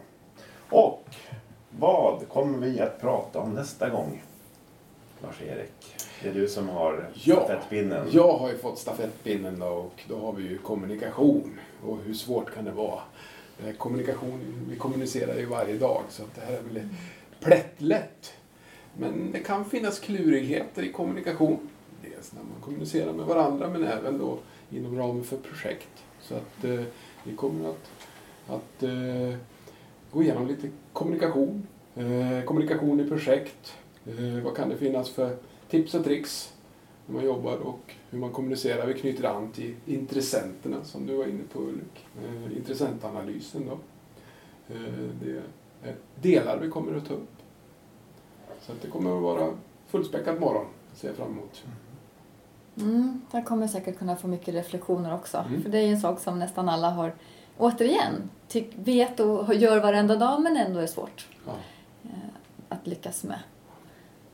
Och 0.69 1.05
vad 1.79 2.27
kommer 2.29 2.57
vi 2.67 2.79
att 2.79 3.01
prata 3.01 3.39
om 3.39 3.53
nästa 3.53 3.89
gång? 3.89 4.23
Lars-Erik, 5.23 5.71
det 6.23 6.29
är 6.29 6.33
du 6.33 6.47
som 6.47 6.69
har 6.69 7.09
Ja. 7.13 7.35
stafettpinnen. 7.35 8.07
Jag 8.11 8.37
har 8.37 8.49
ju 8.49 8.57
fått 8.57 8.77
stafettpinnen 8.79 9.59
då 9.59 9.65
och 9.67 10.01
då 10.07 10.19
har 10.19 10.33
vi 10.33 10.43
ju 10.43 10.57
kommunikation. 10.57 11.59
Och 11.85 11.97
hur 12.05 12.13
svårt 12.13 12.53
kan 12.55 12.65
det 12.65 12.71
vara? 12.71 12.99
Kommunikation, 13.77 14.65
vi 14.69 14.75
kommunicerar 14.75 15.35
ju 15.35 15.45
varje 15.45 15.77
dag 15.77 16.01
så 16.09 16.23
att 16.23 16.35
det 16.35 16.41
här 16.41 16.53
är 16.53 16.61
väl 16.61 16.87
plättlätt. 17.39 18.33
Men 18.97 19.31
det 19.31 19.39
kan 19.39 19.65
finnas 19.69 19.99
klurigheter 19.99 20.83
i 20.83 20.91
kommunikation. 20.91 21.69
Dels 22.01 22.33
när 22.33 22.41
man 22.41 22.61
kommunicerar 22.61 23.13
med 23.13 23.25
varandra 23.25 23.69
men 23.69 23.83
även 23.83 24.17
då 24.17 24.37
inom 24.71 24.97
ramen 24.97 25.23
för 25.23 25.37
projekt. 25.37 26.03
Så 26.21 26.35
att 26.35 26.63
eh, 26.63 26.81
vi 27.23 27.35
kommer 27.35 27.69
att, 27.69 27.91
att 28.47 28.83
eh, 28.83 29.37
gå 30.11 30.23
igenom 30.23 30.47
lite 30.47 30.69
kommunikation. 30.93 31.67
Eh, 31.95 32.43
kommunikation 32.45 32.99
i 32.99 33.07
projekt. 33.07 33.73
Eh, 34.05 34.43
vad 34.43 34.55
kan 34.55 34.69
det 34.69 34.77
finnas 34.77 35.09
för 35.09 35.37
tips 35.69 35.93
och 35.93 36.03
tricks 36.03 36.53
när 37.05 37.15
man 37.15 37.25
jobbar 37.25 37.57
och 37.57 37.93
hur 38.09 38.19
man 38.19 38.31
kommunicerar. 38.31 38.87
Vi 38.87 38.93
knyter 38.93 39.23
an 39.23 39.51
till 39.51 39.75
intressenterna 39.85 40.83
som 40.83 41.05
du 41.05 41.15
var 41.15 41.25
inne 41.25 41.43
på 41.53 41.59
Ulrik. 41.59 42.05
Eh, 42.23 42.57
intressentanalysen 42.57 43.65
då. 43.65 43.77
Eh, 44.73 45.09
det 45.21 45.31
är 45.83 45.95
delar 46.21 46.59
vi 46.59 46.69
kommer 46.69 46.97
att 46.97 47.07
ta 47.07 47.13
upp. 47.13 47.29
Så 48.61 48.71
att 48.71 48.81
det 48.81 48.87
kommer 48.87 49.17
att 49.17 49.23
vara 49.23 49.53
fullspäckat 49.87 50.39
morgon, 50.39 50.65
ser 50.95 51.07
jag 51.07 51.17
fram 51.17 51.31
emot. 51.31 51.63
Mm. 51.65 51.88
Mm, 52.77 53.21
där 53.31 53.41
kommer 53.41 53.63
jag 53.63 53.69
säkert 53.69 53.97
kunna 53.99 54.15
få 54.15 54.27
mycket 54.27 54.53
reflektioner 54.53 55.13
också. 55.13 55.37
Mm. 55.47 55.61
För 55.63 55.69
det 55.69 55.77
är 55.77 55.81
ju 55.87 55.93
en 55.93 55.99
sak 56.01 56.19
som 56.19 56.39
nästan 56.39 56.69
alla 56.69 56.89
har, 56.89 57.13
återigen, 57.57 58.29
tyck, 58.47 58.71
vet 58.75 59.19
och 59.19 59.53
gör 59.55 59.79
varenda 59.79 60.15
dag 60.15 60.41
men 60.41 60.57
ändå 60.57 60.79
är 60.79 60.87
svårt 60.87 61.27
Ja. 61.45 61.51
eh, 62.03 62.09
att 62.69 62.87
lyckas 62.87 63.23
med. 63.23 63.39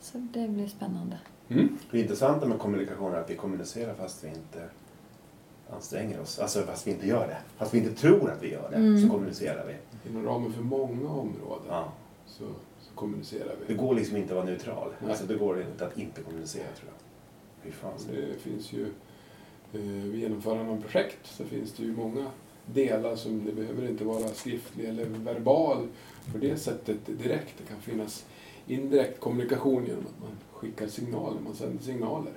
Så 0.01 0.17
det 0.17 0.47
blir 0.47 0.67
spännande. 0.67 1.17
Mm. 1.49 1.77
Det 1.91 1.99
intressanta 1.99 2.45
med 2.45 2.59
kommunikation 2.59 3.13
är 3.13 3.17
att 3.17 3.29
vi 3.29 3.35
kommunicerar 3.35 3.93
fast 3.93 4.23
vi 4.23 4.27
inte 4.27 4.69
anstränger 5.75 6.21
oss. 6.21 6.39
Alltså 6.39 6.61
fast 6.61 6.87
vi 6.87 6.91
inte 6.91 7.07
gör 7.07 7.27
det. 7.27 7.37
Fast 7.57 7.73
vi 7.73 7.77
inte 7.77 7.93
tror 8.01 8.31
att 8.31 8.43
vi 8.43 8.51
gör 8.51 8.69
det 8.69 8.75
Mm. 8.75 9.01
så 9.01 9.09
kommunicerar 9.13 9.65
vi. 9.67 9.75
Inom 10.09 10.25
ramen 10.25 10.53
för 10.53 10.61
många 10.63 11.09
områden 11.09 11.65
Ja. 11.69 11.87
så, 12.27 12.43
så 12.79 12.95
kommunicerar 12.95 13.45
Det 13.47 13.65
vi. 13.67 13.73
går 13.73 13.95
liksom 13.95 14.17
inte 14.17 14.29
att 14.33 14.35
vara 14.35 14.45
neutral. 14.45 14.89
Nej. 14.99 15.09
Alltså 15.11 15.25
det 15.25 15.35
går 15.35 15.61
inte 15.61 15.85
att 15.87 15.97
inte 15.97 16.21
kommunicera 16.21 16.63
tror 16.79 16.89
jag. 16.91 17.04
Fy 17.65 17.71
fan. 17.71 17.93
Det 18.11 18.39
finns 18.39 18.73
ju, 18.73 18.85
eh, 19.73 19.79
vid 19.81 20.19
genomförande 20.21 20.71
av 20.71 20.81
projekt 20.81 21.19
så 21.23 21.43
finns 21.43 21.73
det 21.73 21.83
ju 21.83 21.95
många 21.95 22.25
delar 22.65 23.15
som 23.15 23.45
det 23.45 23.51
behöver 23.51 23.89
inte 23.89 24.03
vara 24.03 24.27
skriftlig 24.27 24.85
eller 24.85 25.05
verbal 25.05 25.87
på 26.31 26.37
det 26.37 26.57
sättet 26.57 26.97
direkt. 27.05 27.53
Det 27.57 27.63
kan 27.67 27.81
finnas 27.81 28.25
indirekt 28.67 29.19
kommunikation 29.19 29.85
genom 29.85 30.03
att 30.05 30.21
man 30.21 30.31
skickar 30.53 30.87
signaler, 30.87 31.39
man 31.41 31.55
sänder 31.55 31.83
signaler. 31.83 32.33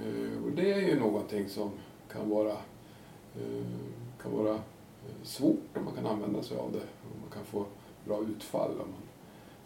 Eh, 0.00 0.44
Och 0.44 0.50
det 0.52 0.72
är 0.72 0.80
ju 0.80 1.00
någonting 1.00 1.48
som 1.48 1.70
kan 2.12 2.30
vara, 2.30 2.52
eh, 3.36 3.66
kan 4.22 4.32
vara 4.32 4.54
eh, 4.54 5.22
svårt 5.22 5.76
om 5.76 5.84
man 5.84 5.94
kan 5.94 6.06
använda 6.06 6.42
sig 6.42 6.56
av 6.56 6.72
det. 6.72 6.78
Och 6.78 7.20
man 7.20 7.30
kan 7.32 7.44
få 7.44 7.64
bra 8.04 8.20
utfall 8.22 8.70
om 8.70 8.76
man 8.90 9.02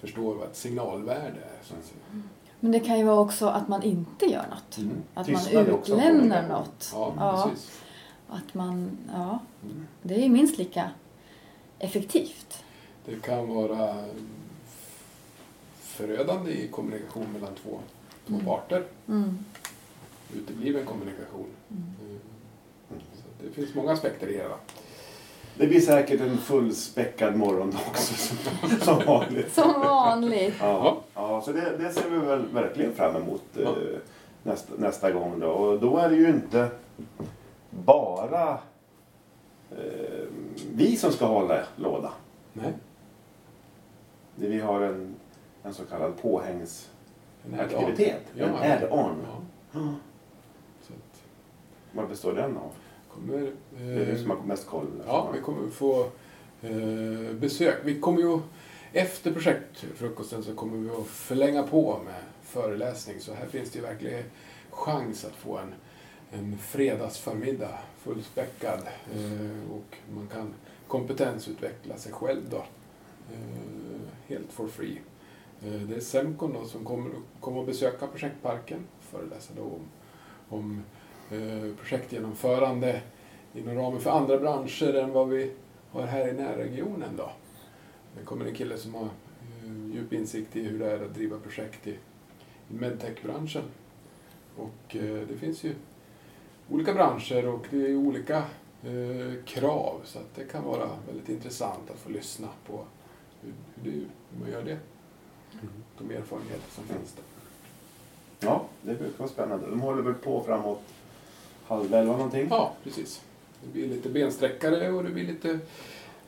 förstår 0.01 0.35
vad 0.35 0.49
ett 0.49 0.57
signalvärde 0.57 1.41
är. 1.41 1.63
Så 1.63 1.75
att 1.75 1.85
säga. 1.85 2.01
Mm. 2.13 2.29
Men 2.61 2.73
det 2.73 2.81
kan 2.81 2.99
ju 2.99 3.05
vara 3.05 3.21
också 3.21 3.47
att 3.47 3.69
man 3.69 3.83
inte 3.83 4.27
gör 4.27 4.45
något. 4.51 4.79
Mm. 4.79 4.97
Att 5.15 5.27
Tystnad 5.27 5.67
man 5.69 5.79
utlämnar 5.79 6.49
något. 6.49 6.91
Ja, 6.95 7.15
Ja. 7.19 7.49
precis. 7.51 7.81
Att 8.29 8.55
man, 8.55 8.99
ja, 9.13 9.39
Mm. 9.63 9.87
det 10.03 10.15
är 10.15 10.19
ju 10.23 10.29
minst 10.29 10.59
lika 10.59 10.91
effektivt. 11.79 12.65
Det 13.05 13.23
kan 13.23 13.49
vara 13.55 13.95
förödande 15.81 16.51
i 16.53 16.69
kommunikation 16.69 17.27
mellan 17.33 17.55
två, 17.55 17.79
två 18.27 18.35
Mm. 18.35 18.47
parter. 18.47 18.87
Mm. 19.09 19.39
Utebliven 20.35 20.87
kommunikation. 20.87 21.47
Mm. 21.71 21.83
Mm. 22.01 22.19
Så 23.15 23.45
det 23.45 23.51
finns 23.53 23.75
många 23.75 23.93
aspekter 23.93 24.27
i 24.29 24.33
det 24.33 24.43
hela. 24.43 24.59
Det 25.59 25.67
blir 25.67 25.81
säkert 25.81 26.21
en 26.21 26.39
fullspäckad 26.39 27.37
morgon 27.37 27.69
också 27.89 28.15
som, 28.35 28.37
som 28.81 28.99
vanligt. 29.07 29.53
Som 29.53 29.73
vanligt. 29.81 30.55
Ja, 30.61 30.97
ja 31.15 31.43
så 31.45 31.53
det, 31.53 31.77
det 31.79 31.93
ser 31.93 32.11
vi 32.11 32.19
väl 32.19 32.47
verkligen 32.47 32.93
fram 32.95 33.17
emot 33.17 33.43
eh, 33.57 33.63
Ja. 33.63 33.75
nästa, 34.43 34.73
nästa 34.79 35.11
gång. 35.11 35.41
Då. 35.41 35.47
Och 35.49 35.81
då 35.81 35.97
är 35.99 36.09
det 36.11 36.17
ju 36.17 36.29
inte 36.29 36.69
bara 37.71 38.51
eh, 39.71 40.25
vi 40.73 40.97
som 40.97 41.13
ska 41.13 41.27
hålla 41.27 41.63
låda. 41.77 42.13
Nej. 42.53 42.73
Det- 44.37 44.49
Vi 44.49 44.61
har 44.61 44.81
en, 44.81 45.15
en 45.63 45.75
så 45.75 45.85
kallad 45.85 46.13
påhängsaktivitet. 46.23 48.23
En 48.39 48.55
add-on. 48.55 48.73
Add-on. 48.73 49.17
Ja. 49.73 49.81
Vad 51.93 52.09
består 52.09 52.33
den 52.33 52.57
av? 52.57 52.71
Kommer, 53.17 53.43
eh, 53.47 53.53
Det 53.87 54.03
är 54.03 54.13
du 54.13 54.19
som 54.19 54.31
har 54.31 54.43
mest 54.43 54.67
koll. 54.67 55.03
Ja, 55.07 55.31
vi 55.35 55.41
kommer 55.41 55.71
få 55.71 56.11
eh, 56.63 57.35
besök. 57.35 57.77
Vi 57.85 58.01
kommer 58.01 58.21
ju, 58.21 58.39
efter 58.93 59.33
projektfrukosten 59.33 60.43
så 60.43 60.55
kommer 60.55 60.77
vi 60.79 60.91
att 60.91 61.07
förlänga 61.07 61.63
på 61.63 62.01
med 62.05 62.15
föreläsning. 62.43 63.21
Så 63.21 63.35
här 63.35 63.47
finns 63.47 63.71
det 63.71 63.79
ju 63.79 63.85
verkligen 63.85 64.25
chans 64.71 65.25
att 65.25 65.35
få 65.35 65.59
en, 65.59 65.75
en 66.31 66.59
fredagsförmiddag 66.59 67.79
fullspäckad 67.99 68.81
eh, 69.15 69.73
och 69.73 69.97
man 70.15 70.29
kan 70.29 70.55
kompetensutveckla 70.89 71.97
sig 71.97 72.13
själv 72.13 72.43
då. 72.51 72.65
Eh, 73.33 74.01
helt 74.29 74.53
for 74.53 74.69
free. 74.69 75.01
Eh, 75.63 75.73
det 75.73 75.97
är 75.97 76.01
Semcon 76.01 76.53
då 76.53 76.65
som 76.65 76.85
kommer, 76.85 77.11
kommer 77.41 77.61
att 77.61 77.67
besöka 77.67 78.07
projektparken 78.07 78.87
och 78.99 79.05
föreläsa 79.05 79.53
då 79.57 79.63
om, 79.63 79.89
om 80.49 80.73
eh, 80.77 80.96
projektgenomförande 81.77 83.01
inom 83.55 83.75
ramen 83.75 84.01
för 84.01 84.11
andra 84.11 84.39
branscher 84.39 84.95
än 84.95 85.13
vad 85.13 85.29
vi 85.29 85.53
har 85.91 86.03
här 86.03 86.29
i 86.29 86.33
närregionen. 86.33 87.17
Då. 87.17 87.31
Det 88.19 88.25
kommer 88.25 88.47
en 88.47 88.55
kille 88.55 88.77
som 88.77 88.95
har 88.95 89.05
eh, 89.05 89.95
djup 89.95 90.13
insikt 90.13 90.57
i 90.57 90.63
hur 90.63 90.79
det 90.79 90.91
är 90.91 91.05
att 91.05 91.15
driva 91.15 91.39
projekt 91.39 91.87
i, 91.87 91.97
medtech-branschen. 92.69 93.63
Och 94.57 94.97
eh, 94.97 95.29
det 95.29 95.37
finns 95.37 95.65
ju 95.65 95.75
olika 96.71 96.95
branscher 96.95 97.49
och 97.49 97.67
det 97.71 97.87
är 97.87 97.97
olika 97.97 98.37
eh, 98.83 99.45
krav 99.45 100.01
så 100.05 100.19
att 100.19 100.35
det 100.35 100.45
kan 100.45 100.65
vara 100.65 100.89
väldigt 101.07 101.29
intressant 101.29 101.91
att 101.91 101.99
få 101.99 102.11
lyssna 102.11 102.49
på 102.67 102.85
hur, 103.41 103.53
hur, 103.83 104.07
man 104.41 104.51
gör 104.51 104.63
det. 104.63 104.79
De 105.99 106.11
erfarenheter 106.11 106.71
som 106.71 106.85
finns 106.85 107.13
där. 107.13 107.25
Ja, 108.49 108.65
det 108.83 108.95
brukar 108.95 109.19
vara 109.19 109.29
spännande. 109.29 109.71
De 109.71 109.81
håller 109.81 110.03
väl 110.03 110.15
på 110.15 110.43
framåt 110.43 110.83
halv 111.67 111.95
elva 111.95 112.17
någonting? 112.17 112.47
Ja, 112.51 112.73
precis. 112.85 113.23
Det 113.63 113.73
blir 113.73 113.89
lite 113.89 114.09
bensträckare 114.09 114.93
och 114.93 115.05
det 115.05 115.11
blir 115.11 115.27
lite 115.27 115.59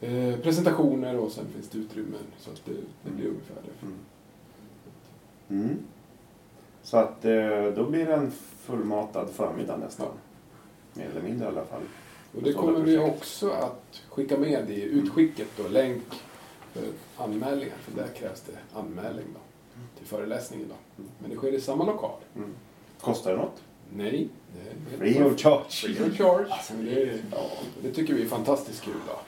eh, 0.01 0.37
presentationer 0.41 1.19
och 1.19 1.33
sen 1.33 1.45
finns 1.55 1.69
det 1.69 1.79
utrymmen. 1.79 2.21
Så 2.39 2.51
att 2.51 2.65
det, 2.65 2.73
det 3.03 3.11
blir 3.11 3.27
ungefär 3.27 3.57
det. 3.65 3.87
Mm. 3.87 3.99
Mm. 5.51 5.79
Så 6.83 6.97
att 6.97 7.25
eh, 7.25 7.65
då 7.77 7.91
blir 7.91 8.07
det 8.07 8.15
en 8.15 8.31
fullmatad 8.61 9.31
förmiddag 9.31 9.77
nästan. 9.77 10.09
Mer 10.95 11.07
eller 11.07 11.23
mindre 11.23 11.45
i 11.45 11.49
alla 11.49 11.65
fall. 11.65 11.83
Och 12.37 12.43
det 12.43 12.53
kommer 12.53 12.81
vi 12.81 12.99
också 12.99 13.51
att 13.51 14.03
skicka 14.09 14.39
med 14.39 14.71
i 14.71 14.83
utskicket 14.83 15.49
då, 15.57 15.69
länk 15.69 16.05
för 16.73 16.83
anmälningar. 17.17 17.77
För 17.77 18.03
där 18.03 18.09
krävs 18.09 18.41
det 18.41 18.79
anmälning 18.79 19.27
då, 19.35 19.41
till 19.99 20.07
föreläsningen. 20.07 20.69
Då. 20.69 21.03
Men 21.19 21.31
det 21.31 21.37
sker 21.37 21.53
i 21.53 21.61
samma 21.61 21.85
lokal. 21.85 22.21
Mm. 22.37 22.51
Kostar 23.01 23.31
det 23.31 23.37
något? 23.37 23.63
Nej, 23.97 24.29
det 24.55 24.61
är 24.61 25.13
helt 25.13 25.17
Free 25.17 25.25
of 25.35 25.41
charge. 25.41 25.71
Free 25.71 26.09
of 26.11 26.17
charge. 26.17 26.49
Men 26.77 26.85
det, 26.85 27.03
är, 27.03 27.19
ja, 27.33 27.51
det 27.83 27.91
tycker 27.93 28.15
vi 28.15 28.23
är 28.23 28.29
fantastiskt 28.29 28.83
kul. 28.83 28.95
Då. 29.07 29.19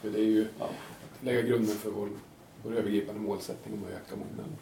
För 0.00 0.10
det 0.10 0.18
är 0.18 0.24
ju 0.24 0.46
Ja. 0.58 0.64
att 0.64 1.24
lägga 1.24 1.42
grunden 1.42 1.76
för 1.76 1.90
vår, 1.90 2.08
vår 2.62 2.76
övergripande 2.76 3.20
målsättning 3.20 3.74
om 3.74 3.84
att 3.84 3.90
öka 3.90 4.16
mognaden. 4.16 4.52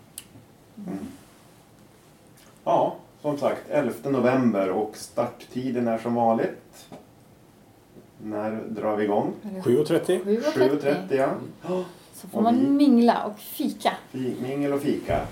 Mm. 0.77 1.07
Ja, 2.65 2.97
som 3.23 3.39
sagt 3.39 3.71
11 3.71 4.11
november 4.11 4.71
och 4.71 4.97
starttiden 4.97 5.89
är 5.89 5.99
som 5.99 6.15
vanligt. 6.15 6.89
När 8.25 8.51
drar 8.69 8.97
vi 8.97 9.05
igång? 9.05 9.33
7.30. 9.43 10.25
7.30 10.25 11.17
ja. 11.69 11.85
Så 12.15 12.29
får 12.29 12.41
man 12.41 12.77
mingla 12.77 13.25
och 13.27 13.39
fika. 13.39 13.93
Fi- 14.11 14.35
Mingel 14.43 14.73
och 14.73 14.81
fika. 14.81 15.27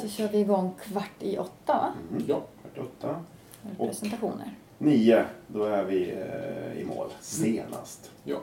Så 0.00 0.08
kör 0.08 0.28
vi 0.28 0.38
igång 0.38 0.74
kvart 0.82 1.10
i 1.20 1.38
åtta 1.38 1.52
va? 1.76 1.92
Mm. 2.10 2.24
Ja. 2.28 2.42
Kvart 2.74 2.86
åtta. 2.86 3.24
Med 3.62 3.74
Och- 3.78 3.88
presentationer. 3.88 4.50
Nio, 4.78 5.24
då 5.46 5.64
är 5.64 5.84
vi 5.84 6.10
eh, 6.12 6.80
i 6.80 6.84
mål. 6.84 7.08
Senast. 7.20 8.10
Ja. 8.24 8.38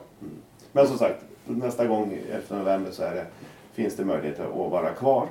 Men 0.72 0.86
som 0.88 0.98
sagt, 0.98 1.24
nästa 1.46 1.86
gång 1.86 2.18
11 2.30 2.56
november 2.58 2.90
så 2.90 3.02
är 3.02 3.14
det, 3.14 3.26
finns 3.72 3.96
det 3.96 4.04
möjlighet 4.04 4.40
att 4.40 4.54
vara 4.54 4.94
kvar 4.94 5.28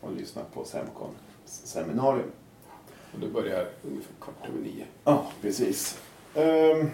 och 0.00 0.12
lyssna 0.12 0.42
på 0.54 0.64
Semcon 0.64 1.10
seminarium. 1.44 2.30
Och 3.14 3.20
det 3.20 3.28
börjar 3.28 3.66
ungefär 3.82 4.12
kvart 4.20 4.48
över 4.48 4.60
nio. 4.60 4.84
Ja, 5.04 5.26
precis. 5.42 6.00
Ehm, 6.34 6.90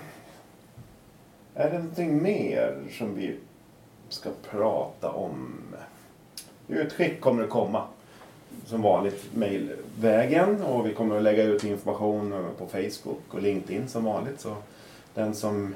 är 1.54 1.70
det 1.70 1.78
någonting 1.78 2.22
mer 2.22 2.82
som 2.98 3.14
vi 3.14 3.36
ska 4.08 4.30
prata 4.50 5.10
om? 5.12 5.54
Utskick 6.68 7.20
kommer 7.20 7.42
att 7.44 7.50
komma. 7.50 7.84
Som 8.70 8.82
vanligt 8.82 9.24
mejlvägen 9.34 10.62
och 10.62 10.86
vi 10.86 10.94
kommer 10.94 11.16
att 11.16 11.22
lägga 11.22 11.42
ut 11.42 11.64
information 11.64 12.46
på 12.58 12.66
Facebook 12.66 13.20
och 13.30 13.42
LinkedIn 13.42 13.88
som 13.88 14.04
vanligt. 14.04 14.40
Så 14.40 14.56
den 15.14 15.34
som 15.34 15.74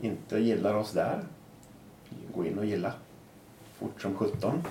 inte 0.00 0.38
gillar 0.38 0.74
oss 0.74 0.92
där, 0.92 1.20
gå 2.34 2.44
in 2.46 2.58
och 2.58 2.64
gilla. 2.64 2.92
Fort 3.78 4.02
som 4.02 4.14
17. 4.14 4.62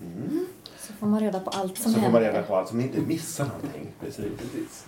Mm. 0.00 0.46
Så 0.78 0.92
får 0.92 1.06
man 1.06 1.20
reda 1.20 1.40
på 1.40 1.50
allt 1.50 1.78
som 1.78 1.92
Så 1.92 1.98
får 1.98 2.02
händer. 2.02 2.20
man 2.20 2.32
reda 2.32 2.42
på 2.46 2.56
allt, 2.56 2.68
så 2.68 2.74
man 2.76 2.84
inte 2.84 3.00
missar 3.00 3.44
någonting. 3.44 3.88
Precis. 4.00 4.38
Precis. 4.38 4.86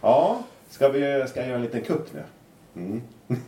Ja, 0.00 0.42
ska, 0.70 0.88
vi, 0.88 1.24
ska 1.28 1.40
jag 1.40 1.46
göra 1.48 1.56
en 1.58 1.62
liten 1.62 1.82
kupp 1.82 2.14
nu? 2.14 2.22
Mm. 2.76 3.02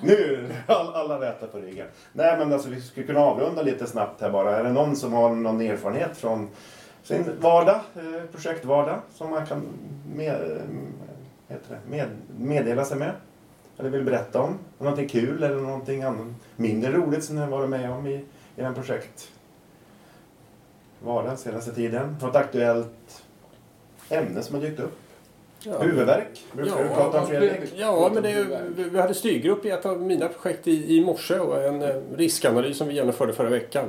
Nu, 0.00 0.48
all, 0.66 0.94
alla 0.94 1.20
rätar 1.20 1.46
på 1.46 1.58
ryggen. 1.58 1.86
Nej 2.12 2.38
men 2.38 2.52
alltså 2.52 2.68
vi 2.68 2.80
skulle 2.80 3.06
kunna 3.06 3.20
avrunda 3.20 3.62
lite 3.62 3.86
snabbt 3.86 4.20
här 4.20 4.30
bara. 4.30 4.56
Är 4.56 4.64
det 4.64 4.72
någon 4.72 4.96
som 4.96 5.12
har 5.12 5.34
någon 5.34 5.60
erfarenhet 5.60 6.16
från 6.16 6.48
sin 7.02 7.24
vardag, 7.40 7.80
eh, 7.94 8.22
projektvardag, 8.32 9.00
som 9.14 9.30
man 9.30 9.46
kan 9.46 9.62
med, 10.14 10.34
eh, 10.34 10.62
heter 11.48 11.78
det, 11.84 11.90
med, 11.90 12.08
meddela 12.38 12.84
sig 12.84 12.98
med? 12.98 13.12
Eller 13.78 13.90
vill 13.90 14.04
berätta 14.04 14.40
om? 14.42 14.58
Någonting 14.78 15.08
kul 15.08 15.42
eller 15.42 15.56
någonting 15.56 16.02
annat 16.02 16.26
mindre 16.56 16.92
roligt 16.92 17.24
som 17.24 17.36
ni 17.36 17.42
har 17.42 17.48
varit 17.48 17.70
med 17.70 17.90
om 17.90 18.06
i, 18.06 18.14
i 18.56 18.62
den 18.62 18.74
projekt? 18.74 19.28
Vardag 21.04 21.38
senaste 21.38 21.74
tiden? 21.74 22.16
Något 22.20 22.36
aktuellt 22.36 23.22
ämne 24.08 24.42
som 24.42 24.54
har 24.54 24.62
dykt 24.62 24.80
upp? 24.80 25.01
Ja. 25.64 25.78
Huvudvärk? 25.78 26.44
Brukar 26.52 26.76
Ja, 26.76 26.82
du 26.82 26.88
prata 26.88 27.20
om 27.20 27.26
Fredrik? 27.26 27.72
Ja, 27.76 28.10
men 28.14 28.22
det, 28.22 28.46
vi- 28.76 29.00
hade 29.00 29.14
styrgrupp 29.14 29.64
i 29.64 29.70
ett 29.70 29.86
av 29.86 30.00
mina 30.02 30.28
projekt 30.28 30.68
i, 30.68 30.96
i 30.96 31.04
morse 31.04 31.38
och 31.38 31.62
en 31.62 31.82
eh, 31.82 31.94
riskanalys 32.16 32.76
som 32.78 32.88
vi 32.88 32.94
genomförde 32.94 33.32
förra 33.32 33.48
veckan. 33.50 33.84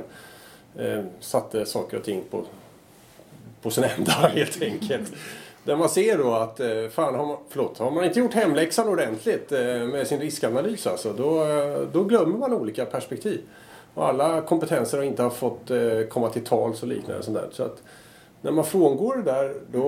Eh, 0.78 1.04
satte 1.20 1.66
saker 1.66 1.96
och 1.96 2.04
ting 2.04 2.22
på, 2.30 2.42
på 3.62 3.70
sin 3.70 3.84
ända 3.84 4.12
helt 4.34 4.62
enkelt. 4.62 5.12
Där 5.64 5.76
man 5.76 5.88
ser 5.88 6.18
då 6.18 6.32
att 6.34 6.60
eh, 6.60 6.88
fan, 6.90 7.14
har 7.14 7.26
man, 7.26 7.36
förlåt, 7.48 7.78
har 7.78 7.90
man 7.90 8.04
inte 8.04 8.18
gjort 8.20 8.34
hemläxan 8.34 8.88
ordentligt 8.88 9.52
eh, 9.52 9.58
med 9.64 10.06
sin 10.06 10.20
riskanalys 10.20 10.86
alltså, 10.86 11.12
då, 11.12 11.46
då 11.92 12.04
glömmer 12.04 12.38
man 12.38 12.52
olika 12.52 12.84
perspektiv. 12.84 13.40
Och 13.94 14.08
alla 14.08 14.40
kompetenser 14.40 14.98
har 14.98 15.04
inte 15.04 15.22
har 15.22 15.30
fått 15.30 15.70
komma 16.10 16.28
till 16.28 16.44
tals 16.44 16.82
och 16.82 16.88
liknande. 16.88 17.18
och 17.18 17.24
Sånt 17.24 17.36
där. 17.36 17.48
Så 17.52 17.62
att 17.62 17.82
när 18.44 18.52
man 18.52 18.64
frångår 18.64 19.16
det 19.16 19.22
där 19.22 19.54
då 19.72 19.84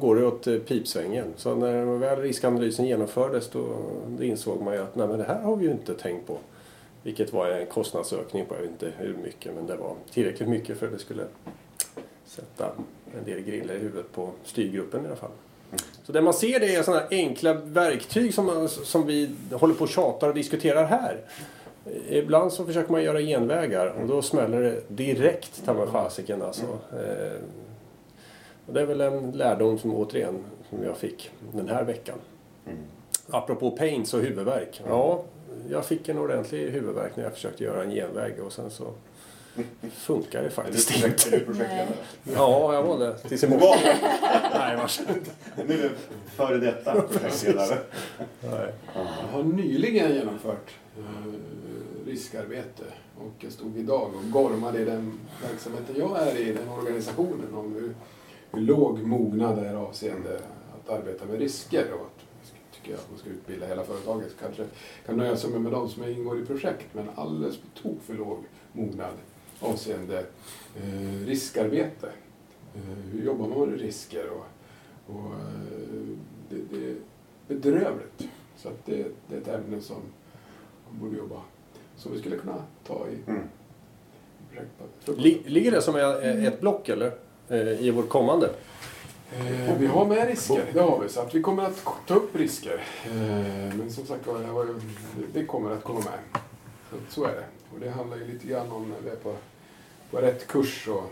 går 0.00 0.16
det 0.16 0.26
åt 0.26 0.46
eh, 0.46 0.58
pipsvängen. 0.58 1.24
Så 1.36 1.54
när 1.54 1.84
väl 1.84 2.20
riskanalysen 2.20 2.86
genomfördes 2.86 3.50
då, 3.50 3.64
då 4.08 4.24
insåg 4.24 4.62
man 4.62 4.74
ju 4.74 4.80
att 4.80 4.96
nej, 4.96 5.08
men 5.08 5.18
det 5.18 5.24
här 5.24 5.42
har 5.42 5.56
vi 5.56 5.64
ju 5.64 5.70
inte 5.70 5.94
tänkt 5.94 6.26
på. 6.26 6.38
Vilket 7.02 7.32
var 7.32 7.48
en 7.48 7.66
kostnadsökning 7.66 8.46
på, 8.46 8.54
jag 8.54 8.60
vet 8.60 8.70
inte 8.70 8.92
hur 8.98 9.16
mycket, 9.24 9.54
men 9.54 9.66
det 9.66 9.76
var 9.76 9.94
tillräckligt 10.12 10.48
mycket 10.48 10.78
för 10.78 10.86
att 10.86 10.92
det 10.92 10.98
skulle 10.98 11.24
sätta 12.26 12.66
en 13.18 13.24
del 13.24 13.40
griller 13.40 13.74
i 13.74 13.78
huvudet 13.78 14.12
på 14.12 14.30
styrgruppen 14.44 15.04
i 15.04 15.06
alla 15.06 15.16
fall. 15.16 15.30
Så 16.02 16.12
det 16.12 16.22
man 16.22 16.34
ser 16.34 16.60
det 16.60 16.74
är 16.74 16.82
sådana 16.82 17.00
här 17.00 17.08
enkla 17.10 17.54
verktyg 17.54 18.34
som, 18.34 18.46
man, 18.46 18.68
som 18.68 19.06
vi 19.06 19.30
håller 19.52 19.74
på 19.74 19.84
och 19.84 19.90
tjatar 19.90 20.28
och 20.28 20.34
diskuterar 20.34 20.84
här. 20.84 21.20
Ibland 22.08 22.52
så 22.52 22.64
försöker 22.64 22.92
man 22.92 23.02
göra 23.02 23.20
genvägar 23.20 23.86
och 23.86 24.08
då 24.08 24.22
smäller 24.22 24.60
det 24.60 24.82
direkt 24.88 25.64
ta 25.64 25.74
mig 25.74 25.86
fasiken 25.86 26.42
alltså. 26.42 26.66
Eh, 26.92 27.40
och 28.66 28.72
det 28.74 28.80
är 28.80 28.86
väl 28.86 29.00
en 29.00 29.30
lärdom 29.32 29.78
som 29.78 29.94
återigen 29.94 30.38
som 30.70 30.82
jag 30.84 30.96
fick 30.96 31.30
den 31.52 31.68
här 31.68 31.84
veckan. 31.84 32.18
Mm. 32.66 32.78
Apropå 33.30 33.70
pains 33.70 34.14
och 34.14 34.20
huvudvärk. 34.20 34.82
Ja, 34.88 35.22
jag 35.70 35.84
fick 35.84 36.08
en 36.08 36.18
ordentlig 36.18 36.70
huvudvärk 36.70 37.16
när 37.16 37.24
jag 37.24 37.32
försökte 37.32 37.64
göra 37.64 37.82
en 37.82 37.90
genväg 37.90 38.32
och 38.46 38.52
sen 38.52 38.70
så 38.70 38.84
funkar 39.92 40.38
det 40.38 40.44
Är 40.44 40.48
du 40.48 40.50
faktiskt 40.50 40.90
projekt- 40.90 41.26
är 41.26 41.26
inte. 41.26 41.38
du 41.38 41.44
projektledare? 41.44 41.86
Ja, 42.34 42.74
jag 42.74 42.82
var 42.82 42.98
det. 42.98 43.18
Tills 43.18 43.44
i 43.44 43.48
morse. 43.48 43.94
Nej, 44.54 44.76
vars. 44.76 45.00
Nu 45.68 45.74
är 45.74 45.82
du 45.82 45.90
före 46.36 46.58
detta 46.58 47.00
projektledare. 47.00 47.78
Nej. 48.40 48.72
Jag 48.96 49.32
har 49.32 49.42
nyligen 49.42 50.14
genomfört 50.14 50.70
eh, 50.98 51.32
riskarbete 52.06 52.82
och 53.18 53.32
jag 53.44 53.52
stod 53.52 53.76
idag 53.76 54.10
och 54.14 54.30
gormade 54.30 54.78
i 54.80 54.84
den 54.84 55.18
verksamheten 55.50 55.94
jag 55.98 56.22
är 56.28 56.36
i, 56.36 56.52
den 56.52 56.68
organisationen, 56.68 57.54
om 57.54 57.74
hur 57.74 57.94
låg 58.52 58.98
mognad 59.02 59.58
är 59.58 59.74
avseende 59.74 60.40
att 60.74 60.90
arbeta 60.90 61.24
med 61.24 61.38
risker. 61.38 61.92
Och 61.92 62.00
att, 62.06 62.44
tycker 62.74 62.90
jag 62.90 62.98
att 63.00 63.10
man 63.10 63.18
ska 63.18 63.30
utbilda 63.30 63.66
hela 63.66 63.84
företaget. 63.84 64.34
Kanske 64.40 64.64
kan 65.06 65.16
nöja 65.16 65.36
sig 65.36 65.50
med 65.50 65.72
de 65.72 65.88
som 65.88 66.04
ingår 66.04 66.38
i 66.42 66.46
projekt, 66.46 66.86
men 66.92 67.08
alldeles 67.14 67.56
på 67.56 67.66
tok 67.82 68.02
för 68.02 68.14
låg 68.14 68.38
mognad 68.72 69.14
avseende 69.60 70.18
eh, 70.76 71.26
riskarbete. 71.26 72.08
Eh, 72.74 72.80
hur 73.12 73.24
jobbar 73.26 73.48
man 73.48 73.68
med 73.70 73.80
risker? 73.80 74.30
Och, 74.30 74.46
och, 75.14 75.32
eh, 75.32 76.16
det, 76.48 76.56
det 76.78 76.86
är 76.90 76.96
bedrövligt. 77.48 78.28
Så 78.56 78.68
att 78.68 78.86
det, 78.86 79.06
det 79.28 79.36
är 79.36 79.40
ett 79.40 79.48
ämne 79.48 79.80
som 79.80 79.96
man 80.90 81.00
borde 81.00 81.16
jobba 81.16 81.40
som 81.96 82.12
vi 82.12 82.18
skulle 82.18 82.36
kunna 82.36 82.62
ta 82.86 83.06
i 83.08 83.30
Mm. 83.30 83.42
Ligger 85.46 85.70
det 85.70 85.82
som 85.82 85.94
är- 85.96 86.46
ett 86.46 86.60
block 86.60 86.88
eller? 86.88 87.12
Eh, 87.48 87.68
I 87.80 87.90
vårt 87.90 88.08
kommande? 88.08 88.50
Eh, 89.32 89.78
vi 89.78 89.86
har 89.86 90.04
med 90.06 90.28
risker, 90.28 90.64
det 90.72 90.80
har 90.80 91.00
vi. 91.00 91.08
Så 91.08 91.20
att 91.20 91.34
vi 91.34 91.42
kommer 91.42 91.62
att 91.62 91.84
ta 92.06 92.14
upp 92.14 92.36
risker. 92.36 92.84
Eh, 93.06 93.12
men 93.76 93.90
som 93.92 94.06
sagt 94.06 94.24
det 94.24 94.32
var 94.52 94.64
ju- 94.64 94.80
det 95.32 95.44
kommer 95.44 95.70
att 95.70 95.84
komma 95.84 95.98
med. 96.00 96.40
Så, 96.90 96.96
så 97.14 97.24
är 97.24 97.32
det. 97.32 97.44
Och 97.74 97.80
det 97.80 97.90
handlar 97.90 98.16
ju 98.16 98.26
lite 98.26 98.46
grann 98.46 98.72
om 98.72 98.88
när 98.90 99.00
vi 99.04 99.10
är 99.10 99.16
på, 99.16 99.34
på 100.10 100.16
rätt 100.18 100.46
kurs. 100.46 100.88
Och, 100.88 101.04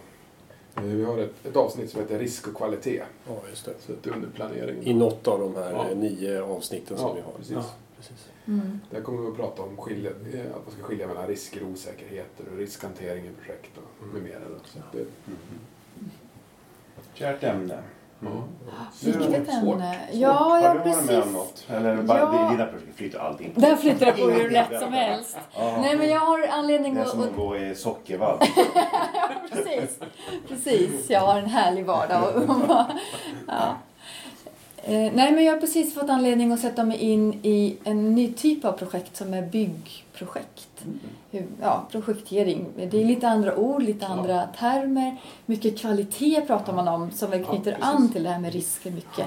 eh, 0.77 0.83
vi 0.83 1.05
har 1.05 1.19
ett, 1.19 1.47
ett 1.47 1.57
avsnitt 1.57 1.91
som 1.91 2.01
heter 2.01 2.19
risk 2.19 2.49
och 2.49 2.55
kvalitet. 2.55 3.03
Ja, 3.29 3.37
just 3.51 3.65
det. 3.65 3.75
Så 3.81 3.93
att 3.93 4.03
det 4.03 4.11
är 4.11 4.15
under 4.15 4.29
planering. 4.29 4.83
I 4.83 4.95
något 4.95 5.29
av 5.29 5.41
de 5.41 5.55
här 5.57 5.73
Ja. 5.73 5.95
nio 5.95 6.43
avsnitten 6.43 6.97
som 6.99 7.07
Ja, 7.09 7.15
vi 7.15 7.21
har. 7.21 7.33
precis. 7.33 7.53
Ja, 7.55 7.65
precis. 7.97 8.29
Mm. 8.47 8.81
Där 8.91 9.01
kommer 9.01 9.23
vi 9.23 9.29
att 9.29 9.37
prata 9.37 9.63
om 9.63 9.77
skilja, 9.77 10.11
att 10.11 10.67
man 10.67 10.75
ska 10.79 10.83
skilja 10.83 11.07
mellan 11.07 11.27
risker 11.27 11.63
och 11.63 11.69
osäkerheter 11.69 12.45
och 12.53 12.59
riskhantering 12.59 13.25
i 13.25 13.31
projekt 13.45 13.71
och 13.79 14.07
med 14.15 14.23
mera. 14.23 14.39
Då. 14.39 14.57
Så 14.65 14.79
det, 14.93 15.05
Kärt 17.15 17.43
ämne. 17.45 17.79
Viktigt 19.05 19.47
Svårt. 19.55 19.75
ämne. 19.75 19.99
Ja, 20.13 20.33
Har 20.33 20.61
ja 20.61 20.73
du 20.73 20.79
varit 20.79 20.87
med 20.87 20.97
om 20.97 21.07
precis. 21.07 21.33
något? 21.33 21.67
Eller 21.71 21.97
bara, 22.03 22.19
Ja. 22.19 22.49
dina 22.51 22.67
projekt 22.67 22.97
flyter 22.97 23.19
allting 23.19 23.51
på? 23.55 23.61
Där 23.61 23.77
flyttar 23.77 24.07
det 24.07 24.13
på 24.13 24.31
hur 24.31 24.51
lätt 24.51 24.81
som 24.81 24.93
helst. 24.93 25.39
Ja. 25.57 25.77
Nej 25.81 25.99
men 25.99 26.09
jag 26.09 26.21
har 26.21 26.47
anledning 26.47 26.95
Det 26.95 27.01
är 27.01 27.05
att... 27.05 27.11
som 27.11 27.21
att 27.21 27.29
att 27.29 27.37
gå 27.37 27.57
i 27.57 27.75
sockervadd. 27.75 28.39
precis, 29.53 29.99
precis. 30.49 31.11
Jag 31.11 31.21
har 31.21 31.39
en 31.39 31.47
härlig 31.47 31.87
vardag. 31.87 32.25
Och, 32.37 32.43
ja. 33.49 33.77
Eh, 34.87 35.13
nej 35.15 35.33
men 35.33 35.45
jag 35.45 35.53
har 35.53 35.61
precis 35.61 35.95
fått 35.95 36.11
anledning 36.11 36.53
att 36.53 36.61
sätta 36.61 36.85
mig 36.85 36.99
in 36.99 37.35
i 37.43 37.77
en 37.85 38.15
ny 38.15 38.33
typ 38.33 38.65
av 38.65 38.73
projekt 38.73 39.17
som 39.17 39.35
är 39.35 39.43
byggprojekt. 39.43 40.85
Hur, 41.31 41.47
ja, 41.61 41.87
projektering. 41.91 42.67
Det 42.77 43.01
är 43.01 43.05
lite 43.05 43.29
andra 43.29 43.57
ord, 43.57 43.83
lite 43.83 44.07
andra 44.07 44.47
termer. 44.59 45.17
Mycket 45.47 45.79
kvalitet 45.79 46.41
pratar 46.47 46.73
man 46.73 46.89
om 46.89 47.11
som 47.11 47.31
väl 47.31 47.41
Ja, 47.41 47.47
knyter 47.47 47.73
precis. 47.73 47.85
an 47.87 48.09
till 48.13 48.23
det 48.23 48.29
här 48.31 48.39
med 48.41 48.53
risker 48.53 48.91
mycket. 48.91 49.27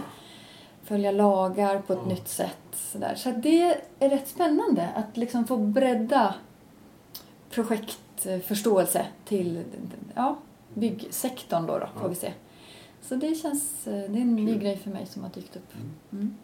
Följa 0.83 1.11
lagar 1.11 1.79
på 1.79 1.93
ett 1.93 1.99
Ja. 2.03 2.09
nytt 2.09 2.27
sätt. 2.27 2.57
Sådär. 2.91 3.15
Så 3.15 3.29
det 3.31 3.61
är 3.99 4.09
rätt 4.09 4.27
spännande 4.27 4.89
att 4.95 5.17
liksom 5.17 5.47
få 5.47 5.57
bredda 5.57 6.35
projektförståelse 7.49 9.05
till 9.25 9.63
ja, 10.15 10.37
byggsektorn 10.73 11.65
då, 11.65 11.79
då 11.79 11.87
får 12.01 12.09
vi 12.09 12.15
se. 12.15 12.31
Så 13.01 13.15
det 13.15 13.35
känns, 13.35 13.87
eh, 13.87 13.93
det 13.93 14.17
är 14.17 14.21
en 14.21 14.35
ny 14.35 14.57
grej 14.59 14.77
för 14.77 14.89
mig 14.89 15.05
som 15.05 15.23
har 15.23 15.29
dykt 15.29 15.55
upp. 15.55 15.73
Mm. 16.11 16.35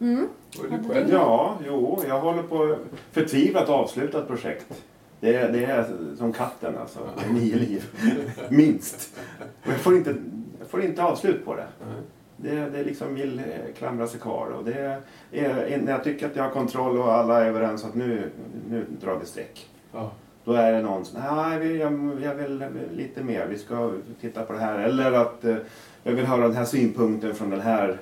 Mm. 0.00 0.28
Själv? 0.58 1.06
du- 1.06 1.12
Ja, 1.12 1.58
jo, 1.66 2.02
jag 2.08 2.20
håller 2.20 2.42
på 2.42 2.76
förtvivlat 3.12 3.68
avsluta 3.68 4.18
ett 4.18 4.26
projekt. 4.28 4.82
Det 5.20 5.34
är, 5.36 5.52
det 5.52 5.64
är 5.64 5.86
som 6.18 6.32
katten 6.32 6.78
alltså. 6.78 6.98
Det 7.18 7.24
är 7.28 7.32
nio 7.32 7.56
liv. 7.56 7.84
Minst. 8.50 9.16
Och 9.64 9.72
jag 9.72 9.80
får 9.80 9.96
inte, 9.96 10.16
jag 10.58 10.68
får 10.68 10.82
inte 10.82 11.02
avslut 11.02 11.44
på 11.44 11.54
det. 11.54 11.66
Det, 12.36 12.70
det 12.70 12.84
liksom 12.84 13.14
vill 13.14 13.38
eh, 13.38 13.44
klamra 13.78 14.06
sig 14.06 14.20
kvar. 14.20 14.46
Och 14.50 14.64
det 14.64 15.00
är, 15.30 15.78
när 15.82 15.92
jag 15.92 16.04
tycker 16.04 16.26
att 16.26 16.36
jag 16.36 16.42
har 16.42 16.50
kontroll 16.50 16.98
och 16.98 17.12
alla 17.12 17.44
är 17.44 17.48
överens 17.48 17.84
att 17.84 17.94
nu, 17.94 18.30
nu 18.70 18.86
drar 19.00 19.18
vi 19.20 19.26
streck. 19.26 19.70
Ja. 19.92 20.12
Då 20.46 20.52
är 20.52 20.72
det 20.72 20.82
någon 20.82 21.04
som 21.04 21.20
nej, 21.20 21.76
jag, 21.76 22.22
jag 22.22 22.34
vill 22.34 22.64
lite 22.92 23.22
mer, 23.22 23.46
vi 23.46 23.58
ska 23.58 23.92
titta 24.20 24.42
på 24.42 24.52
det 24.52 24.58
här. 24.58 24.78
Eller 24.78 25.12
att 25.12 25.44
eh, 25.44 25.56
jag 26.02 26.12
vill 26.12 26.26
höra 26.26 26.42
den 26.42 26.56
här 26.56 26.64
synpunkten 26.64 27.34
från 27.34 27.50
den 27.50 27.60
här 27.60 27.88
eh, 27.88 27.96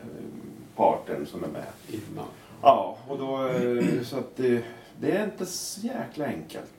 parten 0.77 1.27
som 1.27 1.45
är 1.45 1.49
med. 1.49 1.67
Innan. 1.89 2.27
Ja, 2.63 2.99
och 3.09 3.19
då, 3.19 3.47
eh, 3.47 4.03
så 4.03 4.19
att 4.19 4.37
det, 4.37 4.65
det 5.01 5.11
är 5.11 5.25
inte 5.25 5.47
så 5.47 5.81
jäkla 5.81 6.27
enkelt 6.27 6.73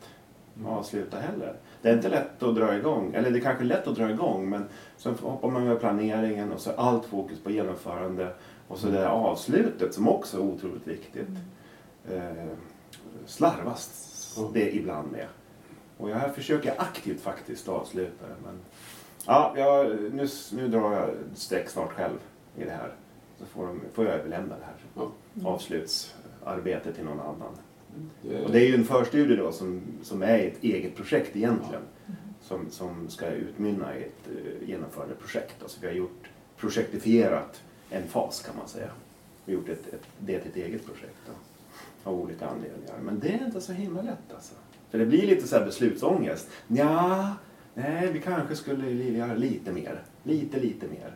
att 0.66 0.72
avsluta 0.72 1.18
heller. 1.20 1.54
Det 1.82 1.90
är 1.90 1.94
inte 1.94 2.10
lätt 2.10 2.44
att 2.44 2.56
dra 2.56 2.78
igång, 2.78 3.14
eller 3.14 3.32
det 3.32 3.40
är 3.40 3.42
kanske 3.42 3.64
lätt 3.64 3.88
att 3.88 3.96
dra 3.96 4.10
igång 4.10 4.50
men 4.50 4.66
så 4.98 5.12
hoppar 5.12 5.50
man 5.50 5.68
med 5.68 5.80
planeringen 5.80 6.52
och 6.52 6.60
så 6.60 6.70
är 6.70 6.76
allt 6.76 7.06
fokus 7.06 7.40
på 7.40 7.52
genomförande 7.52 8.34
och 8.68 8.78
så 8.78 8.88
det 8.88 8.94
där 8.94 9.08
avslutet 9.08 9.94
som 9.94 10.10
också 10.10 10.38
är 10.38 10.42
otroligt 10.42 10.88
viktigt. 10.88 11.30
Eh, 12.12 12.48
slarvas 13.26 14.12
det 14.54 14.76
ibland 14.76 15.12
med. 15.12 15.26
Och 15.98 16.10
jag 16.10 16.36
försöker 16.36 16.82
aktivt 16.82 17.22
faktiskt 17.22 17.68
avsluta 17.70 18.28
det 18.28 18.36
men 18.44 18.60
ja, 19.26 19.54
jag, 19.58 19.88
nu, 20.14 20.28
nu 20.54 20.68
drar 20.68 20.94
jag 20.94 21.10
streck 21.36 21.70
snart 21.70 21.92
själv 21.92 22.18
i 22.58 22.64
det 22.64 22.72
här. 22.72 22.92
Så 23.40 23.46
får, 23.46 23.68
de, 23.68 23.82
får 23.94 24.06
jag 24.06 24.14
överlämna 24.14 24.56
det 24.58 24.66
här 24.66 24.76
Ja. 24.96 25.50
avslutsarbetet 25.50 26.96
till 26.96 27.04
någon 27.06 27.20
annan. 27.20 27.58
Det, 28.22 28.42
Och 28.44 28.52
det 28.52 28.60
är 28.60 28.68
ju 28.68 28.76
en 28.76 28.86
förstudie 28.86 29.36
då 29.36 29.52
som, 29.52 29.82
som 30.04 30.22
är 30.22 30.40
ett 30.40 30.64
eget 30.64 30.96
projekt 30.96 31.36
egentligen. 31.36 31.82
Som, 32.42 32.70
som 32.70 33.10
ska 33.10 33.28
utmynna 33.28 33.98
i 33.98 34.04
ett 34.04 34.30
uh, 34.32 34.70
genomförande 34.70 35.16
projekt. 35.16 35.56
Alltså 35.64 35.78
vi 35.82 35.88
har 35.88 35.94
gjort 35.94 36.30
projektifierat 36.58 37.62
en 37.90 38.08
fas 38.08 38.42
kan 38.42 38.58
man 38.58 38.68
säga. 38.68 38.90
Vi 39.46 39.54
har 39.54 39.60
gjort 39.62 39.70
ett, 39.70 39.94
ett, 39.94 40.02
det 40.20 40.40
till 40.40 40.52
ett 40.52 40.58
eget 40.58 40.86
projekt 40.86 41.18
då, 41.26 41.32
av 42.10 42.20
olika 42.20 42.48
anledningar. 42.48 42.98
Men 43.04 43.20
det 43.20 43.28
är 43.28 43.46
inte 43.46 43.62
så 43.62 43.72
himla 43.74 44.02
lätt 44.02 44.34
alltså. 44.36 44.54
För 44.96 45.00
det 45.00 45.06
blir 45.06 45.28
lite 45.28 45.48
så 45.48 45.58
här 45.58 45.66
beslutsångest. 45.66 46.50
Ja, 46.68 47.30
nej 47.74 48.10
vi 48.14 48.20
kanske 48.22 48.56
skulle 48.56 48.90
göra 48.92 49.34
lite 49.34 49.72
mer. 49.72 50.02
Lite, 50.24 50.60
lite 50.60 50.86
mer. 50.88 51.14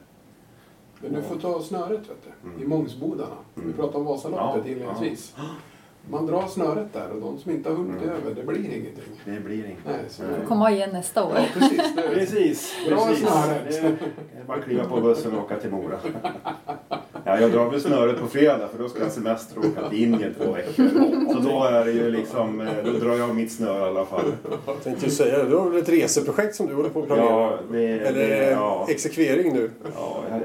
men 1.02 1.14
du 1.14 1.22
får 1.22 1.36
ta 1.36 1.62
snöret 1.62 2.00
vet 2.00 2.18
du, 2.44 2.50
Mm. 2.50 2.64
i 2.64 2.68
Mångsbodarna. 2.68 3.36
Vi 3.56 3.62
Mm. 3.62 3.74
pratade 3.74 3.98
om 3.98 4.06
Vasaloppet 4.06 4.62
Ja, 4.66 4.72
inledningsvis. 4.72 5.36
Man 6.10 6.26
drar 6.26 6.48
snöret 6.48 6.94
där 6.94 7.10
och 7.10 7.22
de 7.22 7.38
som 7.40 7.52
inte 7.52 7.70
har 7.70 7.76
hunnit 7.76 8.02
Mm. 8.04 8.10
över, 8.16 8.36
det 8.36 8.44
blir 8.44 8.60
ingenting. 8.60 9.04
Det 9.26 9.40
blir. 9.40 9.76
Nej, 9.86 9.96
så 10.10 10.24
Nej. 10.24 10.32
Komma 10.48 10.72
igen 10.72 10.90
nästa 10.94 11.24
år. 11.26 11.32
Ja, 11.36 11.46
precis. 11.54 11.96
Precis, 12.14 12.74
Bra 12.90 13.06
precis. 13.08 13.28
snöret. 13.28 13.64
Det 13.70 13.78
är 13.78 13.84
det 13.84 14.40
är 14.42 14.46
bara 14.48 14.58
att 14.58 14.64
kliva 14.64 14.84
på 14.86 15.02
bussen 15.02 15.34
och 15.38 15.44
åka 15.44 15.56
till 15.60 15.72
Mora. 15.72 16.00
Ja, 17.30 17.40
jag 17.42 17.52
drar 17.52 17.70
väl 17.70 17.82
snöret 17.82 18.20
på 18.22 18.28
fredag 18.28 18.68
för 18.68 18.84
då 18.84 18.90
ska 18.90 19.00
jag 19.04 19.12
semester 19.12 19.58
och 19.60 19.66
åka 19.66 19.90
till 19.90 20.04
Indien 20.04 20.34
två 20.42 20.52
veckor. 20.52 20.90
Så 21.34 21.40
då 21.40 21.64
är 21.64 21.86
det 21.86 21.92
ju 21.92 22.12
liksom, 22.12 22.62
eh, 22.62 22.68
då 22.86 22.92
drar 22.92 23.16
jag 23.16 23.36
mitt 23.36 23.52
snö 23.52 23.80
i 23.80 23.84
alla 23.84 24.06
fall. 24.06 24.32
Jag 24.66 24.84
tänkte 24.84 25.06
ju 25.06 25.12
säga 25.12 25.38
det. 25.44 25.50
Du 25.50 25.56
har 25.56 25.70
väl 25.70 25.82
ett 25.82 25.90
reseprojekt 25.90 26.56
som 26.56 26.68
du 26.68 26.74
håller 26.76 26.90
på 26.90 27.00
att 27.00 27.08
planera? 27.08 27.26
Ja, 27.30 27.58
det, 27.72 27.88
Eller 28.00 28.28
det, 28.30 28.52
ja, 28.52 28.86
exekvering 28.90 29.54
nu? 29.54 29.72
ja, 29.96 30.24
jag- 30.32 30.42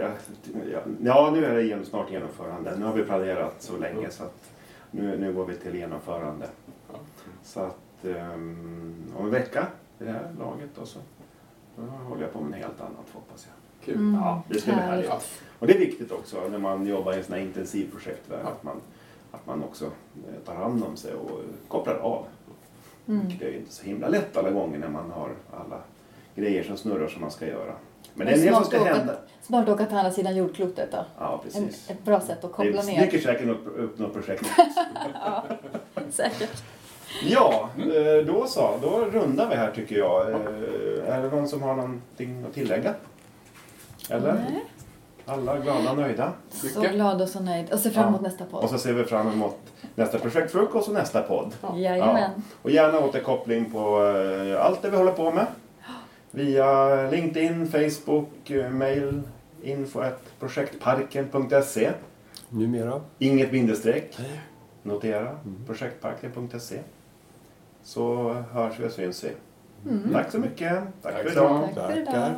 jag- 0.72 0.82
ja, 1.02 1.30
nu 1.34 1.44
är 1.44 1.76
det 1.78 1.84
snart 1.84 2.10
genomförande. 2.10 2.72
Nu 2.78 2.84
har 2.84 2.92
vi 2.92 3.02
planerat 3.04 3.54
så 3.58 3.76
länge 3.76 4.10
så 4.10 4.22
att 4.24 4.34
nu, 4.90 5.16
nu 5.18 5.32
går 5.32 5.44
vi 5.46 5.54
till 5.56 5.74
genomförande. 5.74 6.46
Så 7.44 7.60
att 7.60 7.76
um, 8.02 8.94
om 9.18 9.24
en 9.24 9.30
vecka 9.30 9.66
i 10.00 10.04
det 10.04 10.10
här 10.10 10.28
laget 10.38 10.78
och 10.78 10.88
så 10.88 10.98
då 11.76 11.82
håller 12.08 12.22
jag 12.22 12.32
på 12.32 12.40
med 12.40 12.50
något 12.50 12.58
helt 12.60 12.80
annat 12.80 13.06
hoppas 13.12 13.46
jag. 13.48 13.63
Kul. 13.84 13.94
Mm, 13.94 14.14
Ja, 14.22 14.42
det 14.48 14.60
ska 14.60 14.72
bli 14.72 14.80
härligt. 14.80 15.06
Ja. 15.08 15.20
Och 15.58 15.66
det 15.66 15.74
är 15.74 15.78
viktigt 15.78 16.12
också 16.12 16.48
när 16.50 16.58
man 16.58 16.86
jobbar 16.86 17.12
i 17.12 17.16
en 17.16 17.24
sån 17.24 17.34
här 17.34 17.40
intensivprojekt 17.42 18.22
Ja. 18.30 18.36
att, 18.36 18.62
man, 18.62 18.76
att 19.30 19.46
man 19.46 19.62
också 19.64 19.84
eh, 19.84 19.90
tar 20.46 20.54
hand 20.54 20.84
om 20.84 20.96
sig 20.96 21.14
och 21.14 21.40
kopplar 21.68 21.94
av. 21.94 22.24
Mm. 23.08 23.28
Det 23.38 23.44
är 23.46 23.50
ju 23.50 23.56
inte 23.58 23.72
så 23.72 23.84
himla 23.84 24.08
lätt 24.08 24.36
alla 24.36 24.50
gånger 24.50 24.78
när 24.78 24.88
man 24.88 25.10
har 25.10 25.30
alla 25.52 25.78
grejer 26.34 26.62
som 26.64 26.76
snurrar 26.76 27.08
som 27.08 27.20
man 27.20 27.30
ska 27.30 27.46
göra. 27.46 27.74
Men 28.14 28.26
det 28.26 28.32
är 28.32 28.36
en 28.36 28.42
del 28.44 28.54
som 28.54 28.64
ska 28.64 28.80
åka- 28.80 28.94
hända. 28.94 29.16
Snart 29.42 29.68
åka 29.68 29.86
till 29.86 29.96
andra 29.96 30.10
sidan 30.12 30.36
jordklotet 30.36 30.92
då. 30.92 31.04
Ja, 31.18 31.32
En, 31.44 31.50
precis. 31.64 31.90
ett 31.90 32.04
bra 32.04 32.20
sätt 32.20 32.44
att 32.44 32.52
koppla 32.52 32.80
Det 32.80 32.86
ner. 32.86 33.04
dyker 33.04 33.18
säkert 33.18 33.48
upp, 33.48 33.66
upp 33.78 33.98
något 33.98 34.12
projekt. 34.14 34.44
Ja, 35.14 35.44
säkert. 36.10 36.62
Ja, 37.24 37.68
eh, 37.78 38.26
då 38.26 38.46
så. 38.46 38.78
Då 38.82 39.04
rundar 39.12 39.48
vi 39.48 39.54
här 39.56 39.70
tycker 39.70 39.96
jag. 39.98 40.30
Eh, 40.30 40.36
Är 41.14 41.22
det 41.22 41.30
någon 41.30 41.48
som 41.48 41.62
har 41.62 41.74
någonting 41.76 42.44
att 42.48 42.54
tillägga? 42.54 42.94
Eller? 44.10 44.32
Nej. 44.34 44.64
Alla 45.26 45.58
glada 45.58 45.90
och 45.90 45.96
nöjda? 45.96 46.32
Så 46.50 46.66
Mycket. 46.80 46.94
glad 46.94 47.22
och 47.22 47.28
så 47.28 47.40
nöjd. 47.40 47.72
Och 47.72 47.78
ser 47.78 47.90
fram 47.90 48.08
emot 48.08 48.20
Ja. 48.22 48.28
nästa 48.28 48.44
Och 48.44 48.50
podd. 48.50 48.70
så 48.70 48.78
ser 48.78 48.92
vi 48.92 49.04
fram 49.04 49.28
emot 49.32 49.56
nästa 49.94 50.18
projektfrukost 50.18 50.88
och 50.88 50.94
nästa 50.94 51.22
podd. 51.22 51.52
Jajamän. 51.76 52.30
Och 52.62 52.70
gärna 52.70 52.98
återkoppling 53.00 53.70
på 53.70 54.06
eh, 54.06 54.64
allt 54.66 54.82
det 54.82 54.90
vi 54.90 54.96
håller 54.96 55.12
på 55.12 55.30
med. 55.32 55.46
Via 56.30 56.94
LinkedIn, 57.10 57.68
Facebook, 57.70 58.50
eh, 58.50 58.70
mail, 58.70 59.22
info.projektparken.se. 59.62 61.90
Numera. 62.48 63.00
Inget 63.18 63.50
bindestreck. 63.50 64.18
Notera. 64.82 65.38
Projektparken.se. 65.66 66.78
Så 67.82 68.32
hörs 68.52 68.78
vi 68.80 68.86
och 68.86 68.92
syns 68.92 69.24
vi. 69.24 69.30
Mm. 69.90 70.12
Tack 70.12 70.30
så 70.32 70.38
mycket. 70.38 70.78
Tack 71.02 71.14
Tack 71.14 71.22
för 71.22 71.32
idag. 71.32 71.68
Tack 71.74 71.74
för 71.74 71.82
Tackar. 72.04 72.18
idag. 72.18 72.30